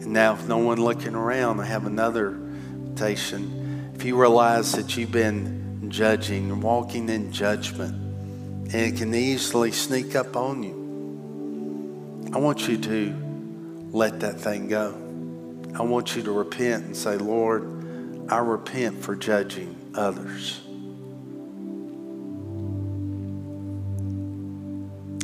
And 0.00 0.12
now, 0.12 0.34
if 0.34 0.46
no 0.46 0.58
one 0.58 0.80
looking 0.80 1.14
around, 1.14 1.60
I 1.60 1.64
have 1.64 1.86
another 1.86 2.30
invitation. 2.30 3.92
If 3.94 4.04
you 4.04 4.20
realize 4.20 4.72
that 4.72 4.96
you've 4.96 5.12
been 5.12 5.90
judging, 5.90 6.50
and 6.50 6.62
walking 6.62 7.08
in 7.08 7.32
judgment, 7.32 7.94
and 7.94 8.74
it 8.74 8.96
can 8.96 9.14
easily 9.14 9.72
sneak 9.72 10.14
up 10.14 10.36
on 10.36 10.62
you, 10.62 12.32
I 12.32 12.38
want 12.38 12.68
you 12.68 12.78
to 12.78 13.23
let 13.94 14.20
that 14.20 14.40
thing 14.40 14.66
go. 14.66 14.92
I 15.78 15.82
want 15.82 16.16
you 16.16 16.22
to 16.24 16.32
repent 16.32 16.84
and 16.84 16.96
say, 16.96 17.16
Lord, 17.16 18.28
I 18.28 18.38
repent 18.38 19.00
for 19.02 19.14
judging 19.14 19.92
others. 19.94 20.60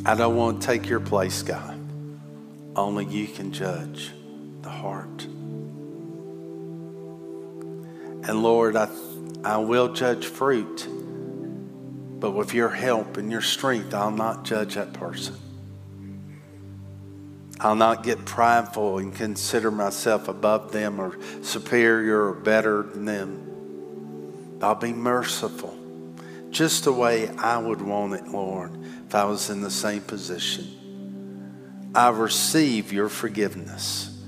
I 0.05 0.15
don't 0.15 0.37
want 0.37 0.61
to 0.61 0.67
take 0.67 0.87
your 0.87 1.01
place, 1.01 1.43
God. 1.43 1.77
Only 2.73 3.05
you 3.05 3.27
can 3.27 3.51
judge 3.51 4.11
the 4.61 4.69
heart. 4.69 5.25
And 8.23 8.41
Lord, 8.41 8.77
I, 8.77 8.87
I 9.43 9.57
will 9.57 9.91
judge 9.91 10.25
fruit, 10.25 10.87
but 12.21 12.31
with 12.31 12.53
your 12.53 12.69
help 12.69 13.17
and 13.17 13.29
your 13.29 13.41
strength, 13.41 13.93
I'll 13.93 14.11
not 14.11 14.45
judge 14.45 14.75
that 14.75 14.93
person. 14.93 15.35
I'll 17.63 17.75
not 17.75 18.01
get 18.01 18.25
prideful 18.25 18.97
and 18.97 19.13
consider 19.13 19.69
myself 19.69 20.27
above 20.27 20.71
them 20.71 20.99
or 20.99 21.15
superior 21.43 22.29
or 22.29 22.33
better 22.33 22.81
than 22.81 23.05
them. 23.05 24.57
I'll 24.63 24.73
be 24.73 24.93
merciful, 24.93 25.77
just 26.49 26.85
the 26.85 26.91
way 26.91 27.29
I 27.29 27.59
would 27.59 27.79
want 27.79 28.15
it, 28.15 28.27
Lord, 28.27 28.71
if 29.05 29.13
I 29.13 29.25
was 29.25 29.51
in 29.51 29.61
the 29.61 29.69
same 29.69 30.01
position. 30.01 31.91
I 31.93 32.09
receive 32.09 32.91
your 32.91 33.09
forgiveness. 33.09 34.19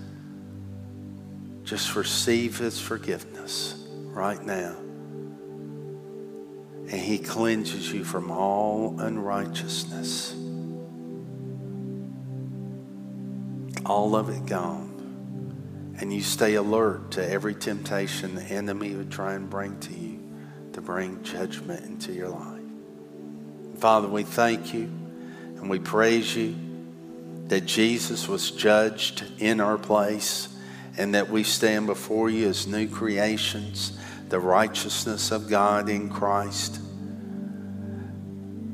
Just 1.64 1.96
receive 1.96 2.60
his 2.60 2.80
forgiveness 2.80 3.84
right 4.12 4.44
now. 4.44 4.76
And 6.88 6.92
he 6.92 7.18
cleanses 7.18 7.92
you 7.92 8.04
from 8.04 8.30
all 8.30 9.00
unrighteousness. 9.00 10.43
All 13.86 14.16
of 14.16 14.30
it 14.30 14.46
gone. 14.46 15.96
And 16.00 16.14
you 16.14 16.22
stay 16.22 16.56
alert 16.56 17.12
to 17.12 17.30
every 17.30 17.56
temptation 17.56 18.36
the 18.36 18.44
enemy 18.44 18.96
would 18.96 19.12
try 19.12 19.34
and 19.34 19.50
bring 19.50 19.80
to 19.82 19.94
you 19.94 20.20
to 20.74 20.82
bring 20.82 21.24
judgment 21.24 21.86
into 21.86 22.12
your 22.14 22.30
life. 22.30 22.62
Father, 23.78 24.08
we 24.08 24.24
thank 24.24 24.74
you 24.74 24.84
and 24.84 25.70
we 25.70 25.80
praise 25.80 26.36
you 26.36 26.56
that 27.48 27.66
Jesus 27.66 28.28
was 28.28 28.52
judged 28.52 29.24
in 29.40 29.60
our 29.60 29.78
place 29.78 30.50
and 30.98 31.14
that 31.16 31.30
we 31.30 31.44
stand 31.44 31.88
before 31.88 32.30
you 32.30 32.48
as 32.48 32.68
new 32.68 32.88
creations, 32.88 33.98
the 34.30 34.40
righteousness 34.40 35.32
of 35.32 35.50
God 35.50 35.90
in 35.90 36.10
Christ. 36.10 36.80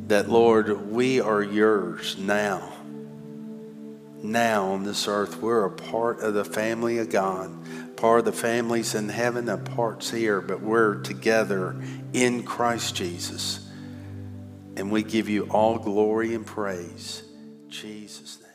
That, 0.08 0.30
Lord, 0.30 0.90
we 0.90 1.22
are 1.22 1.44
yours 1.44 2.18
now. 2.18 2.74
Now 4.22 4.72
on 4.72 4.84
this 4.84 5.08
earth, 5.08 5.38
we're 5.38 5.64
a 5.66 5.72
part 5.72 6.20
of 6.20 6.34
the 6.34 6.44
family 6.44 6.98
of 6.98 7.10
God, 7.10 7.96
part 7.96 8.20
of 8.20 8.26
the 8.26 8.34
families 8.34 8.94
in 8.94 9.08
heaven 9.08 9.48
and 9.48 9.66
parts 9.66 10.12
here, 10.12 10.42
but 10.42 10.60
we're 10.62 10.96
together 10.96 11.82
in 12.12 12.44
Christ 12.44 12.96
Jesus. 12.96 13.66
And 14.76 14.92
we 14.92 15.04
give 15.04 15.30
you 15.30 15.46
all 15.46 15.78
glory 15.78 16.36
and 16.36 16.46
praise. 16.46 17.24
Jesus' 17.70 18.40
name. 18.42 18.50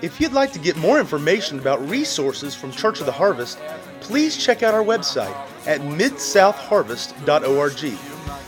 If 0.00 0.20
you'd 0.20 0.32
like 0.32 0.52
to 0.52 0.58
get 0.58 0.76
more 0.76 1.00
information 1.00 1.58
about 1.58 1.88
resources 1.88 2.54
from 2.54 2.70
Church 2.70 3.00
of 3.00 3.06
the 3.06 3.12
Harvest, 3.12 3.58
please 4.04 4.36
check 4.36 4.62
out 4.62 4.74
our 4.74 4.84
website 4.84 5.34
at 5.66 5.80
midsouthharvest.org. 5.80 7.98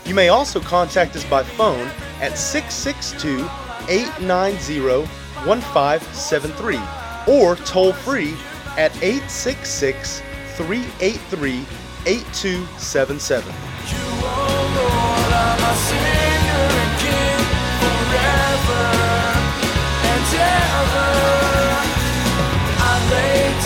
You 0.07 0.15
may 0.15 0.29
also 0.29 0.61
contact 0.61 1.17
us 1.17 1.25
by 1.25 1.43
phone 1.43 1.89
at 2.21 2.39
662 2.39 3.49
890 3.89 5.09
1573 5.47 6.79
or 7.27 7.57
toll 7.57 7.93
free 7.93 8.37
at 8.77 8.95
866 9.03 10.21
383 10.57 11.65
8277. 12.07 13.53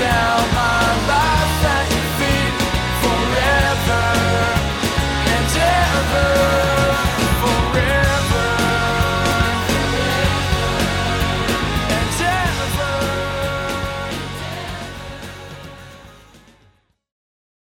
Down. 0.00 0.39